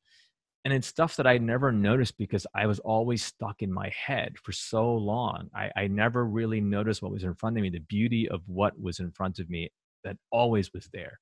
and 0.65 0.73
it's 0.73 0.87
stuff 0.87 1.15
that 1.15 1.27
I 1.27 1.37
never 1.37 1.71
noticed 1.71 2.17
because 2.17 2.45
I 2.53 2.67
was 2.67 2.79
always 2.79 3.23
stuck 3.23 3.61
in 3.61 3.71
my 3.71 3.89
head 3.89 4.35
for 4.43 4.51
so 4.51 4.93
long. 4.93 5.49
I, 5.55 5.71
I 5.75 5.87
never 5.87 6.25
really 6.25 6.59
noticed 6.59 7.01
what 7.01 7.11
was 7.11 7.23
in 7.23 7.33
front 7.35 7.57
of 7.57 7.63
me, 7.63 7.69
the 7.69 7.79
beauty 7.79 8.27
of 8.27 8.41
what 8.45 8.79
was 8.79 8.99
in 8.99 9.11
front 9.11 9.39
of 9.39 9.49
me 9.49 9.71
that 10.03 10.17
always 10.31 10.73
was 10.73 10.89
there. 10.91 11.19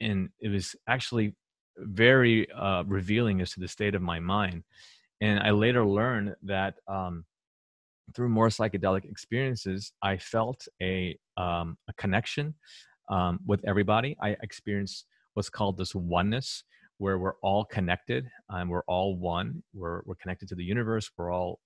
And 0.00 0.28
it 0.40 0.48
was 0.48 0.76
actually 0.86 1.34
very 1.76 2.50
uh, 2.52 2.84
revealing 2.86 3.40
as 3.40 3.52
to 3.52 3.60
the 3.60 3.68
state 3.68 3.96
of 3.96 4.02
my 4.02 4.20
mind. 4.20 4.62
And 5.20 5.40
I 5.40 5.50
later 5.50 5.84
learned 5.84 6.34
that 6.44 6.74
um, 6.86 7.24
through 8.14 8.28
more 8.28 8.48
psychedelic 8.48 9.04
experiences, 9.04 9.92
I 10.02 10.16
felt 10.16 10.66
a, 10.80 11.18
um, 11.36 11.76
a 11.88 11.92
connection 11.94 12.54
um, 13.08 13.40
with 13.46 13.60
everybody. 13.66 14.16
I 14.22 14.36
experienced 14.42 15.06
what's 15.34 15.50
called 15.50 15.76
this 15.78 15.94
oneness 15.94 16.64
where 16.98 17.18
we're 17.18 17.36
all 17.42 17.64
connected 17.64 18.28
and 18.50 18.68
we're 18.68 18.82
all 18.86 19.16
one. 19.16 19.62
We're, 19.72 20.02
we're 20.04 20.16
connected 20.16 20.48
to 20.48 20.54
the 20.54 20.64
universe. 20.64 21.10
We're 21.16 21.32
all 21.32 21.60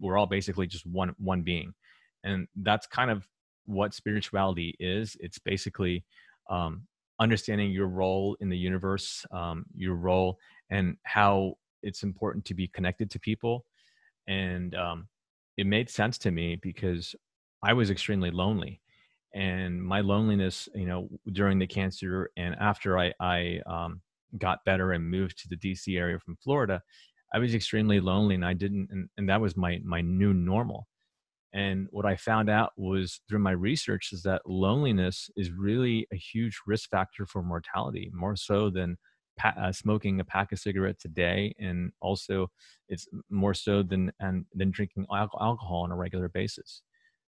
we're 0.00 0.18
all 0.18 0.26
basically 0.26 0.66
just 0.66 0.86
one 0.86 1.14
one 1.18 1.42
being. 1.42 1.72
And 2.24 2.48
that's 2.56 2.86
kind 2.86 3.10
of 3.10 3.28
what 3.66 3.94
spirituality 3.94 4.74
is. 4.80 5.16
It's 5.20 5.38
basically 5.38 6.04
um, 6.50 6.82
understanding 7.20 7.70
your 7.70 7.86
role 7.86 8.36
in 8.40 8.48
the 8.48 8.58
universe 8.58 9.24
um, 9.32 9.64
your 9.76 9.94
role 9.94 10.38
and 10.70 10.96
how 11.04 11.54
it's 11.82 12.02
important 12.02 12.44
to 12.44 12.54
be 12.54 12.68
connected 12.68 13.10
to 13.10 13.18
people 13.20 13.64
and 14.28 14.74
um, 14.74 15.08
it 15.56 15.66
made 15.66 15.90
sense 15.90 16.18
to 16.18 16.30
me 16.30 16.56
because 16.62 17.14
i 17.62 17.72
was 17.72 17.90
extremely 17.90 18.30
lonely 18.30 18.80
and 19.34 19.82
my 19.82 20.00
loneliness 20.00 20.68
you 20.74 20.86
know 20.86 21.08
during 21.32 21.58
the 21.58 21.66
cancer 21.66 22.30
and 22.36 22.54
after 22.60 22.98
i 22.98 23.12
i 23.20 23.60
um, 23.66 24.00
got 24.38 24.64
better 24.64 24.92
and 24.92 25.10
moved 25.10 25.38
to 25.38 25.48
the 25.48 25.56
DC 25.56 25.98
area 25.98 26.18
from 26.18 26.36
Florida, 26.42 26.82
I 27.34 27.38
was 27.38 27.54
extremely 27.54 28.00
lonely 28.00 28.34
and 28.34 28.44
I 28.44 28.52
didn't 28.52 28.88
and, 28.90 29.08
and 29.16 29.28
that 29.28 29.40
was 29.40 29.56
my 29.56 29.80
my 29.84 30.00
new 30.00 30.34
normal. 30.34 30.86
And 31.54 31.86
what 31.90 32.06
I 32.06 32.16
found 32.16 32.48
out 32.48 32.72
was 32.76 33.20
through 33.28 33.40
my 33.40 33.50
research 33.50 34.10
is 34.12 34.22
that 34.22 34.40
loneliness 34.46 35.28
is 35.36 35.50
really 35.50 36.06
a 36.10 36.16
huge 36.16 36.58
risk 36.66 36.88
factor 36.88 37.26
for 37.26 37.42
mortality, 37.42 38.10
more 38.14 38.36
so 38.36 38.70
than 38.70 38.96
pa- 39.36 39.54
uh, 39.60 39.72
smoking 39.72 40.20
a 40.20 40.24
pack 40.24 40.52
of 40.52 40.58
cigarettes 40.58 41.04
a 41.04 41.08
day, 41.08 41.54
and 41.58 41.92
also 42.00 42.50
it's 42.88 43.06
more 43.30 43.54
so 43.54 43.82
than 43.82 44.12
and 44.20 44.44
than 44.54 44.70
drinking 44.70 45.06
alcohol 45.10 45.82
on 45.82 45.92
a 45.92 45.96
regular 45.96 46.28
basis. 46.28 46.82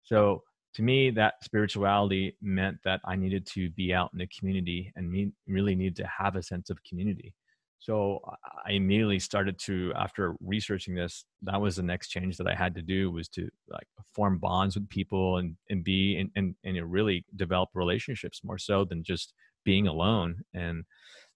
So 0.02 0.42
to 0.74 0.82
me, 0.82 1.10
that 1.10 1.34
spirituality 1.42 2.36
meant 2.40 2.78
that 2.84 3.00
I 3.04 3.16
needed 3.16 3.46
to 3.48 3.70
be 3.70 3.92
out 3.92 4.10
in 4.12 4.18
the 4.18 4.28
community 4.38 4.90
and 4.96 5.10
me, 5.10 5.32
really 5.46 5.74
needed 5.74 5.96
to 5.96 6.06
have 6.06 6.34
a 6.36 6.42
sense 6.42 6.70
of 6.70 6.82
community. 6.82 7.34
So 7.78 8.20
I 8.64 8.72
immediately 8.72 9.18
started 9.18 9.58
to, 9.64 9.92
after 9.96 10.36
researching 10.40 10.94
this, 10.94 11.24
that 11.42 11.60
was 11.60 11.74
the 11.76 11.82
next 11.82 12.08
change 12.10 12.36
that 12.36 12.46
I 12.46 12.54
had 12.54 12.76
to 12.76 12.82
do 12.82 13.10
was 13.10 13.28
to 13.30 13.48
like 13.68 13.88
form 14.14 14.38
bonds 14.38 14.76
with 14.76 14.88
people 14.88 15.38
and, 15.38 15.56
and 15.68 15.82
be 15.82 16.16
and, 16.16 16.30
and, 16.36 16.54
and 16.64 16.92
really 16.92 17.24
develop 17.34 17.70
relationships 17.74 18.40
more 18.44 18.58
so 18.58 18.84
than 18.84 19.02
just 19.02 19.34
being 19.64 19.88
alone. 19.88 20.42
And 20.54 20.84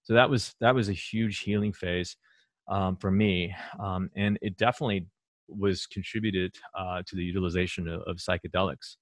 so 0.06 0.14
that 0.14 0.30
was, 0.30 0.54
that 0.60 0.72
was 0.72 0.88
a 0.88 0.92
huge 0.92 1.40
healing 1.40 1.72
phase 1.72 2.16
um, 2.68 2.96
for 2.96 3.10
me. 3.10 3.52
Um, 3.80 4.08
and 4.14 4.38
it 4.40 4.56
definitely 4.56 5.08
was 5.48 5.86
contributed 5.86 6.54
uh, 6.78 7.02
to 7.06 7.16
the 7.16 7.24
utilization 7.24 7.88
of, 7.88 8.02
of 8.02 8.18
psychedelics. 8.18 8.98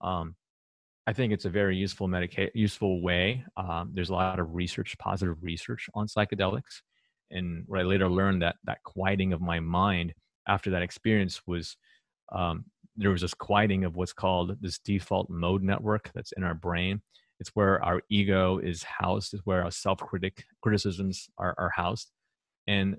Um, 0.00 0.36
I 1.08 1.12
think 1.12 1.32
it's 1.32 1.44
a 1.44 1.50
very 1.50 1.76
useful 1.76 2.06
medica- 2.06 2.52
useful 2.54 3.02
way. 3.02 3.44
Um, 3.56 3.90
there's 3.94 4.10
a 4.10 4.14
lot 4.14 4.38
of 4.38 4.54
research, 4.54 4.96
positive 4.98 5.36
research 5.42 5.88
on 5.92 6.06
psychedelics, 6.06 6.82
and 7.32 7.64
what 7.66 7.80
I 7.80 7.82
later 7.82 8.08
learned 8.08 8.42
that 8.42 8.56
that 8.62 8.82
quieting 8.84 9.32
of 9.32 9.40
my 9.40 9.58
mind 9.58 10.14
after 10.46 10.70
that 10.70 10.82
experience 10.82 11.42
was 11.48 11.76
um, 12.32 12.64
there 12.96 13.10
was 13.10 13.22
this 13.22 13.34
quieting 13.34 13.84
of 13.84 13.96
what's 13.96 14.12
called 14.12 14.56
this 14.60 14.78
default 14.78 15.28
mode 15.28 15.62
network 15.62 16.12
that's 16.14 16.32
in 16.36 16.44
our 16.44 16.54
brain. 16.54 17.02
It's 17.40 17.50
where 17.50 17.84
our 17.84 18.00
ego 18.10 18.58
is 18.58 18.82
housed, 18.82 19.34
It's 19.34 19.44
where 19.44 19.64
our 19.64 19.70
self 19.70 19.98
critic 19.98 20.44
criticisms 20.62 21.28
are, 21.38 21.54
are 21.58 21.72
housed, 21.74 22.10
and 22.66 22.96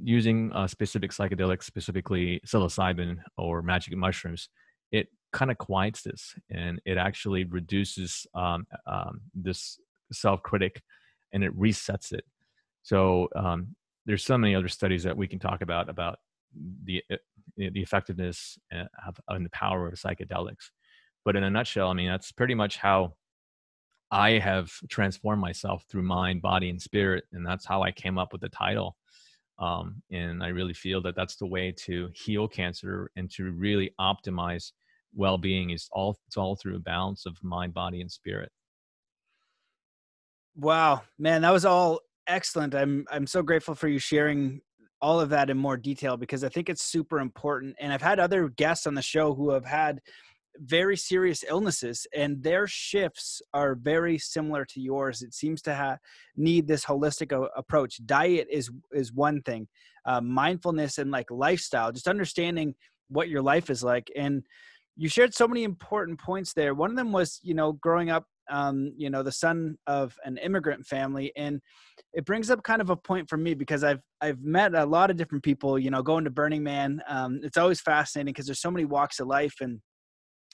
using 0.00 0.50
a 0.54 0.68
specific 0.68 1.10
psychedelics, 1.10 1.64
specifically 1.64 2.40
psilocybin 2.46 3.18
or 3.36 3.62
magic 3.62 3.96
mushrooms, 3.96 4.48
it 4.90 5.08
kind 5.32 5.50
of 5.50 5.58
quiets 5.58 6.02
this 6.02 6.34
and 6.50 6.80
it 6.84 6.98
actually 6.98 7.44
reduces 7.44 8.26
um, 8.34 8.66
um, 8.86 9.20
this 9.34 9.78
self-critic 10.12 10.82
and 11.32 11.42
it 11.42 11.58
resets 11.58 12.12
it. 12.12 12.24
So 12.82 13.28
um, 13.34 13.74
there's 14.06 14.24
so 14.24 14.36
many 14.36 14.54
other 14.54 14.68
studies 14.68 15.02
that 15.04 15.16
we 15.16 15.26
can 15.26 15.38
talk 15.38 15.62
about 15.62 15.88
about 15.88 16.18
the 16.84 17.02
uh, 17.10 17.16
the 17.56 17.80
effectiveness 17.80 18.58
uh, 18.74 18.84
and 19.28 19.44
the 19.44 19.50
power 19.50 19.88
of 19.88 19.94
psychedelics. 19.94 20.70
But 21.24 21.36
in 21.36 21.44
a 21.44 21.50
nutshell 21.50 21.88
i 21.88 21.94
mean 21.94 22.08
that's 22.08 22.32
pretty 22.32 22.54
much 22.54 22.76
how 22.78 23.14
i 24.12 24.38
have 24.38 24.70
transformed 24.88 25.40
myself 25.40 25.84
through 25.90 26.02
mind 26.02 26.40
body 26.40 26.70
and 26.70 26.80
spirit 26.80 27.24
and 27.32 27.44
that's 27.44 27.66
how 27.66 27.82
i 27.82 27.90
came 27.90 28.18
up 28.18 28.32
with 28.32 28.40
the 28.40 28.48
title 28.48 28.96
um, 29.58 30.02
and 30.10 30.42
i 30.42 30.48
really 30.48 30.74
feel 30.74 31.02
that 31.02 31.16
that's 31.16 31.36
the 31.36 31.46
way 31.46 31.72
to 31.72 32.08
heal 32.14 32.46
cancer 32.46 33.10
and 33.16 33.30
to 33.30 33.50
really 33.50 33.92
optimize 34.00 34.72
well-being 35.14 35.70
is 35.70 35.88
all 35.92 36.16
it's 36.26 36.36
all 36.36 36.56
through 36.56 36.76
a 36.76 36.80
balance 36.80 37.26
of 37.26 37.36
mind 37.42 37.74
body 37.74 38.00
and 38.00 38.10
spirit. 38.10 38.50
Wow 40.56 41.02
man 41.18 41.42
that 41.42 41.52
was 41.52 41.64
all 41.64 42.00
excellent. 42.26 42.74
I'm 42.74 43.04
i'm 43.10 43.26
so 43.26 43.42
grateful 43.42 43.74
for 43.74 43.88
you 43.88 43.98
sharing 43.98 44.60
all 45.00 45.20
of 45.20 45.30
that 45.30 45.50
in 45.50 45.58
more 45.58 45.76
detail 45.76 46.16
because 46.16 46.44
i 46.44 46.48
think 46.48 46.68
it's 46.68 46.84
super 46.84 47.18
important 47.18 47.74
and 47.80 47.92
i've 47.92 48.00
had 48.00 48.20
other 48.20 48.48
guests 48.50 48.86
on 48.86 48.94
the 48.94 49.02
show 49.02 49.34
who 49.34 49.50
have 49.50 49.64
had 49.64 50.00
very 50.58 50.96
serious 50.96 51.44
illnesses 51.48 52.06
and 52.14 52.42
their 52.42 52.66
shifts 52.66 53.40
are 53.54 53.74
very 53.74 54.18
similar 54.18 54.64
to 54.64 54.80
yours 54.80 55.22
it 55.22 55.32
seems 55.32 55.62
to 55.62 55.98
need 56.36 56.66
this 56.66 56.84
holistic 56.84 57.32
a- 57.32 57.48
approach 57.56 58.04
diet 58.06 58.46
is 58.50 58.70
is 58.92 59.12
one 59.12 59.40
thing 59.42 59.66
uh, 60.04 60.20
mindfulness 60.20 60.98
and 60.98 61.10
like 61.10 61.30
lifestyle 61.30 61.90
just 61.90 62.08
understanding 62.08 62.74
what 63.08 63.28
your 63.28 63.42
life 63.42 63.70
is 63.70 63.82
like 63.82 64.10
and 64.14 64.42
you 64.96 65.08
shared 65.08 65.34
so 65.34 65.48
many 65.48 65.64
important 65.64 66.20
points 66.20 66.52
there. 66.52 66.74
One 66.74 66.90
of 66.90 66.96
them 66.96 67.12
was, 67.12 67.40
you 67.42 67.54
know, 67.54 67.72
growing 67.72 68.10
up, 68.10 68.26
um, 68.50 68.92
you 68.96 69.08
know, 69.08 69.22
the 69.22 69.32
son 69.32 69.76
of 69.86 70.14
an 70.24 70.36
immigrant 70.38 70.86
family, 70.86 71.32
and 71.36 71.60
it 72.12 72.26
brings 72.26 72.50
up 72.50 72.62
kind 72.62 72.82
of 72.82 72.90
a 72.90 72.96
point 72.96 73.28
for 73.28 73.36
me 73.36 73.54
because 73.54 73.84
I've 73.84 74.00
I've 74.20 74.42
met 74.42 74.74
a 74.74 74.84
lot 74.84 75.10
of 75.10 75.16
different 75.16 75.44
people. 75.44 75.78
You 75.78 75.90
know, 75.90 76.02
going 76.02 76.24
to 76.24 76.30
Burning 76.30 76.62
Man, 76.62 77.00
um, 77.08 77.40
it's 77.42 77.56
always 77.56 77.80
fascinating 77.80 78.32
because 78.32 78.46
there's 78.46 78.60
so 78.60 78.70
many 78.70 78.84
walks 78.84 79.20
of 79.20 79.28
life 79.28 79.54
and 79.60 79.80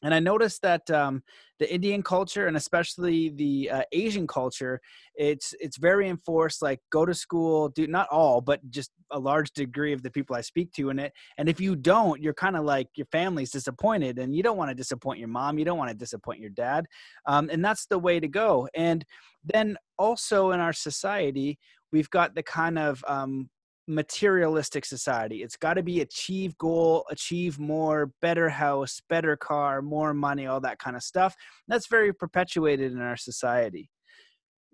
and 0.02 0.14
I 0.14 0.20
noticed 0.20 0.62
that 0.62 0.88
um, 0.90 1.22
the 1.58 1.72
Indian 1.72 2.02
culture 2.02 2.46
and 2.46 2.56
especially 2.56 3.30
the 3.30 3.70
uh, 3.70 3.82
Asian 3.92 4.26
culture, 4.26 4.80
it's 5.16 5.54
it's 5.60 5.76
very 5.76 6.08
enforced. 6.08 6.62
Like 6.62 6.80
go 6.90 7.04
to 7.04 7.14
school, 7.14 7.68
do 7.70 7.86
not 7.86 8.08
all, 8.10 8.40
but 8.40 8.60
just 8.70 8.90
a 9.10 9.18
large 9.18 9.50
degree 9.52 9.92
of 9.92 10.02
the 10.02 10.10
people 10.10 10.36
I 10.36 10.40
speak 10.42 10.72
to 10.74 10.90
in 10.90 10.98
it. 10.98 11.12
And 11.36 11.48
if 11.48 11.60
you 11.60 11.74
don't, 11.74 12.22
you're 12.22 12.34
kind 12.34 12.56
of 12.56 12.64
like 12.64 12.88
your 12.94 13.06
family's 13.10 13.50
disappointed, 13.50 14.18
and 14.18 14.34
you 14.36 14.42
don't 14.42 14.56
want 14.56 14.70
to 14.70 14.74
disappoint 14.74 15.18
your 15.18 15.28
mom, 15.28 15.58
you 15.58 15.64
don't 15.64 15.78
want 15.78 15.90
to 15.90 15.96
disappoint 15.96 16.40
your 16.40 16.50
dad, 16.50 16.86
um, 17.26 17.50
and 17.50 17.64
that's 17.64 17.86
the 17.86 17.98
way 17.98 18.20
to 18.20 18.28
go. 18.28 18.68
And 18.74 19.04
then 19.44 19.76
also 19.98 20.52
in 20.52 20.60
our 20.60 20.72
society, 20.72 21.58
we've 21.92 22.10
got 22.10 22.34
the 22.34 22.42
kind 22.42 22.78
of 22.78 23.04
um, 23.08 23.48
materialistic 23.88 24.84
society. 24.84 25.42
It's 25.42 25.56
got 25.56 25.74
to 25.74 25.82
be 25.82 26.00
achieve 26.00 26.56
goal, 26.58 27.04
achieve 27.10 27.58
more, 27.58 28.12
better 28.20 28.48
house, 28.48 29.00
better 29.08 29.36
car, 29.36 29.82
more 29.82 30.14
money, 30.14 30.46
all 30.46 30.60
that 30.60 30.78
kind 30.78 30.94
of 30.94 31.02
stuff. 31.02 31.34
That's 31.66 31.88
very 31.88 32.12
perpetuated 32.12 32.92
in 32.92 33.00
our 33.00 33.16
society. 33.16 33.90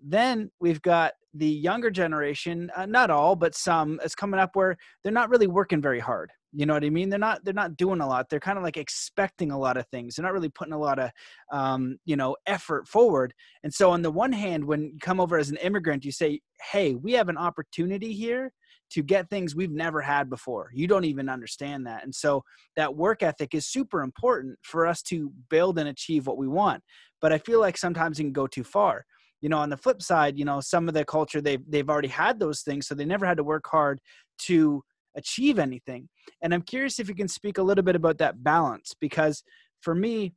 Then 0.03 0.51
we've 0.59 0.81
got 0.81 1.13
the 1.33 1.47
younger 1.47 1.89
generation, 1.89 2.69
uh, 2.75 2.85
not 2.85 3.09
all, 3.09 3.35
but 3.35 3.55
some, 3.55 3.99
is 4.03 4.13
coming 4.13 4.39
up 4.39 4.51
where 4.53 4.77
they're 5.03 5.11
not 5.11 5.29
really 5.29 5.47
working 5.47 5.81
very 5.81 5.99
hard. 5.99 6.31
You 6.51 6.65
know 6.65 6.73
what 6.73 6.85
I 6.85 6.89
mean? 6.89 7.09
They're 7.09 7.19
not 7.19 7.43
they're 7.43 7.53
not 7.53 7.75
doing 7.75 7.99
a 7.99 8.07
lot. 8.07 8.29
They're 8.29 8.39
kind 8.39 8.57
of 8.57 8.63
like 8.63 8.77
expecting 8.77 9.51
a 9.51 9.59
lot 9.59 9.75
of 9.75 9.85
things. 9.87 10.15
They're 10.15 10.23
not 10.23 10.31
really 10.31 10.47
putting 10.47 10.71
a 10.73 10.79
lot 10.79 10.99
of 10.99 11.11
um, 11.51 11.97
you 12.05 12.15
know 12.15 12.37
effort 12.47 12.87
forward. 12.87 13.33
And 13.63 13.73
so 13.73 13.91
on 13.91 14.01
the 14.01 14.11
one 14.11 14.31
hand, 14.31 14.63
when 14.63 14.83
you 14.83 14.99
come 15.01 15.19
over 15.19 15.37
as 15.37 15.49
an 15.49 15.57
immigrant, 15.57 16.05
you 16.05 16.13
say, 16.13 16.39
hey, 16.71 16.95
we 16.95 17.11
have 17.13 17.27
an 17.27 17.37
opportunity 17.37 18.13
here 18.13 18.53
to 18.95 19.03
get 19.03 19.29
things 19.29 19.53
we've 19.53 19.73
never 19.73 20.01
had 20.01 20.29
before. 20.29 20.71
You 20.73 20.87
don't 20.87 21.03
even 21.03 21.27
understand 21.27 21.85
that. 21.85 22.05
And 22.05 22.15
so 22.15 22.45
that 22.77 22.95
work 22.95 23.23
ethic 23.23 23.53
is 23.53 23.65
super 23.65 24.01
important 24.01 24.57
for 24.61 24.87
us 24.87 25.01
to 25.03 25.33
build 25.49 25.77
and 25.77 25.89
achieve 25.89 26.27
what 26.27 26.37
we 26.37 26.47
want. 26.47 26.81
But 27.19 27.33
I 27.33 27.39
feel 27.39 27.59
like 27.59 27.77
sometimes 27.77 28.17
it 28.17 28.23
can 28.23 28.31
go 28.31 28.47
too 28.47 28.63
far. 28.63 29.05
You 29.41 29.49
know, 29.49 29.57
on 29.57 29.69
the 29.69 29.75
flip 29.75 30.01
side, 30.01 30.39
you 30.39 30.45
know, 30.45 30.61
some 30.61 30.87
of 30.87 30.93
the 30.93 31.03
culture 31.03 31.41
they've 31.41 31.59
they've 31.67 31.89
already 31.89 32.07
had 32.07 32.39
those 32.39 32.61
things, 32.61 32.87
so 32.87 32.95
they 32.95 33.03
never 33.03 33.25
had 33.25 33.35
to 33.35 33.43
work 33.43 33.67
hard 33.67 33.99
to 34.43 34.81
achieve 35.17 35.59
anything. 35.59 36.07
And 36.41 36.53
I'm 36.53 36.61
curious 36.61 36.97
if 36.97 37.09
you 37.09 37.15
can 37.15 37.27
speak 37.27 37.57
a 37.57 37.63
little 37.63 37.83
bit 37.83 37.97
about 37.97 38.17
that 38.19 38.45
balance 38.45 38.93
because 38.97 39.43
for 39.81 39.93
me, 39.93 40.35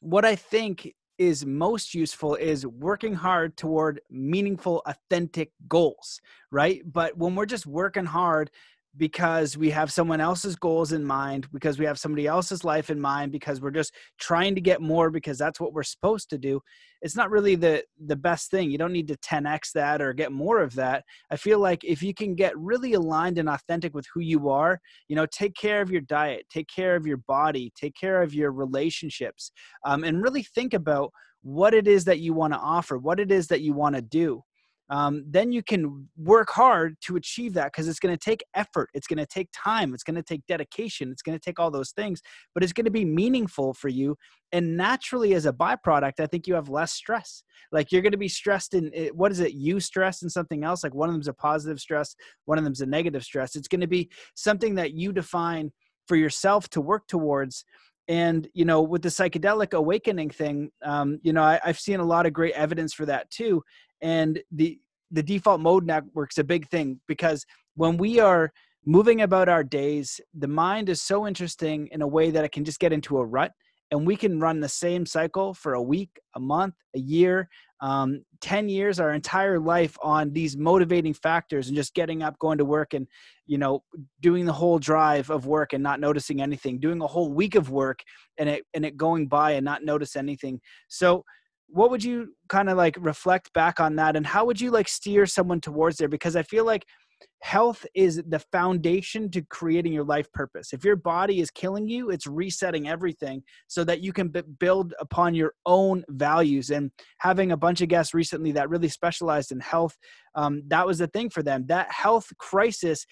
what 0.00 0.26
I 0.26 0.36
think 0.36 0.92
is 1.18 1.46
most 1.46 1.94
useful 1.94 2.34
is 2.34 2.66
working 2.66 3.14
hard 3.14 3.56
toward 3.56 4.00
meaningful, 4.10 4.82
authentic 4.86 5.52
goals, 5.68 6.20
right? 6.50 6.82
But 6.84 7.16
when 7.16 7.34
we're 7.34 7.46
just 7.46 7.66
working 7.66 8.04
hard 8.04 8.50
because 8.96 9.56
we 9.56 9.70
have 9.70 9.92
someone 9.92 10.20
else's 10.20 10.56
goals 10.56 10.92
in 10.92 11.04
mind, 11.04 11.48
because 11.52 11.78
we 11.78 11.84
have 11.84 11.98
somebody 11.98 12.26
else's 12.26 12.64
life 12.64 12.90
in 12.90 13.00
mind, 13.00 13.32
because 13.32 13.60
we're 13.60 13.70
just 13.70 13.92
trying 14.18 14.54
to 14.54 14.60
get 14.60 14.80
more 14.80 15.10
because 15.10 15.36
that's 15.36 15.58
what 15.58 15.72
we're 15.72 15.82
supposed 15.82 16.30
to 16.30 16.38
do. 16.38 16.60
It's 17.02 17.16
not 17.16 17.30
really 17.30 17.54
the 17.54 17.84
the 18.06 18.16
best 18.16 18.50
thing. 18.50 18.70
You 18.70 18.78
don't 18.78 18.92
need 18.92 19.08
to 19.08 19.16
10x 19.16 19.72
that 19.74 20.00
or 20.00 20.12
get 20.12 20.32
more 20.32 20.60
of 20.60 20.74
that. 20.76 21.04
I 21.30 21.36
feel 21.36 21.58
like 21.58 21.82
if 21.84 22.02
you 22.02 22.14
can 22.14 22.34
get 22.34 22.56
really 22.56 22.94
aligned 22.94 23.38
and 23.38 23.48
authentic 23.48 23.94
with 23.94 24.06
who 24.14 24.20
you 24.20 24.48
are, 24.48 24.80
you 25.08 25.16
know, 25.16 25.26
take 25.26 25.54
care 25.54 25.80
of 25.80 25.90
your 25.90 26.02
diet, 26.02 26.46
take 26.50 26.68
care 26.68 26.96
of 26.96 27.06
your 27.06 27.18
body, 27.28 27.72
take 27.78 27.94
care 27.94 28.22
of 28.22 28.32
your 28.32 28.52
relationships, 28.52 29.50
um, 29.84 30.04
and 30.04 30.22
really 30.22 30.42
think 30.42 30.72
about 30.72 31.10
what 31.42 31.74
it 31.74 31.86
is 31.86 32.04
that 32.04 32.20
you 32.20 32.32
want 32.32 32.54
to 32.54 32.58
offer, 32.58 32.96
what 32.96 33.20
it 33.20 33.30
is 33.30 33.48
that 33.48 33.60
you 33.60 33.74
want 33.74 33.94
to 33.94 34.02
do 34.02 34.42
um, 34.90 35.24
then 35.26 35.52
you 35.52 35.62
can 35.62 36.08
work 36.16 36.50
hard 36.50 36.96
to 37.02 37.16
achieve 37.16 37.54
that 37.54 37.72
because 37.72 37.88
it's 37.88 37.98
going 37.98 38.14
to 38.14 38.22
take 38.22 38.44
effort 38.54 38.90
it's 38.94 39.06
going 39.06 39.18
to 39.18 39.26
take 39.26 39.48
time 39.52 39.94
it's 39.94 40.04
going 40.04 40.16
to 40.16 40.22
take 40.22 40.46
dedication 40.46 41.10
it's 41.10 41.22
going 41.22 41.36
to 41.36 41.42
take 41.42 41.58
all 41.58 41.70
those 41.70 41.92
things 41.92 42.20
but 42.54 42.62
it's 42.62 42.72
going 42.72 42.84
to 42.84 42.90
be 42.90 43.04
meaningful 43.04 43.72
for 43.74 43.88
you 43.88 44.16
and 44.52 44.76
naturally 44.76 45.34
as 45.34 45.46
a 45.46 45.52
byproduct 45.52 46.20
i 46.20 46.26
think 46.26 46.46
you 46.46 46.54
have 46.54 46.68
less 46.68 46.92
stress. 46.92 47.42
Like 47.72 47.92
you're 47.92 48.02
going 48.02 48.12
to 48.12 48.18
be 48.18 48.28
stressed 48.28 48.74
in 48.74 48.90
eh, 48.94 49.08
what 49.12 49.32
is 49.32 49.40
it? 49.40 49.52
You 49.52 49.80
stress 49.80 50.22
and 50.22 50.30
something 50.30 50.64
else? 50.64 50.84
Like 50.84 50.94
one 50.94 51.08
of 51.08 51.14
them's 51.14 51.28
a 51.28 51.32
positive 51.32 51.80
stress 51.80 52.14
one 52.46 52.58
of 52.58 52.64
them's 52.64 52.80
a 52.80 52.86
negative 52.86 53.22
stress. 53.22 53.56
It's 53.56 53.68
going 53.68 53.80
to 53.80 53.86
be 53.86 54.10
something 54.34 54.74
that 54.76 54.92
you 54.92 55.12
define 55.12 55.72
for 56.06 56.16
yourself 56.16 56.68
to 56.70 56.80
work 56.80 57.06
towards 57.06 57.64
and 58.06 58.48
you 58.52 58.66
know 58.66 58.82
with 58.82 59.00
the 59.00 59.08
psychedelic 59.08 59.72
awakening 59.72 60.28
thing 60.28 60.70
um, 60.82 61.18
you 61.22 61.32
know 61.32 61.42
I, 61.42 61.58
have 61.62 61.78
seen 61.78 62.00
a 62.00 62.04
lot 62.04 62.26
of 62.26 62.34
great 62.34 62.52
evidence 62.52 62.92
for 62.92 63.06
that 63.06 63.30
too 63.30 63.62
and 64.04 64.40
the 64.52 64.78
the 65.10 65.22
default 65.22 65.60
mode 65.60 65.84
network's 65.84 66.38
a 66.38 66.44
big 66.44 66.68
thing 66.68 67.00
because 67.08 67.44
when 67.74 67.96
we 67.96 68.20
are 68.20 68.52
moving 68.86 69.22
about 69.22 69.48
our 69.48 69.64
days 69.64 70.20
the 70.34 70.46
mind 70.46 70.88
is 70.88 71.02
so 71.02 71.26
interesting 71.26 71.88
in 71.90 72.02
a 72.02 72.06
way 72.06 72.30
that 72.30 72.44
it 72.44 72.52
can 72.52 72.64
just 72.64 72.78
get 72.78 72.92
into 72.92 73.18
a 73.18 73.24
rut 73.24 73.50
and 73.90 74.06
we 74.06 74.16
can 74.16 74.40
run 74.40 74.60
the 74.60 74.68
same 74.68 75.06
cycle 75.06 75.54
for 75.54 75.74
a 75.74 75.82
week 75.82 76.10
a 76.34 76.40
month 76.40 76.74
a 76.94 76.98
year. 76.98 77.48
Um, 77.80 78.24
10 78.40 78.68
years 78.68 78.98
our 78.98 79.12
entire 79.12 79.58
life 79.60 79.96
on 80.02 80.32
these 80.32 80.56
motivating 80.56 81.12
factors 81.12 81.68
and 81.68 81.76
just 81.76 81.94
getting 81.94 82.22
up 82.22 82.38
going 82.38 82.58
to 82.58 82.64
work 82.64 82.94
and 82.94 83.06
you 83.46 83.58
know 83.58 83.82
doing 84.20 84.46
the 84.46 84.52
whole 84.52 84.78
drive 84.78 85.28
of 85.28 85.46
work 85.46 85.74
and 85.74 85.82
not 85.82 86.00
noticing 86.00 86.40
anything 86.40 86.80
doing 86.80 87.02
a 87.02 87.06
whole 87.06 87.30
week 87.30 87.54
of 87.54 87.70
work 87.70 88.00
and 88.38 88.48
it 88.48 88.64
and 88.72 88.86
it 88.86 88.96
going 88.96 89.26
by 89.26 89.52
and 89.52 89.64
not 89.64 89.84
notice 89.84 90.16
anything. 90.16 90.60
So 90.88 91.24
what 91.68 91.90
would 91.90 92.04
you 92.04 92.34
kind 92.48 92.68
of 92.68 92.76
like 92.76 92.96
reflect 93.00 93.52
back 93.52 93.80
on 93.80 93.96
that 93.96 94.16
and 94.16 94.26
how 94.26 94.44
would 94.44 94.60
you 94.60 94.70
like 94.70 94.88
steer 94.88 95.26
someone 95.26 95.60
towards 95.60 95.96
there? 95.96 96.08
Because 96.08 96.36
i 96.36 96.42
feel 96.42 96.64
like 96.64 96.84
health 97.40 97.86
is 97.94 98.22
the 98.28 98.38
foundation 98.52 99.30
to 99.30 99.40
creating 99.42 99.92
your 99.92 100.04
life 100.04 100.30
purpose. 100.32 100.72
If 100.72 100.84
your 100.84 100.96
body 100.96 101.40
is 101.40 101.50
killing 101.50 101.88
you 101.88 102.10
it's 102.10 102.26
resetting 102.26 102.88
everything 102.88 103.42
so 103.66 103.84
that 103.84 104.02
you 104.02 104.12
can 104.12 104.28
b- 104.28 104.42
build 104.58 104.94
upon 104.98 105.34
your 105.34 105.54
own 105.64 106.04
values 106.08 106.70
and 106.70 106.90
having 107.18 107.52
a 107.52 107.56
bunch 107.56 107.80
of 107.80 107.88
guests 107.88 108.14
recently 108.14 108.52
that 108.52 108.68
really 108.68 108.88
specialized 108.88 109.52
in 109.52 109.60
health 109.60 109.96
um, 110.34 110.62
that 110.68 110.86
was 110.86 110.98
the 110.98 111.06
thing 111.08 111.30
for 111.30 111.42
them. 111.42 111.64
That 111.66 111.90
health 111.90 112.26
crisis 112.38 113.06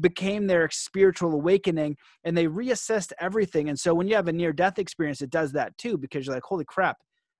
became 0.00 0.46
their 0.46 0.68
spiritual 0.70 1.32
awakening 1.32 1.96
and 2.24 2.36
they 2.36 2.46
reassessed 2.46 3.12
everything 3.20 3.68
and 3.68 3.78
so 3.78 3.94
when 3.94 4.08
you 4.08 4.14
have 4.14 4.28
a 4.28 4.32
near 4.32 4.52
death 4.52 4.78
experience 4.78 5.20
it 5.20 5.28
does 5.28 5.52
that 5.52 5.76
too 5.76 5.98
because 5.98 6.24
you're 6.26 6.34
like 6.34 6.42
holy 6.42 6.64
crap 6.64 6.96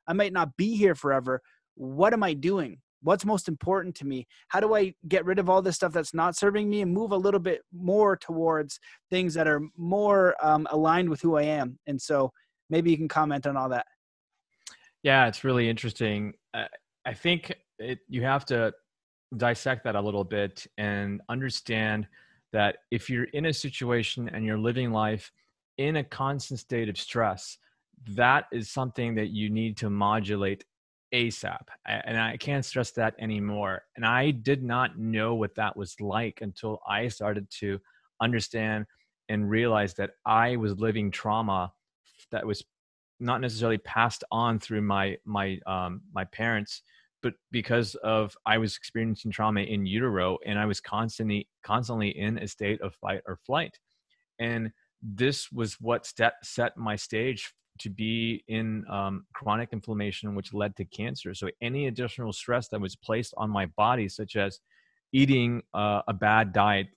I 0.06 0.12
might 0.12 0.32
not 0.32 0.56
be 0.56 0.76
here 0.76 0.94
forever. 0.94 1.40
What 1.74 2.12
am 2.12 2.22
I 2.22 2.34
doing? 2.34 2.78
What's 3.02 3.26
most 3.26 3.48
important 3.48 3.94
to 3.96 4.06
me? 4.06 4.26
How 4.48 4.60
do 4.60 4.74
I 4.74 4.94
get 5.08 5.26
rid 5.26 5.38
of 5.38 5.50
all 5.50 5.60
this 5.60 5.76
stuff 5.76 5.92
that's 5.92 6.14
not 6.14 6.36
serving 6.36 6.70
me 6.70 6.80
and 6.80 6.92
move 6.92 7.12
a 7.12 7.16
little 7.16 7.40
bit 7.40 7.62
more 7.72 8.16
towards 8.16 8.80
things 9.10 9.34
that 9.34 9.46
are 9.46 9.60
more 9.76 10.34
um, 10.42 10.66
aligned 10.70 11.10
with 11.10 11.20
who 11.20 11.36
I 11.36 11.42
am? 11.42 11.78
And 11.86 12.00
so 12.00 12.32
maybe 12.70 12.90
you 12.90 12.96
can 12.96 13.08
comment 13.08 13.46
on 13.46 13.56
all 13.56 13.68
that. 13.68 13.86
Yeah, 15.02 15.26
it's 15.26 15.44
really 15.44 15.68
interesting. 15.68 16.32
Uh, 16.54 16.64
I 17.04 17.12
think 17.12 17.52
it, 17.78 17.98
you 18.08 18.22
have 18.22 18.46
to 18.46 18.72
dissect 19.36 19.84
that 19.84 19.96
a 19.96 20.00
little 20.00 20.24
bit 20.24 20.66
and 20.78 21.20
understand 21.28 22.06
that 22.54 22.78
if 22.90 23.10
you're 23.10 23.24
in 23.24 23.46
a 23.46 23.52
situation 23.52 24.30
and 24.30 24.46
you're 24.46 24.56
living 24.56 24.92
life 24.92 25.30
in 25.76 25.96
a 25.96 26.04
constant 26.04 26.60
state 26.60 26.88
of 26.88 26.96
stress, 26.96 27.58
that 28.10 28.46
is 28.52 28.70
something 28.70 29.14
that 29.16 29.28
you 29.28 29.50
need 29.50 29.76
to 29.78 29.90
modulate 29.90 30.64
ASAP. 31.12 31.66
And 31.86 32.18
I 32.18 32.36
can't 32.36 32.64
stress 32.64 32.90
that 32.92 33.14
anymore. 33.18 33.82
And 33.96 34.04
I 34.04 34.30
did 34.32 34.62
not 34.62 34.98
know 34.98 35.34
what 35.34 35.54
that 35.54 35.76
was 35.76 36.00
like 36.00 36.40
until 36.40 36.80
I 36.88 37.08
started 37.08 37.48
to 37.60 37.80
understand 38.20 38.86
and 39.28 39.48
realize 39.48 39.94
that 39.94 40.10
I 40.26 40.56
was 40.56 40.78
living 40.78 41.10
trauma 41.10 41.72
that 42.30 42.46
was 42.46 42.64
not 43.20 43.40
necessarily 43.40 43.78
passed 43.78 44.24
on 44.30 44.58
through 44.58 44.82
my 44.82 45.16
my 45.24 45.58
um, 45.66 46.02
my 46.12 46.24
parents, 46.24 46.82
but 47.22 47.34
because 47.50 47.94
of 47.96 48.36
I 48.44 48.58
was 48.58 48.76
experiencing 48.76 49.30
trauma 49.30 49.60
in 49.60 49.86
utero, 49.86 50.38
and 50.44 50.58
I 50.58 50.66
was 50.66 50.80
constantly 50.80 51.48
constantly 51.62 52.10
in 52.10 52.38
a 52.38 52.48
state 52.48 52.80
of 52.82 52.94
fight 52.96 53.22
or 53.26 53.38
flight, 53.46 53.78
and 54.38 54.72
this 55.00 55.50
was 55.52 55.74
what 55.80 56.06
set 56.06 56.34
set 56.42 56.76
my 56.76 56.96
stage 56.96 57.54
to 57.80 57.90
be 57.90 58.44
in 58.48 58.84
um, 58.90 59.26
chronic 59.34 59.70
inflammation, 59.72 60.34
which 60.34 60.54
led 60.54 60.76
to 60.76 60.84
cancer. 60.84 61.34
So 61.34 61.48
any 61.60 61.86
additional 61.86 62.32
stress 62.32 62.68
that 62.68 62.80
was 62.80 62.96
placed 62.96 63.34
on 63.36 63.50
my 63.50 63.66
body, 63.76 64.08
such 64.08 64.36
as 64.36 64.60
eating 65.12 65.62
uh, 65.74 66.02
a 66.06 66.12
bad 66.12 66.52
diet, 66.52 66.88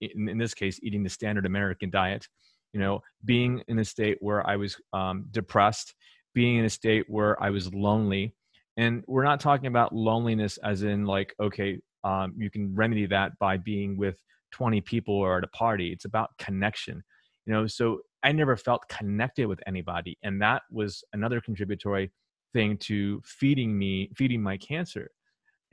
in, 0.00 0.28
in, 0.28 0.38
this 0.38 0.54
case, 0.54 0.80
eating 0.82 1.02
the 1.02 1.10
standard 1.10 1.44
American 1.44 1.90
diet, 1.90 2.26
you 2.72 2.80
know, 2.80 3.02
being 3.24 3.62
in 3.68 3.78
a 3.78 3.84
state 3.84 4.18
where 4.20 4.46
I 4.46 4.56
was 4.56 4.76
um, 4.92 5.26
depressed, 5.30 5.94
being 6.34 6.56
in 6.56 6.64
a 6.64 6.70
state 6.70 7.04
where 7.08 7.40
I 7.42 7.50
was 7.50 7.72
lonely. 7.74 8.34
And 8.76 9.02
we're 9.06 9.24
not 9.24 9.40
talking 9.40 9.66
about 9.66 9.94
loneliness 9.94 10.58
as 10.58 10.84
in 10.84 11.04
like, 11.04 11.34
okay, 11.40 11.80
um, 12.04 12.34
you 12.36 12.50
can 12.50 12.74
remedy 12.74 13.06
that 13.06 13.32
by 13.38 13.56
being 13.56 13.96
with 13.96 14.16
20 14.52 14.80
people 14.82 15.14
or 15.14 15.38
at 15.38 15.44
a 15.44 15.48
party. 15.48 15.92
It's 15.92 16.04
about 16.04 16.30
connection. 16.38 17.02
You 17.44 17.54
know, 17.54 17.66
so 17.66 18.00
I 18.22 18.32
never 18.32 18.56
felt 18.56 18.88
connected 18.88 19.46
with 19.46 19.60
anybody. 19.66 20.18
And 20.22 20.40
that 20.42 20.62
was 20.70 21.04
another 21.12 21.40
contributory 21.40 22.10
thing 22.52 22.76
to 22.78 23.20
feeding 23.24 23.78
me, 23.78 24.10
feeding 24.16 24.42
my 24.42 24.56
cancer. 24.56 25.10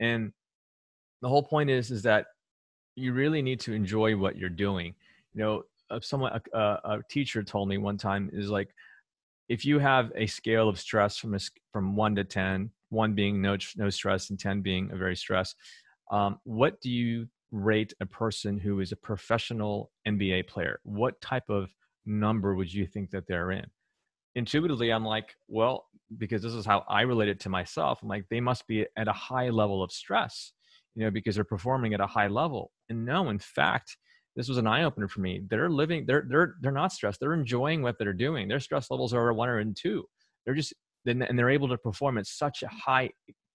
And 0.00 0.32
the 1.22 1.28
whole 1.28 1.42
point 1.42 1.70
is, 1.70 1.90
is 1.90 2.02
that 2.02 2.26
you 2.94 3.12
really 3.12 3.42
need 3.42 3.60
to 3.60 3.72
enjoy 3.72 4.16
what 4.16 4.36
you're 4.36 4.48
doing. 4.48 4.94
You 5.34 5.42
know, 5.42 6.00
someone, 6.00 6.40
a, 6.52 6.58
a 6.58 7.00
teacher 7.10 7.42
told 7.42 7.68
me 7.68 7.78
one 7.78 7.98
time 7.98 8.30
is 8.32 8.50
like, 8.50 8.74
if 9.48 9.64
you 9.64 9.78
have 9.78 10.10
a 10.16 10.26
scale 10.26 10.68
of 10.68 10.78
stress 10.78 11.16
from 11.16 11.34
a, 11.34 11.38
from 11.72 11.94
one 11.94 12.16
to 12.16 12.24
10, 12.24 12.70
one 12.90 13.14
being 13.14 13.40
no, 13.40 13.56
no 13.76 13.90
stress 13.90 14.30
and 14.30 14.38
10 14.38 14.60
being 14.60 14.90
a 14.92 14.96
very 14.96 15.16
stress, 15.16 15.54
um, 16.10 16.38
what 16.44 16.80
do 16.80 16.90
you 16.90 17.28
rate 17.52 17.92
a 18.00 18.06
person 18.06 18.58
who 18.58 18.80
is 18.80 18.92
a 18.92 18.96
professional 18.96 19.90
NBA 20.06 20.48
player? 20.48 20.80
What 20.82 21.20
type 21.20 21.48
of 21.48 21.70
number 22.06 22.54
would 22.54 22.72
you 22.72 22.86
think 22.86 23.10
that 23.10 23.26
they're 23.26 23.50
in? 23.50 23.66
Intuitively, 24.34 24.90
I'm 24.90 25.04
like, 25.04 25.34
well, 25.48 25.86
because 26.18 26.42
this 26.42 26.52
is 26.52 26.66
how 26.66 26.84
I 26.88 27.02
relate 27.02 27.28
it 27.28 27.40
to 27.40 27.48
myself. 27.48 28.00
I'm 28.02 28.08
like, 28.08 28.26
they 28.30 28.40
must 28.40 28.66
be 28.66 28.86
at 28.96 29.08
a 29.08 29.12
high 29.12 29.48
level 29.50 29.82
of 29.82 29.90
stress, 29.90 30.52
you 30.94 31.04
know, 31.04 31.10
because 31.10 31.34
they're 31.34 31.44
performing 31.44 31.94
at 31.94 32.00
a 32.00 32.06
high 32.06 32.28
level. 32.28 32.70
And 32.88 33.04
no, 33.04 33.30
in 33.30 33.38
fact, 33.38 33.96
this 34.36 34.48
was 34.48 34.58
an 34.58 34.66
eye 34.66 34.84
opener 34.84 35.08
for 35.08 35.20
me. 35.20 35.42
They're 35.48 35.70
living, 35.70 36.04
they're 36.06 36.26
they're 36.28 36.54
they're 36.60 36.70
not 36.72 36.92
stressed. 36.92 37.20
They're 37.20 37.32
enjoying 37.32 37.82
what 37.82 37.98
they're 37.98 38.12
doing. 38.12 38.48
Their 38.48 38.60
stress 38.60 38.90
levels 38.90 39.14
are 39.14 39.32
one 39.32 39.48
or 39.48 39.58
a 39.58 39.64
two. 39.72 40.04
They're 40.44 40.54
just 40.54 40.74
and 41.06 41.38
they're 41.38 41.50
able 41.50 41.68
to 41.68 41.78
perform 41.78 42.18
at 42.18 42.26
such 42.26 42.62
a 42.62 42.68
high 42.68 43.10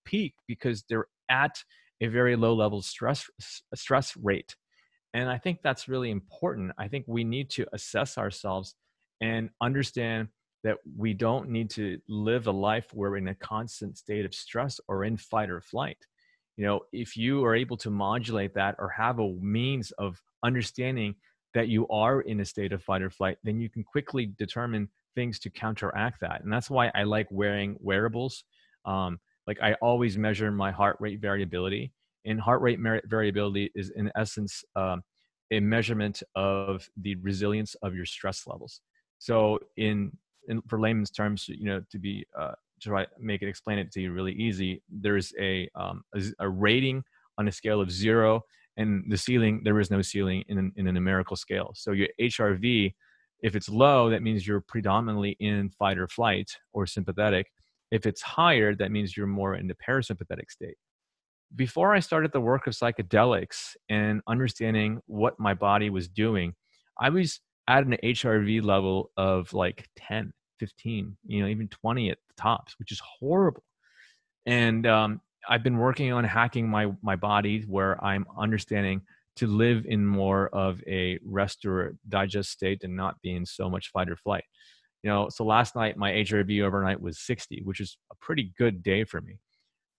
peak 0.05 0.33
because 0.47 0.83
they're 0.89 1.05
at 1.29 1.55
a 2.01 2.07
very 2.07 2.35
low 2.35 2.53
level 2.53 2.81
stress 2.81 3.29
stress 3.75 4.15
rate 4.17 4.55
and 5.13 5.29
I 5.29 5.37
think 5.37 5.59
that's 5.61 5.87
really 5.87 6.09
important. 6.11 6.71
I 6.77 6.87
think 6.87 7.05
we 7.07 7.23
need 7.23 7.49
to 7.51 7.65
assess 7.73 8.17
ourselves 8.17 8.75
and 9.21 9.49
understand 9.61 10.29
that 10.63 10.77
we 10.97 11.13
don't 11.13 11.49
need 11.49 11.69
to 11.71 11.99
live 12.07 12.47
a 12.47 12.51
life 12.51 12.87
where 12.93 13.11
we're 13.11 13.17
in 13.17 13.27
a 13.29 13.35
constant 13.35 13.97
state 13.97 14.25
of 14.25 14.33
stress 14.33 14.79
or 14.87 15.03
in 15.03 15.17
fight 15.17 15.49
or 15.49 15.61
flight. 15.61 15.97
you 16.57 16.65
know 16.65 16.81
if 16.91 17.15
you 17.17 17.43
are 17.45 17.55
able 17.55 17.77
to 17.77 17.89
modulate 17.89 18.53
that 18.53 18.75
or 18.77 18.89
have 18.89 19.19
a 19.19 19.27
means 19.39 19.91
of 19.91 20.21
understanding 20.43 21.15
that 21.53 21.67
you 21.67 21.87
are 21.87 22.21
in 22.21 22.39
a 22.41 22.45
state 22.45 22.73
of 22.73 22.83
fight 22.83 23.01
or 23.01 23.09
flight 23.09 23.37
then 23.43 23.59
you 23.59 23.69
can 23.69 23.83
quickly 23.83 24.25
determine 24.37 24.89
things 25.15 25.39
to 25.39 25.49
counteract 25.49 26.19
that 26.21 26.43
and 26.43 26.51
that's 26.51 26.69
why 26.69 26.91
i 26.93 27.03
like 27.03 27.27
wearing 27.31 27.75
wearables 27.79 28.43
um, 28.85 29.19
like 29.47 29.59
i 29.61 29.73
always 29.81 30.17
measure 30.17 30.51
my 30.51 30.71
heart 30.71 30.97
rate 30.99 31.19
variability 31.21 31.93
and 32.25 32.39
heart 32.39 32.61
rate 32.61 32.79
variability 33.05 33.71
is 33.75 33.91
in 33.95 34.11
essence 34.15 34.63
um, 34.75 35.01
a 35.51 35.59
measurement 35.59 36.23
of 36.35 36.89
the 36.97 37.15
resilience 37.15 37.75
of 37.81 37.93
your 37.93 38.05
stress 38.05 38.47
levels. 38.47 38.81
So 39.19 39.59
in, 39.77 40.11
in 40.47 40.61
for 40.67 40.79
layman's 40.79 41.11
terms 41.11 41.47
you 41.47 41.65
know 41.65 41.81
to 41.91 41.99
be 41.99 42.25
uh, 42.37 42.53
to 42.81 42.89
try 42.89 43.05
make 43.19 43.41
it 43.41 43.47
explain 43.47 43.77
it 43.77 43.91
to 43.91 44.01
you 44.01 44.11
really 44.11 44.33
easy 44.33 44.81
there's 44.89 45.33
a, 45.39 45.69
um, 45.75 46.03
a, 46.15 46.23
a 46.39 46.49
rating 46.49 47.03
on 47.37 47.47
a 47.47 47.51
scale 47.51 47.79
of 47.79 47.91
zero 47.91 48.41
and 48.77 49.03
the 49.09 49.17
ceiling 49.17 49.61
there 49.63 49.79
is 49.79 49.91
no 49.91 50.01
ceiling 50.01 50.43
in, 50.47 50.71
in 50.75 50.87
a 50.87 50.91
numerical 50.91 51.35
scale. 51.35 51.71
So 51.75 51.91
your 51.91 52.07
hrv 52.19 52.93
if 53.43 53.55
it's 53.55 53.69
low 53.69 54.09
that 54.09 54.23
means 54.23 54.47
you're 54.47 54.61
predominantly 54.61 55.35
in 55.39 55.69
fight 55.69 55.97
or 55.97 56.07
flight 56.07 56.51
or 56.73 56.85
sympathetic. 56.85 57.51
If 57.91 58.05
it's 58.05 58.21
higher 58.21 58.73
that 58.75 58.91
means 58.91 59.15
you're 59.15 59.27
more 59.27 59.55
in 59.55 59.67
the 59.67 59.75
parasympathetic 59.75 60.49
state 60.49 60.77
before 61.55 61.93
i 61.93 61.99
started 61.99 62.31
the 62.31 62.41
work 62.41 62.67
of 62.67 62.73
psychedelics 62.73 63.75
and 63.89 64.21
understanding 64.27 64.99
what 65.07 65.39
my 65.39 65.53
body 65.53 65.89
was 65.89 66.07
doing 66.07 66.53
i 66.99 67.09
was 67.09 67.39
at 67.67 67.85
an 67.85 67.97
hrv 68.03 68.63
level 68.63 69.11
of 69.17 69.53
like 69.53 69.87
10 69.97 70.31
15, 70.61 71.17
you 71.25 71.41
know, 71.41 71.47
even 71.47 71.67
20 71.67 72.11
at 72.11 72.19
the 72.27 72.41
tops, 72.41 72.75
which 72.77 72.91
is 72.91 73.01
horrible. 73.19 73.63
And 74.45 74.85
um, 74.85 75.19
I've 75.49 75.63
been 75.63 75.79
working 75.79 76.13
on 76.13 76.23
hacking 76.23 76.69
my 76.69 76.91
my 77.01 77.15
body 77.15 77.65
where 77.67 78.01
I'm 78.03 78.25
understanding 78.37 79.01
to 79.37 79.47
live 79.47 79.85
in 79.87 80.05
more 80.05 80.49
of 80.49 80.83
a 80.87 81.17
rest 81.25 81.65
or 81.65 81.95
digest 82.07 82.51
state 82.51 82.83
and 82.83 82.95
not 82.95 83.19
be 83.23 83.35
in 83.35 83.45
so 83.45 83.69
much 83.71 83.89
fight 83.89 84.09
or 84.09 84.15
flight. 84.15 84.43
You 85.01 85.09
know, 85.09 85.29
so 85.29 85.43
last 85.43 85.75
night 85.75 85.97
my 85.97 86.11
HRV 86.11 86.61
overnight 86.61 87.01
was 87.01 87.19
60, 87.19 87.63
which 87.63 87.79
is 87.79 87.97
a 88.11 88.15
pretty 88.21 88.53
good 88.55 88.83
day 88.83 89.03
for 89.03 89.19
me. 89.19 89.39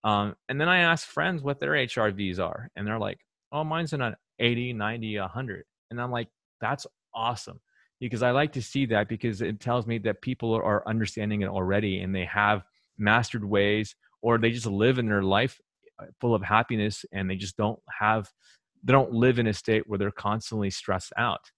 Um, 0.03 0.35
and 0.49 0.59
then 0.59 0.69
I 0.69 0.79
ask 0.79 1.07
friends 1.07 1.41
what 1.41 1.59
their 1.59 1.71
HRVs 1.71 2.39
are, 2.39 2.69
and 2.75 2.85
they're 2.85 2.99
like, 2.99 3.19
"Oh, 3.51 3.63
mine's 3.63 3.93
in 3.93 4.01
an 4.01 4.15
80, 4.39 4.73
90, 4.73 5.17
100." 5.19 5.65
And 5.91 6.01
I'm 6.01 6.11
like, 6.11 6.29
"That's 6.59 6.85
awesome." 7.13 7.61
because 8.03 8.21
I 8.21 8.31
like 8.31 8.51
to 8.53 8.61
see 8.61 8.85
that 8.87 9.07
because 9.07 9.41
it 9.41 9.61
tells 9.61 9.87
me 9.87 9.97
that 9.99 10.21
people 10.21 10.53
are 10.53 10.85
understanding 10.85 11.41
it 11.41 11.47
already 11.47 12.01
and 12.01 12.13
they 12.13 12.25
have 12.25 12.63
mastered 12.97 13.45
ways 13.45 13.95
or 14.21 14.37
they 14.37 14.51
just 14.51 14.65
live 14.65 14.99
in 14.99 15.05
their 15.05 15.23
life 15.23 15.57
uh, 16.01 16.07
full 16.19 16.35
of 16.35 16.41
happiness 16.41 17.05
and 17.13 17.29
they 17.29 17.37
just 17.37 17.55
don't 17.55 17.79
have 17.97 18.29
they 18.83 18.91
don't 18.91 19.13
live 19.13 19.39
in 19.39 19.47
a 19.47 19.53
state 19.53 19.83
where 19.87 19.97
they're 19.97 20.11
constantly 20.11 20.69
stressed 20.69 21.13
out 21.17 21.49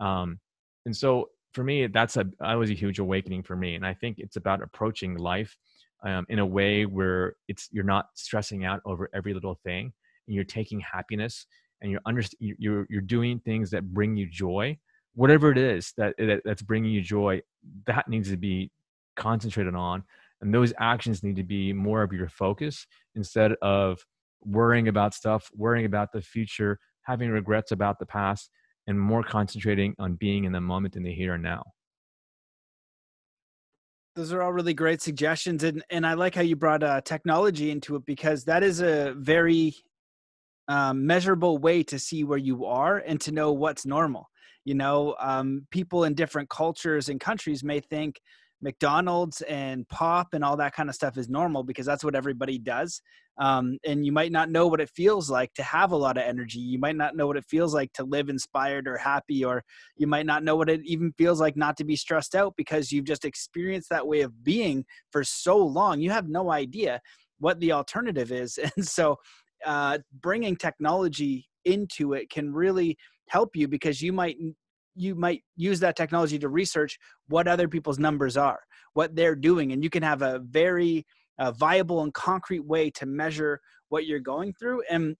um, 0.00 0.40
and 0.86 0.96
so 0.96 1.28
for 1.52 1.62
me 1.62 1.86
that's 1.86 2.16
a 2.16 2.24
that 2.38 2.54
was 2.54 2.70
a 2.70 2.74
huge 2.74 2.98
awakening 2.98 3.42
for 3.42 3.54
me 3.54 3.74
and 3.74 3.84
i 3.84 3.92
think 3.92 4.18
it's 4.18 4.36
about 4.36 4.62
approaching 4.62 5.18
life 5.18 5.54
um, 6.02 6.26
in 6.28 6.38
a 6.38 6.46
way 6.46 6.86
where 6.86 7.34
it's 7.48 7.68
you're 7.72 7.84
not 7.84 8.06
stressing 8.14 8.64
out 8.64 8.80
over 8.84 9.10
every 9.14 9.34
little 9.34 9.58
thing 9.64 9.92
and 10.26 10.34
you're 10.34 10.44
taking 10.44 10.80
happiness 10.80 11.46
and 11.80 11.90
you're 11.90 12.00
under, 12.06 12.22
you're 12.38 12.86
you're 12.88 13.00
doing 13.00 13.38
things 13.40 13.70
that 13.70 13.92
bring 13.92 14.16
you 14.16 14.26
joy. 14.26 14.76
Whatever 15.14 15.50
it 15.50 15.58
is 15.58 15.92
that, 15.96 16.14
that 16.18 16.42
that's 16.44 16.62
bringing 16.62 16.92
you 16.92 17.02
joy 17.02 17.42
that 17.86 18.08
needs 18.08 18.30
to 18.30 18.36
be 18.36 18.70
concentrated 19.16 19.74
on 19.74 20.02
and 20.40 20.54
those 20.54 20.72
actions 20.78 21.22
need 21.22 21.36
to 21.36 21.44
be 21.44 21.72
more 21.72 22.02
of 22.02 22.12
your 22.12 22.28
focus 22.28 22.86
instead 23.14 23.52
of 23.62 23.98
worrying 24.42 24.88
about 24.88 25.14
stuff 25.14 25.50
worrying 25.54 25.84
about 25.84 26.12
the 26.12 26.22
future 26.22 26.78
having 27.02 27.30
regrets 27.30 27.72
about 27.72 27.98
the 27.98 28.06
past 28.06 28.50
and 28.86 28.98
more 28.98 29.22
concentrating 29.22 29.94
on 29.98 30.14
being 30.14 30.44
in 30.44 30.52
the 30.52 30.60
moment 30.60 30.96
in 30.96 31.02
the 31.02 31.12
here 31.12 31.34
and 31.34 31.42
now 31.42 31.62
those 34.16 34.32
are 34.32 34.42
all 34.42 34.52
really 34.52 34.74
great 34.74 35.00
suggestions 35.00 35.62
and 35.62 35.82
and 35.90 36.06
i 36.06 36.14
like 36.14 36.34
how 36.34 36.42
you 36.42 36.56
brought 36.56 36.82
uh, 36.82 37.00
technology 37.02 37.70
into 37.70 37.96
it 37.96 38.04
because 38.04 38.44
that 38.44 38.62
is 38.62 38.80
a 38.80 39.14
very 39.16 39.74
um, 40.70 41.04
measurable 41.04 41.58
way 41.58 41.82
to 41.82 41.98
see 41.98 42.22
where 42.22 42.38
you 42.38 42.64
are 42.64 42.98
and 42.98 43.20
to 43.22 43.32
know 43.32 43.52
what's 43.52 43.84
normal. 43.84 44.30
You 44.64 44.74
know 44.74 45.16
um, 45.18 45.66
people 45.70 46.04
in 46.04 46.14
different 46.14 46.48
cultures 46.48 47.08
and 47.08 47.18
countries 47.18 47.64
may 47.64 47.80
think 47.80 48.20
mcdonald's 48.62 49.40
and 49.42 49.88
pop 49.88 50.28
and 50.32 50.44
all 50.44 50.56
that 50.56 50.74
kind 50.74 50.88
of 50.88 50.94
stuff 50.94 51.16
is 51.16 51.28
normal 51.28 51.62
because 51.62 51.86
that's 51.86 52.04
what 52.04 52.14
everybody 52.14 52.58
does 52.58 53.00
um, 53.40 53.78
and 53.86 54.04
you 54.04 54.12
might 54.12 54.32
not 54.32 54.50
know 54.50 54.66
what 54.66 54.82
it 54.82 54.90
feels 54.90 55.30
like 55.30 55.54
to 55.54 55.62
have 55.62 55.92
a 55.92 55.96
lot 55.96 56.18
of 56.18 56.24
energy. 56.24 56.58
You 56.58 56.78
might 56.78 56.96
not 56.96 57.16
know 57.16 57.26
what 57.26 57.38
it 57.38 57.46
feels 57.48 57.72
like 57.72 57.90
to 57.94 58.04
live 58.04 58.28
inspired 58.28 58.86
or 58.86 58.98
happy 58.98 59.44
or 59.44 59.64
you 59.96 60.06
might 60.06 60.26
not 60.26 60.44
know 60.44 60.56
what 60.56 60.68
it 60.68 60.82
even 60.84 61.14
feels 61.16 61.40
like 61.40 61.56
not 61.56 61.78
to 61.78 61.84
be 61.84 61.96
stressed 61.96 62.34
out 62.34 62.52
because 62.58 62.92
you've 62.92 63.06
just 63.06 63.24
experienced 63.24 63.88
that 63.88 64.06
way 64.06 64.20
of 64.20 64.44
being 64.44 64.84
for 65.10 65.24
so 65.24 65.56
long. 65.56 66.00
You 66.00 66.10
have 66.10 66.28
no 66.28 66.50
idea 66.50 67.00
what 67.38 67.58
the 67.60 67.72
alternative 67.72 68.30
is. 68.30 68.58
And 68.76 68.86
so 68.86 69.16
uh, 69.64 69.98
bringing 70.20 70.54
technology 70.54 71.48
into 71.64 72.12
it 72.12 72.28
can 72.28 72.52
really 72.52 72.98
help 73.28 73.56
you 73.56 73.68
because 73.68 74.02
you 74.02 74.12
might 74.12 74.36
you 74.94 75.14
might 75.14 75.42
use 75.56 75.80
that 75.80 75.96
technology 75.96 76.38
to 76.38 76.48
research 76.48 76.98
what 77.28 77.48
other 77.48 77.68
people's 77.68 77.98
numbers 77.98 78.36
are 78.36 78.60
what 78.94 79.14
they're 79.14 79.36
doing 79.36 79.72
and 79.72 79.84
you 79.84 79.90
can 79.90 80.02
have 80.02 80.22
a 80.22 80.40
very 80.40 81.04
uh, 81.38 81.52
viable 81.52 82.02
and 82.02 82.12
concrete 82.14 82.64
way 82.64 82.90
to 82.90 83.06
measure 83.06 83.60
what 83.88 84.06
you're 84.06 84.20
going 84.20 84.52
through 84.52 84.82
and 84.90 85.16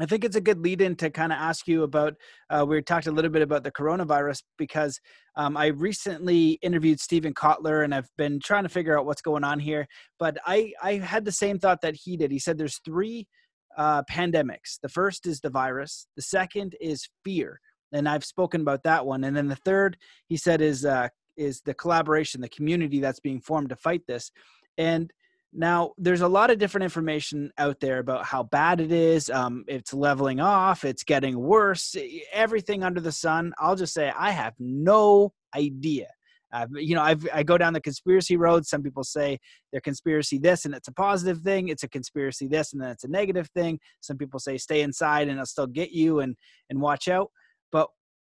I 0.00 0.06
think 0.06 0.24
it's 0.24 0.34
a 0.34 0.40
good 0.40 0.58
lead 0.58 0.80
in 0.80 0.96
to 0.96 1.10
kind 1.10 1.32
of 1.32 1.38
ask 1.38 1.68
you 1.68 1.84
about. 1.84 2.14
Uh, 2.50 2.64
we 2.66 2.82
talked 2.82 3.06
a 3.06 3.12
little 3.12 3.30
bit 3.30 3.42
about 3.42 3.62
the 3.62 3.70
coronavirus 3.70 4.42
because 4.58 4.98
um, 5.36 5.56
I 5.56 5.66
recently 5.66 6.58
interviewed 6.62 6.98
Steven 6.98 7.32
Kotler 7.32 7.84
and 7.84 7.94
I've 7.94 8.10
been 8.18 8.40
trying 8.40 8.64
to 8.64 8.68
figure 8.68 8.98
out 8.98 9.06
what's 9.06 9.22
going 9.22 9.44
on 9.44 9.60
here. 9.60 9.86
But 10.18 10.36
I, 10.44 10.72
I 10.82 10.94
had 10.94 11.24
the 11.24 11.30
same 11.30 11.60
thought 11.60 11.80
that 11.82 11.94
he 11.94 12.16
did. 12.16 12.32
He 12.32 12.40
said 12.40 12.58
there's 12.58 12.80
three 12.84 13.28
uh, 13.76 14.02
pandemics. 14.10 14.80
The 14.82 14.88
first 14.88 15.26
is 15.26 15.40
the 15.40 15.50
virus. 15.50 16.08
The 16.16 16.22
second 16.22 16.74
is 16.80 17.08
fear, 17.24 17.60
and 17.94 18.08
I've 18.08 18.24
spoken 18.24 18.60
about 18.60 18.82
that 18.82 19.06
one. 19.06 19.24
And 19.24 19.36
then 19.36 19.48
the 19.48 19.56
third, 19.56 19.96
he 20.26 20.36
said, 20.36 20.60
is 20.60 20.84
uh, 20.84 21.08
is 21.36 21.62
the 21.62 21.74
collaboration, 21.74 22.40
the 22.40 22.48
community 22.48 23.00
that's 23.00 23.20
being 23.20 23.40
formed 23.40 23.70
to 23.70 23.76
fight 23.76 24.02
this. 24.06 24.30
And 24.78 25.12
now 25.52 25.92
there's 25.96 26.20
a 26.20 26.28
lot 26.28 26.50
of 26.50 26.58
different 26.58 26.84
information 26.84 27.52
out 27.58 27.80
there 27.80 27.98
about 27.98 28.24
how 28.24 28.42
bad 28.42 28.80
it 28.80 28.92
is. 28.92 29.30
Um, 29.30 29.64
it's 29.66 29.94
leveling 29.94 30.40
off. 30.40 30.84
It's 30.84 31.04
getting 31.04 31.38
worse. 31.38 31.96
Everything 32.32 32.82
under 32.82 33.00
the 33.00 33.12
sun. 33.12 33.52
I'll 33.58 33.76
just 33.76 33.94
say 33.94 34.12
I 34.16 34.32
have 34.32 34.54
no 34.58 35.32
idea 35.54 36.08
uh, 36.54 36.66
you 36.74 36.94
know, 36.94 37.02
I've, 37.02 37.26
I 37.34 37.42
go 37.42 37.58
down 37.58 37.72
the 37.72 37.80
conspiracy 37.80 38.36
road. 38.36 38.64
Some 38.64 38.80
people 38.80 39.02
say 39.02 39.40
they're 39.72 39.80
conspiracy 39.80 40.38
this 40.38 40.64
and 40.64 40.72
it's 40.72 40.86
a 40.86 40.92
positive 40.92 41.40
thing. 41.40 41.68
It's 41.68 41.82
a 41.82 41.88
conspiracy 41.88 42.46
this 42.46 42.72
and 42.72 42.80
then 42.80 42.90
it's 42.90 43.02
a 43.02 43.08
negative 43.08 43.48
thing. 43.54 43.80
Some 44.00 44.16
people 44.16 44.38
say 44.38 44.56
stay 44.56 44.82
inside 44.82 45.22
and 45.22 45.32
it'll 45.32 45.46
still 45.46 45.66
get 45.66 45.90
you 45.90 46.20
and 46.20 46.36
and 46.70 46.80
watch 46.80 47.08
out. 47.08 47.32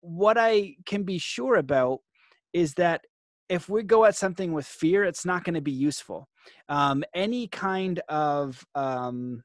What 0.01 0.37
I 0.37 0.75
can 0.85 1.03
be 1.03 1.17
sure 1.17 1.55
about 1.55 1.99
is 2.53 2.73
that 2.75 3.01
if 3.49 3.67
we 3.67 3.83
go 3.83 4.05
at 4.05 4.15
something 4.15 4.53
with 4.53 4.67
fear, 4.67 5.03
it's 5.03 5.25
not 5.25 5.43
going 5.43 5.55
to 5.55 5.61
be 5.61 5.71
useful. 5.71 6.27
Um, 6.69 7.03
any 7.13 7.47
kind 7.47 7.99
of 8.07 8.63
um, 8.75 9.43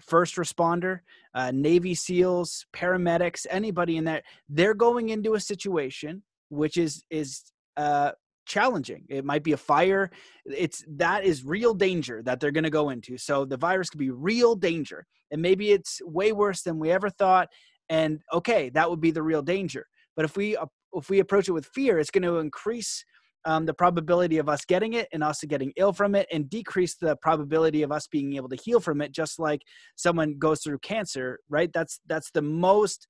first 0.00 0.36
responder, 0.36 1.00
uh, 1.34 1.52
Navy 1.54 1.94
SEALs, 1.94 2.66
paramedics, 2.74 3.46
anybody 3.50 3.96
in 3.96 4.04
there, 4.04 4.22
they're 4.48 4.74
going 4.74 5.10
into 5.10 5.34
a 5.34 5.40
situation 5.40 6.22
which 6.48 6.76
is 6.76 7.04
is 7.10 7.42
uh, 7.76 8.12
challenging. 8.46 9.04
It 9.08 9.24
might 9.24 9.42
be 9.42 9.52
a 9.52 9.56
fire. 9.56 10.10
It's 10.44 10.84
that 10.96 11.24
is 11.24 11.44
real 11.44 11.74
danger 11.74 12.22
that 12.24 12.40
they're 12.40 12.50
going 12.50 12.64
to 12.64 12.70
go 12.70 12.90
into. 12.90 13.16
So 13.16 13.44
the 13.44 13.56
virus 13.56 13.90
could 13.90 13.98
be 13.98 14.10
real 14.10 14.54
danger, 14.54 15.06
and 15.30 15.40
maybe 15.40 15.72
it's 15.72 16.00
way 16.04 16.32
worse 16.32 16.62
than 16.62 16.78
we 16.78 16.90
ever 16.90 17.10
thought. 17.10 17.48
And 17.88 18.20
okay, 18.32 18.70
that 18.70 18.88
would 18.88 19.00
be 19.00 19.10
the 19.10 19.22
real 19.22 19.42
danger. 19.42 19.86
But 20.16 20.24
if 20.24 20.36
we 20.36 20.56
if 20.94 21.08
we 21.08 21.20
approach 21.20 21.48
it 21.48 21.52
with 21.52 21.66
fear, 21.66 21.98
it's 21.98 22.10
going 22.10 22.22
to 22.22 22.38
increase 22.38 23.04
um, 23.44 23.66
the 23.66 23.74
probability 23.74 24.38
of 24.38 24.48
us 24.48 24.64
getting 24.64 24.92
it 24.92 25.08
and 25.12 25.24
also 25.24 25.46
getting 25.46 25.72
ill 25.76 25.92
from 25.92 26.14
it, 26.14 26.26
and 26.30 26.48
decrease 26.48 26.96
the 26.96 27.16
probability 27.16 27.82
of 27.82 27.90
us 27.90 28.06
being 28.06 28.36
able 28.36 28.48
to 28.48 28.56
heal 28.56 28.80
from 28.80 29.00
it. 29.00 29.12
Just 29.12 29.38
like 29.38 29.62
someone 29.96 30.38
goes 30.38 30.62
through 30.62 30.78
cancer, 30.78 31.40
right? 31.48 31.70
That's 31.72 32.00
that's 32.06 32.30
the 32.32 32.42
most 32.42 33.06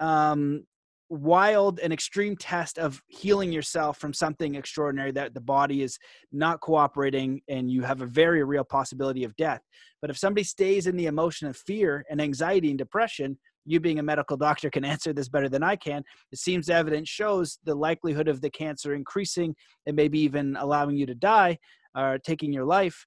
um, 0.00 0.64
wild 1.08 1.78
and 1.80 1.92
extreme 1.92 2.36
test 2.36 2.78
of 2.78 3.00
healing 3.08 3.52
yourself 3.52 3.98
from 3.98 4.12
something 4.12 4.54
extraordinary 4.54 5.12
that 5.12 5.34
the 5.34 5.40
body 5.40 5.82
is 5.82 5.98
not 6.32 6.60
cooperating 6.60 7.40
and 7.48 7.70
you 7.70 7.82
have 7.82 8.00
a 8.00 8.06
very 8.06 8.42
real 8.42 8.64
possibility 8.64 9.24
of 9.24 9.36
death. 9.36 9.60
But 10.00 10.10
if 10.10 10.18
somebody 10.18 10.44
stays 10.44 10.86
in 10.86 10.96
the 10.96 11.06
emotion 11.06 11.46
of 11.46 11.56
fear 11.56 12.04
and 12.10 12.20
anxiety 12.20 12.70
and 12.70 12.78
depression, 12.78 13.38
you 13.64 13.80
being 13.80 13.98
a 13.98 14.02
medical 14.02 14.36
doctor 14.36 14.70
can 14.70 14.84
answer 14.84 15.12
this 15.12 15.28
better 15.28 15.48
than 15.48 15.62
I 15.62 15.76
can. 15.76 16.02
It 16.32 16.38
seems 16.38 16.68
evidence 16.68 17.08
shows 17.08 17.58
the 17.64 17.74
likelihood 17.74 18.28
of 18.28 18.40
the 18.40 18.50
cancer 18.50 18.94
increasing 18.94 19.54
and 19.86 19.96
maybe 19.96 20.18
even 20.20 20.56
allowing 20.56 20.96
you 20.96 21.06
to 21.06 21.14
die 21.14 21.58
or 21.96 22.18
taking 22.18 22.52
your 22.52 22.64
life. 22.64 23.06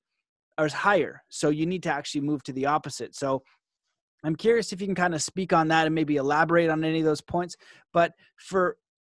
are 0.57 0.67
higher. 0.69 1.21
So 1.29 1.49
you 1.49 1.65
need 1.65 1.83
to 1.83 1.91
actually 1.91 2.21
move 2.21 2.43
to 2.43 2.53
the 2.53 2.65
opposite. 2.65 3.15
So 3.15 3.43
I'm 4.23 4.35
curious 4.35 4.73
if 4.73 4.81
you 4.81 4.87
can 4.87 4.95
kind 4.95 5.13
of 5.13 5.21
speak 5.21 5.53
on 5.53 5.67
that 5.69 5.85
and 5.85 5.95
maybe 5.95 6.15
elaborate 6.15 6.69
on 6.69 6.83
any 6.83 6.99
of 6.99 7.05
those 7.05 7.21
points. 7.21 7.55
But 7.93 8.13
for 8.37 8.77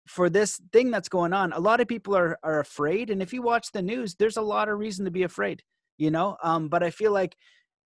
for 0.08 0.30
this 0.30 0.62
thing 0.72 0.90
that's 0.90 1.10
going 1.10 1.34
on, 1.34 1.52
a 1.54 1.60
lot 1.60 1.82
of 1.82 1.88
people 1.88 2.16
are 2.16 2.38
are 2.44 2.60
afraid. 2.60 3.10
And 3.10 3.22
if 3.22 3.34
you 3.34 3.42
watch 3.42 3.72
the 3.72 3.82
news, 3.82 4.16
there's 4.16 4.38
a 4.38 4.42
lot 4.42 4.70
of 4.70 4.80
reason 4.80 5.06
to 5.06 5.12
be 5.12 5.24
afraid, 5.24 5.62
you 5.98 6.12
know. 6.12 6.38
Um, 6.44 6.70
but 6.70 6.82
I 6.84 6.90
feel 6.90 7.12
like 7.12 7.36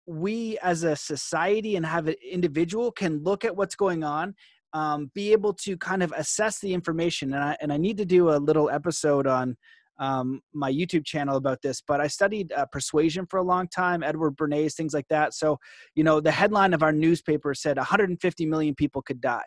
we 0.07 0.59
as 0.62 0.82
a 0.82 0.96
society 0.96 1.76
and 1.76 1.86
have 1.86 2.09
an 2.09 2.14
individual 2.28 2.90
can 2.90 3.22
look 3.22 3.44
at 3.44 3.57
what's 3.57 3.76
going 3.76 4.03
on 4.03 4.34
um, 4.74 5.11
be 5.14 5.32
able 5.32 5.53
to 5.53 5.76
kind 5.76 6.03
of 6.03 6.12
assess 6.16 6.59
the 6.61 6.72
information 6.72 7.34
and 7.34 7.44
I, 7.44 7.57
and 7.61 7.72
I 7.72 7.76
need 7.76 7.98
to 7.98 8.05
do 8.05 8.30
a 8.30 8.38
little 8.38 8.70
episode 8.70 9.26
on 9.26 9.57
um, 9.98 10.40
my 10.53 10.72
youtube 10.72 11.05
channel 11.05 11.36
about 11.36 11.61
this 11.62 11.82
but 11.86 12.00
i 12.00 12.07
studied 12.07 12.53
uh, 12.53 12.66
persuasion 12.72 13.26
for 13.26 13.38
a 13.38 13.42
long 13.42 13.68
time 13.68 14.03
edward 14.03 14.36
bernays 14.36 14.74
things 14.74 14.94
like 14.94 15.07
that 15.09 15.34
so 15.34 15.59
you 15.94 16.03
know 16.03 16.18
the 16.18 16.30
headline 16.30 16.72
of 16.72 16.82
our 16.82 16.92
newspaper 16.92 17.55
said 17.55 17.76
150 17.76 18.46
million 18.46 18.74
people 18.74 19.03
could 19.03 19.20
die. 19.20 19.44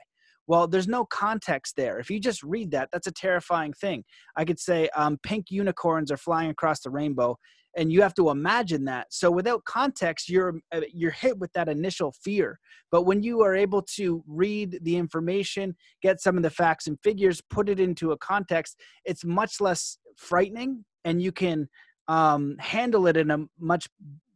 Well 0.47 0.68
there's 0.68 0.88
no 0.88 1.06
context 1.06 1.76
there. 1.76 1.99
If 1.99 2.12
you 2.12 2.20
just 2.20 2.43
read 2.43 2.72
that 2.72 2.89
that's 2.93 3.08
a 3.08 3.12
terrifying 3.12 3.74
thing. 3.74 4.03
I 4.38 4.45
could 4.45 4.60
say 4.60 4.88
um, 4.95 5.18
pink 5.24 5.47
unicorns 5.49 6.12
are 6.12 6.18
flying 6.18 6.51
across 6.51 6.82
the 6.82 6.91
rainbow 6.91 7.38
and 7.78 7.92
you 7.92 8.02
have 8.02 8.14
to 8.16 8.30
imagine 8.30 8.86
that. 8.86 9.08
So 9.12 9.30
without 9.30 9.64
context 9.66 10.30
you're 10.30 10.56
uh, 10.72 10.82
you're 10.92 11.12
hit 11.12 11.38
with 11.38 11.52
that 11.54 11.70
initial 11.70 12.14
fear. 12.24 12.60
But 12.92 13.04
when 13.04 13.24
you 13.24 13.42
are 13.42 13.56
able 13.56 13.82
to 13.96 14.24
read 14.28 14.80
the 14.82 14.96
information 14.96 15.76
get 16.02 16.22
some 16.22 16.38
of 16.38 16.44
the 16.44 16.50
facts 16.50 16.88
and 16.88 16.98
figures 17.04 17.42
put 17.50 17.70
it 17.70 17.80
into 17.80 18.12
a 18.12 18.18
context 18.18 18.80
it's 19.04 19.26
much 19.26 19.60
less 19.62 19.98
frightening 20.18 20.86
and 21.04 21.22
you 21.22 21.32
can 21.32 21.68
um, 22.08 22.56
handle 22.60 23.08
it 23.08 23.18
in 23.18 23.32
a 23.32 23.46
much 23.60 23.88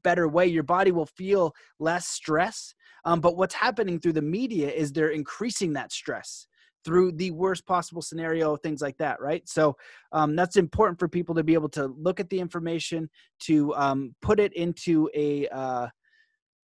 better 0.04 0.28
way. 0.28 0.48
Your 0.48 0.64
body 0.64 0.92
will 0.92 1.06
feel 1.06 1.54
less 1.80 2.08
stress. 2.08 2.74
Um, 3.06 3.22
but 3.22 3.38
what's 3.38 3.56
happening 3.56 4.00
through 4.00 4.14
the 4.14 4.22
media 4.22 4.70
is 4.70 4.92
they're 4.92 5.10
increasing 5.10 5.74
that 5.74 5.92
stress 5.92 6.48
through 6.86 7.11
the 7.13 7.32
worst 7.32 7.65
possible 7.65 8.01
scenario, 8.01 8.55
things 8.55 8.82
like 8.82 8.97
that, 8.97 9.21
right? 9.21 9.47
So 9.47 9.75
um, 10.11 10.36
that's 10.36 10.55
important 10.55 10.99
for 10.99 11.07
people 11.07 11.36
to 11.36 11.43
be 11.43 11.53
able 11.53 11.69
to 11.69 11.88
look 11.88 12.19
at 12.19 12.30
the 12.30 12.39
information, 12.39 13.09
to 13.41 13.75
um, 13.75 14.15
put 14.21 14.39
it 14.39 14.53
into 14.53 15.09
a 15.13 15.47
uh, 15.49 15.88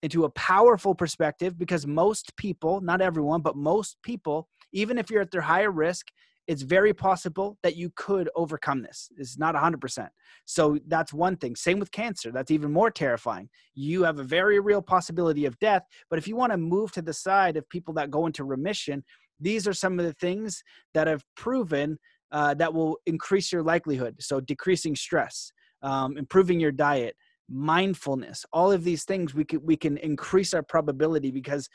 into 0.02 0.24
a 0.24 0.30
powerful 0.30 0.94
perspective, 0.94 1.58
because 1.58 1.86
most 1.86 2.36
people, 2.36 2.80
not 2.80 3.00
everyone, 3.00 3.40
but 3.40 3.56
most 3.56 3.96
people, 4.02 4.48
even 4.72 4.98
if 4.98 5.10
you're 5.10 5.22
at 5.22 5.30
their 5.30 5.40
higher 5.40 5.70
risk, 5.70 6.06
it's 6.46 6.62
very 6.62 6.94
possible 6.94 7.58
that 7.62 7.76
you 7.76 7.90
could 7.96 8.30
overcome 8.36 8.82
this. 8.82 9.10
It's 9.16 9.38
not 9.38 9.54
100%. 9.54 10.08
So 10.44 10.78
that's 10.86 11.12
one 11.12 11.36
thing. 11.36 11.56
Same 11.56 11.80
with 11.80 11.90
cancer. 11.90 12.30
That's 12.30 12.50
even 12.50 12.72
more 12.72 12.90
terrifying. 12.90 13.48
You 13.74 14.04
have 14.04 14.18
a 14.20 14.24
very 14.24 14.60
real 14.60 14.82
possibility 14.82 15.44
of 15.44 15.58
death. 15.58 15.82
But 16.08 16.18
if 16.18 16.28
you 16.28 16.36
want 16.36 16.52
to 16.52 16.58
move 16.58 16.92
to 16.92 17.02
the 17.02 17.12
side 17.12 17.56
of 17.56 17.68
people 17.68 17.94
that 17.94 18.10
go 18.10 18.26
into 18.26 18.44
remission, 18.44 19.02
these 19.40 19.66
are 19.66 19.72
some 19.72 19.98
of 19.98 20.06
the 20.06 20.14
things 20.14 20.62
that 20.94 21.06
have 21.06 21.24
proven 21.36 21.98
uh, 22.32 22.54
that 22.54 22.72
will 22.72 22.98
increase 23.06 23.52
your 23.52 23.62
likelihood. 23.62 24.16
So, 24.20 24.40
decreasing 24.40 24.96
stress, 24.96 25.52
um, 25.82 26.16
improving 26.16 26.58
your 26.60 26.72
diet, 26.72 27.16
mindfulness, 27.48 28.44
all 28.52 28.72
of 28.72 28.84
these 28.84 29.04
things 29.04 29.34
we 29.34 29.44
can, 29.44 29.64
we 29.64 29.76
can 29.76 29.96
increase 29.98 30.54
our 30.54 30.62
probability 30.62 31.30
because 31.30 31.68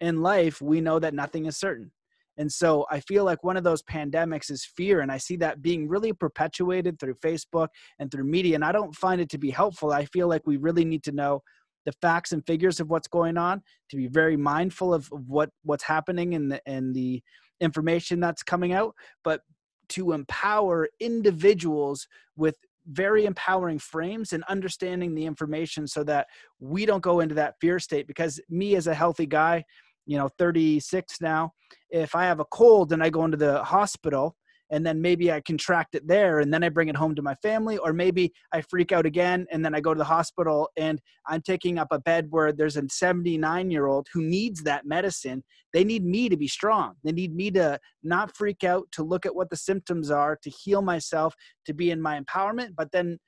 in 0.00 0.22
life 0.22 0.62
we 0.62 0.80
know 0.80 0.98
that 0.98 1.14
nothing 1.14 1.46
is 1.46 1.56
certain. 1.56 1.90
And 2.38 2.50
so 2.50 2.86
I 2.88 3.00
feel 3.00 3.24
like 3.24 3.42
one 3.42 3.56
of 3.56 3.64
those 3.64 3.82
pandemics 3.82 4.50
is 4.50 4.64
fear. 4.64 5.00
And 5.00 5.10
I 5.10 5.18
see 5.18 5.36
that 5.36 5.60
being 5.60 5.88
really 5.88 6.12
perpetuated 6.12 6.98
through 6.98 7.14
Facebook 7.14 7.66
and 7.98 8.10
through 8.10 8.24
media. 8.24 8.54
And 8.54 8.64
I 8.64 8.70
don't 8.70 8.94
find 8.94 9.20
it 9.20 9.28
to 9.30 9.38
be 9.38 9.50
helpful. 9.50 9.92
I 9.92 10.04
feel 10.04 10.28
like 10.28 10.46
we 10.46 10.56
really 10.56 10.84
need 10.84 11.02
to 11.04 11.12
know 11.12 11.42
the 11.88 11.92
facts 12.02 12.32
and 12.32 12.46
figures 12.46 12.80
of 12.80 12.90
what's 12.90 13.08
going 13.08 13.38
on, 13.38 13.62
to 13.88 13.96
be 13.96 14.08
very 14.08 14.36
mindful 14.36 14.92
of, 14.92 15.08
of 15.10 15.26
what 15.26 15.48
what's 15.62 15.84
happening 15.84 16.34
and 16.34 16.52
the 16.52 16.60
and 16.66 16.94
the 16.94 17.22
information 17.60 18.20
that's 18.20 18.42
coming 18.42 18.74
out, 18.74 18.94
but 19.24 19.40
to 19.88 20.12
empower 20.12 20.86
individuals 21.00 22.06
with 22.36 22.56
very 22.88 23.24
empowering 23.24 23.78
frames 23.78 24.34
and 24.34 24.44
understanding 24.44 25.14
the 25.14 25.24
information 25.24 25.86
so 25.86 26.04
that 26.04 26.26
we 26.60 26.84
don't 26.84 27.02
go 27.02 27.20
into 27.20 27.34
that 27.34 27.54
fear 27.58 27.78
state. 27.78 28.06
Because 28.06 28.38
me 28.50 28.76
as 28.76 28.86
a 28.86 28.94
healthy 28.94 29.26
guy 29.26 29.64
you 30.04 30.16
know 30.16 30.28
36 30.38 31.20
now 31.20 31.52
if 31.90 32.14
i 32.14 32.24
have 32.24 32.40
a 32.40 32.44
cold 32.46 32.92
and 32.92 33.02
i 33.02 33.10
go 33.10 33.26
into 33.26 33.36
the 33.36 33.62
hospital 33.62 34.34
and 34.70 34.84
then 34.84 35.00
maybe 35.00 35.32
I 35.32 35.40
contract 35.40 35.94
it 35.94 36.06
there 36.06 36.40
and 36.40 36.52
then 36.52 36.62
I 36.62 36.68
bring 36.68 36.88
it 36.88 36.96
home 36.96 37.14
to 37.14 37.22
my 37.22 37.34
family, 37.36 37.78
or 37.78 37.92
maybe 37.92 38.32
I 38.52 38.60
freak 38.62 38.92
out 38.92 39.06
again 39.06 39.46
and 39.50 39.64
then 39.64 39.74
I 39.74 39.80
go 39.80 39.94
to 39.94 39.98
the 39.98 40.04
hospital 40.04 40.70
and 40.76 41.00
I'm 41.26 41.42
taking 41.42 41.78
up 41.78 41.88
a 41.90 41.98
bed 41.98 42.26
where 42.30 42.52
there's 42.52 42.76
a 42.76 42.88
79 42.88 43.70
year 43.70 43.86
old 43.86 44.08
who 44.12 44.22
needs 44.22 44.62
that 44.62 44.86
medicine. 44.86 45.42
They 45.72 45.84
need 45.84 46.04
me 46.04 46.28
to 46.28 46.36
be 46.36 46.48
strong. 46.48 46.94
They 47.04 47.12
need 47.12 47.34
me 47.34 47.50
to 47.52 47.78
not 48.02 48.36
freak 48.36 48.64
out, 48.64 48.88
to 48.92 49.02
look 49.02 49.26
at 49.26 49.34
what 49.34 49.50
the 49.50 49.56
symptoms 49.56 50.10
are, 50.10 50.38
to 50.42 50.50
heal 50.50 50.82
myself, 50.82 51.34
to 51.66 51.74
be 51.74 51.90
in 51.90 52.00
my 52.00 52.20
empowerment, 52.20 52.70
but 52.76 52.92
then 52.92 53.18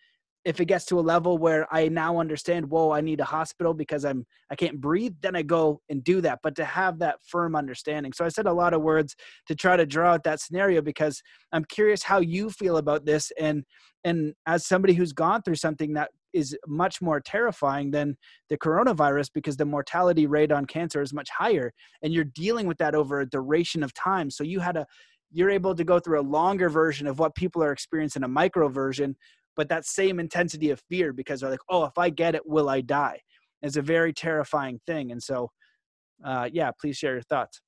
if 0.45 0.59
it 0.61 0.66
gets 0.66 0.86
to 0.86 0.99
a 0.99 1.03
level 1.03 1.36
where 1.36 1.66
I 1.72 1.88
now 1.88 2.18
understand, 2.18 2.70
whoa, 2.70 2.93
I 2.93 3.03
need 3.03 3.20
a 3.20 3.24
hospital 3.24 3.74
because 3.74 4.05
I'm 4.05 4.24
I 4.51 4.57
can't 4.57 4.80
breathe, 4.80 5.14
then 5.20 5.36
I 5.36 5.43
go 5.43 5.80
and 5.88 6.03
do 6.03 6.20
that. 6.22 6.41
But 6.43 6.57
to 6.57 6.64
have 6.64 6.99
that 7.01 7.16
firm 7.26 7.55
understanding. 7.55 8.12
So 8.12 8.24
I 8.24 8.28
said 8.28 8.47
a 8.47 8.53
lot 8.53 8.72
of 8.72 8.80
words 8.80 9.14
to 9.49 9.55
try 9.55 9.76
to 9.76 9.84
draw 9.84 10.12
out 10.12 10.24
that 10.24 10.41
scenario 10.41 10.80
because 10.80 11.22
I'm 11.53 11.64
curious 11.64 12.03
how 12.03 12.20
you 12.20 12.51
feel 12.51 12.78
about 12.78 13.05
this 13.05 13.30
and 13.38 13.64
and 14.03 14.34
as 14.47 14.66
somebody 14.66 14.95
who's 14.95 15.12
gone 15.12 15.43
through 15.43 15.57
something 15.57 15.93
that 15.93 16.11
is 16.32 16.57
much 16.66 17.03
more 17.03 17.20
terrifying 17.20 17.91
than 17.91 18.16
the 18.49 18.57
coronavirus 18.57 19.30
because 19.34 19.57
the 19.57 19.64
mortality 19.66 20.26
rate 20.26 20.53
on 20.53 20.64
cancer 20.64 21.03
is 21.03 21.12
much 21.12 21.28
higher 21.28 21.72
and 22.03 22.14
you're 22.14 22.24
dealing 22.24 22.66
with 22.66 22.78
that 22.78 22.95
over 22.95 23.20
a 23.20 23.28
duration 23.28 23.82
of 23.82 23.93
time. 23.93 24.30
So 24.30 24.43
you 24.43 24.61
had 24.61 24.76
a 24.76 24.86
you're 25.32 25.51
able 25.51 25.74
to 25.74 25.84
go 25.84 26.01
through 26.01 26.20
a 26.20 26.22
longer 26.22 26.68
version 26.68 27.07
of 27.07 27.18
what 27.18 27.34
people 27.34 27.62
are 27.62 27.72
experiencing 27.72 28.24
a 28.24 28.28
micro 28.28 28.68
version 28.68 29.16
but 29.57 29.68
that 29.68 29.84
same 29.84 30.20
intensity 30.20 30.70
of 30.70 30.80
fear 30.88 31.12
because 31.12 31.40
they're 31.40 31.51
like, 31.51 31.61
oh, 31.68 31.84
if 31.84 31.96
I 31.98 32.11
get 32.11 32.34
it, 32.34 32.46
will 32.46 32.68
I 32.68 32.80
die? 32.80 33.20
It's 33.62 33.76
a 33.76 33.82
very 33.82 34.12
terrifying 34.12 34.80
thing. 34.86 35.12
And 35.12 35.22
so, 35.22 35.51
uh, 36.24 36.48
yeah, 36.53 36.70
please 36.80 36.96
share 36.96 37.12
your 37.14 37.22
thoughts. 37.22 37.61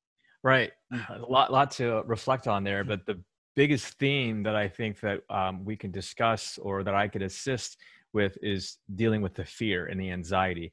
Right, 0.42 0.72
a 0.92 1.18
lot, 1.28 1.52
lot 1.52 1.70
to 1.72 2.02
reflect 2.06 2.48
on 2.48 2.64
there. 2.64 2.82
But 2.82 3.06
the 3.06 3.20
biggest 3.54 3.98
theme 3.98 4.42
that 4.42 4.56
I 4.56 4.68
think 4.68 5.00
that 5.00 5.20
um, 5.30 5.64
we 5.64 5.76
can 5.76 5.90
discuss 5.90 6.58
or 6.58 6.82
that 6.82 6.94
I 6.94 7.08
could 7.08 7.22
assist 7.22 7.76
with 8.12 8.36
is 8.42 8.78
dealing 8.94 9.22
with 9.22 9.34
the 9.34 9.44
fear 9.44 9.86
and 9.86 10.00
the 10.00 10.10
anxiety. 10.10 10.72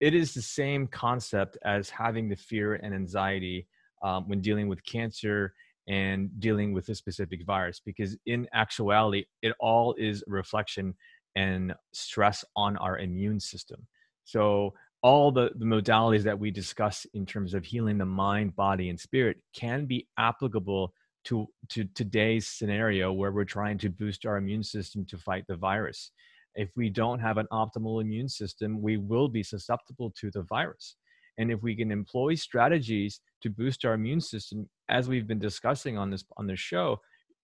It 0.00 0.14
is 0.14 0.34
the 0.34 0.42
same 0.42 0.86
concept 0.86 1.56
as 1.64 1.88
having 1.90 2.28
the 2.28 2.36
fear 2.36 2.74
and 2.74 2.94
anxiety 2.94 3.66
um, 4.02 4.28
when 4.28 4.40
dealing 4.40 4.68
with 4.68 4.84
cancer 4.84 5.54
and 5.86 6.30
dealing 6.40 6.72
with 6.72 6.88
a 6.88 6.94
specific 6.94 7.44
virus 7.44 7.80
because 7.84 8.16
in 8.26 8.48
actuality 8.54 9.24
it 9.42 9.52
all 9.60 9.94
is 9.98 10.24
reflection 10.26 10.94
and 11.36 11.74
stress 11.92 12.44
on 12.56 12.76
our 12.78 12.98
immune 12.98 13.40
system. 13.40 13.86
So 14.24 14.74
all 15.02 15.30
the, 15.30 15.50
the 15.56 15.66
modalities 15.66 16.22
that 16.22 16.38
we 16.38 16.50
discuss 16.50 17.06
in 17.12 17.26
terms 17.26 17.52
of 17.52 17.64
healing 17.64 17.98
the 17.98 18.06
mind 18.06 18.56
body 18.56 18.88
and 18.88 18.98
spirit 18.98 19.36
can 19.54 19.84
be 19.84 20.06
applicable 20.18 20.94
to, 21.24 21.46
to 21.70 21.84
today's 21.94 22.46
scenario 22.46 23.12
where 23.12 23.32
we're 23.32 23.44
trying 23.44 23.78
to 23.78 23.90
boost 23.90 24.24
our 24.24 24.36
immune 24.36 24.62
system 24.62 25.04
to 25.06 25.18
fight 25.18 25.44
the 25.48 25.56
virus. 25.56 26.10
If 26.54 26.70
we 26.76 26.88
don't 26.88 27.18
have 27.18 27.36
an 27.36 27.48
optimal 27.52 28.00
immune 28.00 28.28
system 28.28 28.80
we 28.80 28.96
will 28.96 29.28
be 29.28 29.42
susceptible 29.42 30.12
to 30.20 30.30
the 30.30 30.42
virus. 30.42 30.96
And 31.36 31.50
if 31.50 31.62
we 31.62 31.74
can 31.74 31.90
employ 31.90 32.36
strategies 32.36 33.20
to 33.42 33.50
boost 33.50 33.84
our 33.84 33.94
immune 33.94 34.20
system, 34.20 34.68
as 34.88 35.08
we've 35.08 35.26
been 35.26 35.38
discussing 35.38 35.96
on 35.96 36.10
this 36.10 36.24
on 36.36 36.46
this 36.46 36.60
show, 36.60 37.00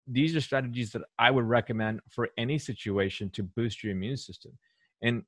these 0.08 0.36
are 0.36 0.42
strategies 0.42 0.92
that 0.92 1.02
I 1.20 1.32
would 1.32 1.46
recommend 1.46 2.00
for 2.10 2.30
any 2.38 2.58
situation 2.58 3.30
to 3.32 3.44
boost 3.44 3.84
your 3.84 3.92
immune 3.92 4.18
system. 4.18 4.58
And 5.02 5.24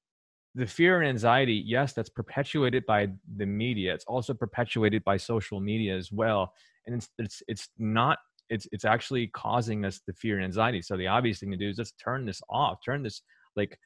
the 0.55 0.65
fear 0.65 0.99
and 0.99 1.07
anxiety, 1.07 1.63
yes, 1.65 1.93
that's 1.93 2.09
perpetuated 2.09 2.85
by 2.85 3.09
the 3.37 3.45
media. 3.45 3.93
It's 3.93 4.05
also 4.05 4.33
perpetuated 4.33 5.03
by 5.03 5.17
social 5.17 5.59
media 5.59 5.95
as 5.95 6.11
well. 6.11 6.53
And 6.85 6.95
it's 6.95 7.09
it's 7.17 7.43
it's 7.47 7.69
not 7.77 8.17
it's 8.49 8.67
it's 8.71 8.85
actually 8.85 9.27
causing 9.27 9.85
us 9.85 10.01
the 10.07 10.13
fear 10.13 10.35
and 10.37 10.45
anxiety. 10.45 10.81
So 10.81 10.97
the 10.97 11.07
obvious 11.07 11.39
thing 11.39 11.51
to 11.51 11.57
do 11.57 11.69
is 11.69 11.75
just 11.75 11.99
turn 11.99 12.25
this 12.25 12.41
off, 12.49 12.79
turn 12.83 13.03
this 13.03 13.21
like 13.55 13.77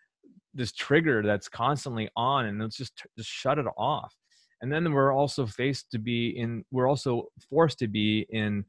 this 0.53 0.71
trigger 0.71 1.21
that's 1.23 1.49
constantly 1.49 2.09
on, 2.15 2.45
and 2.45 2.61
let's 2.61 2.77
just 2.77 2.93
just 3.17 3.29
shut 3.29 3.57
it 3.57 3.65
off 3.77 4.15
and 4.63 4.71
then 4.71 4.93
we're 4.93 5.11
also 5.11 5.45
faced 5.45 5.91
to 5.91 5.99
be 5.99 6.29
in 6.29 6.63
we're 6.71 6.87
also 6.87 7.27
forced 7.49 7.77
to 7.79 7.87
be 7.87 8.25
in 8.29 8.63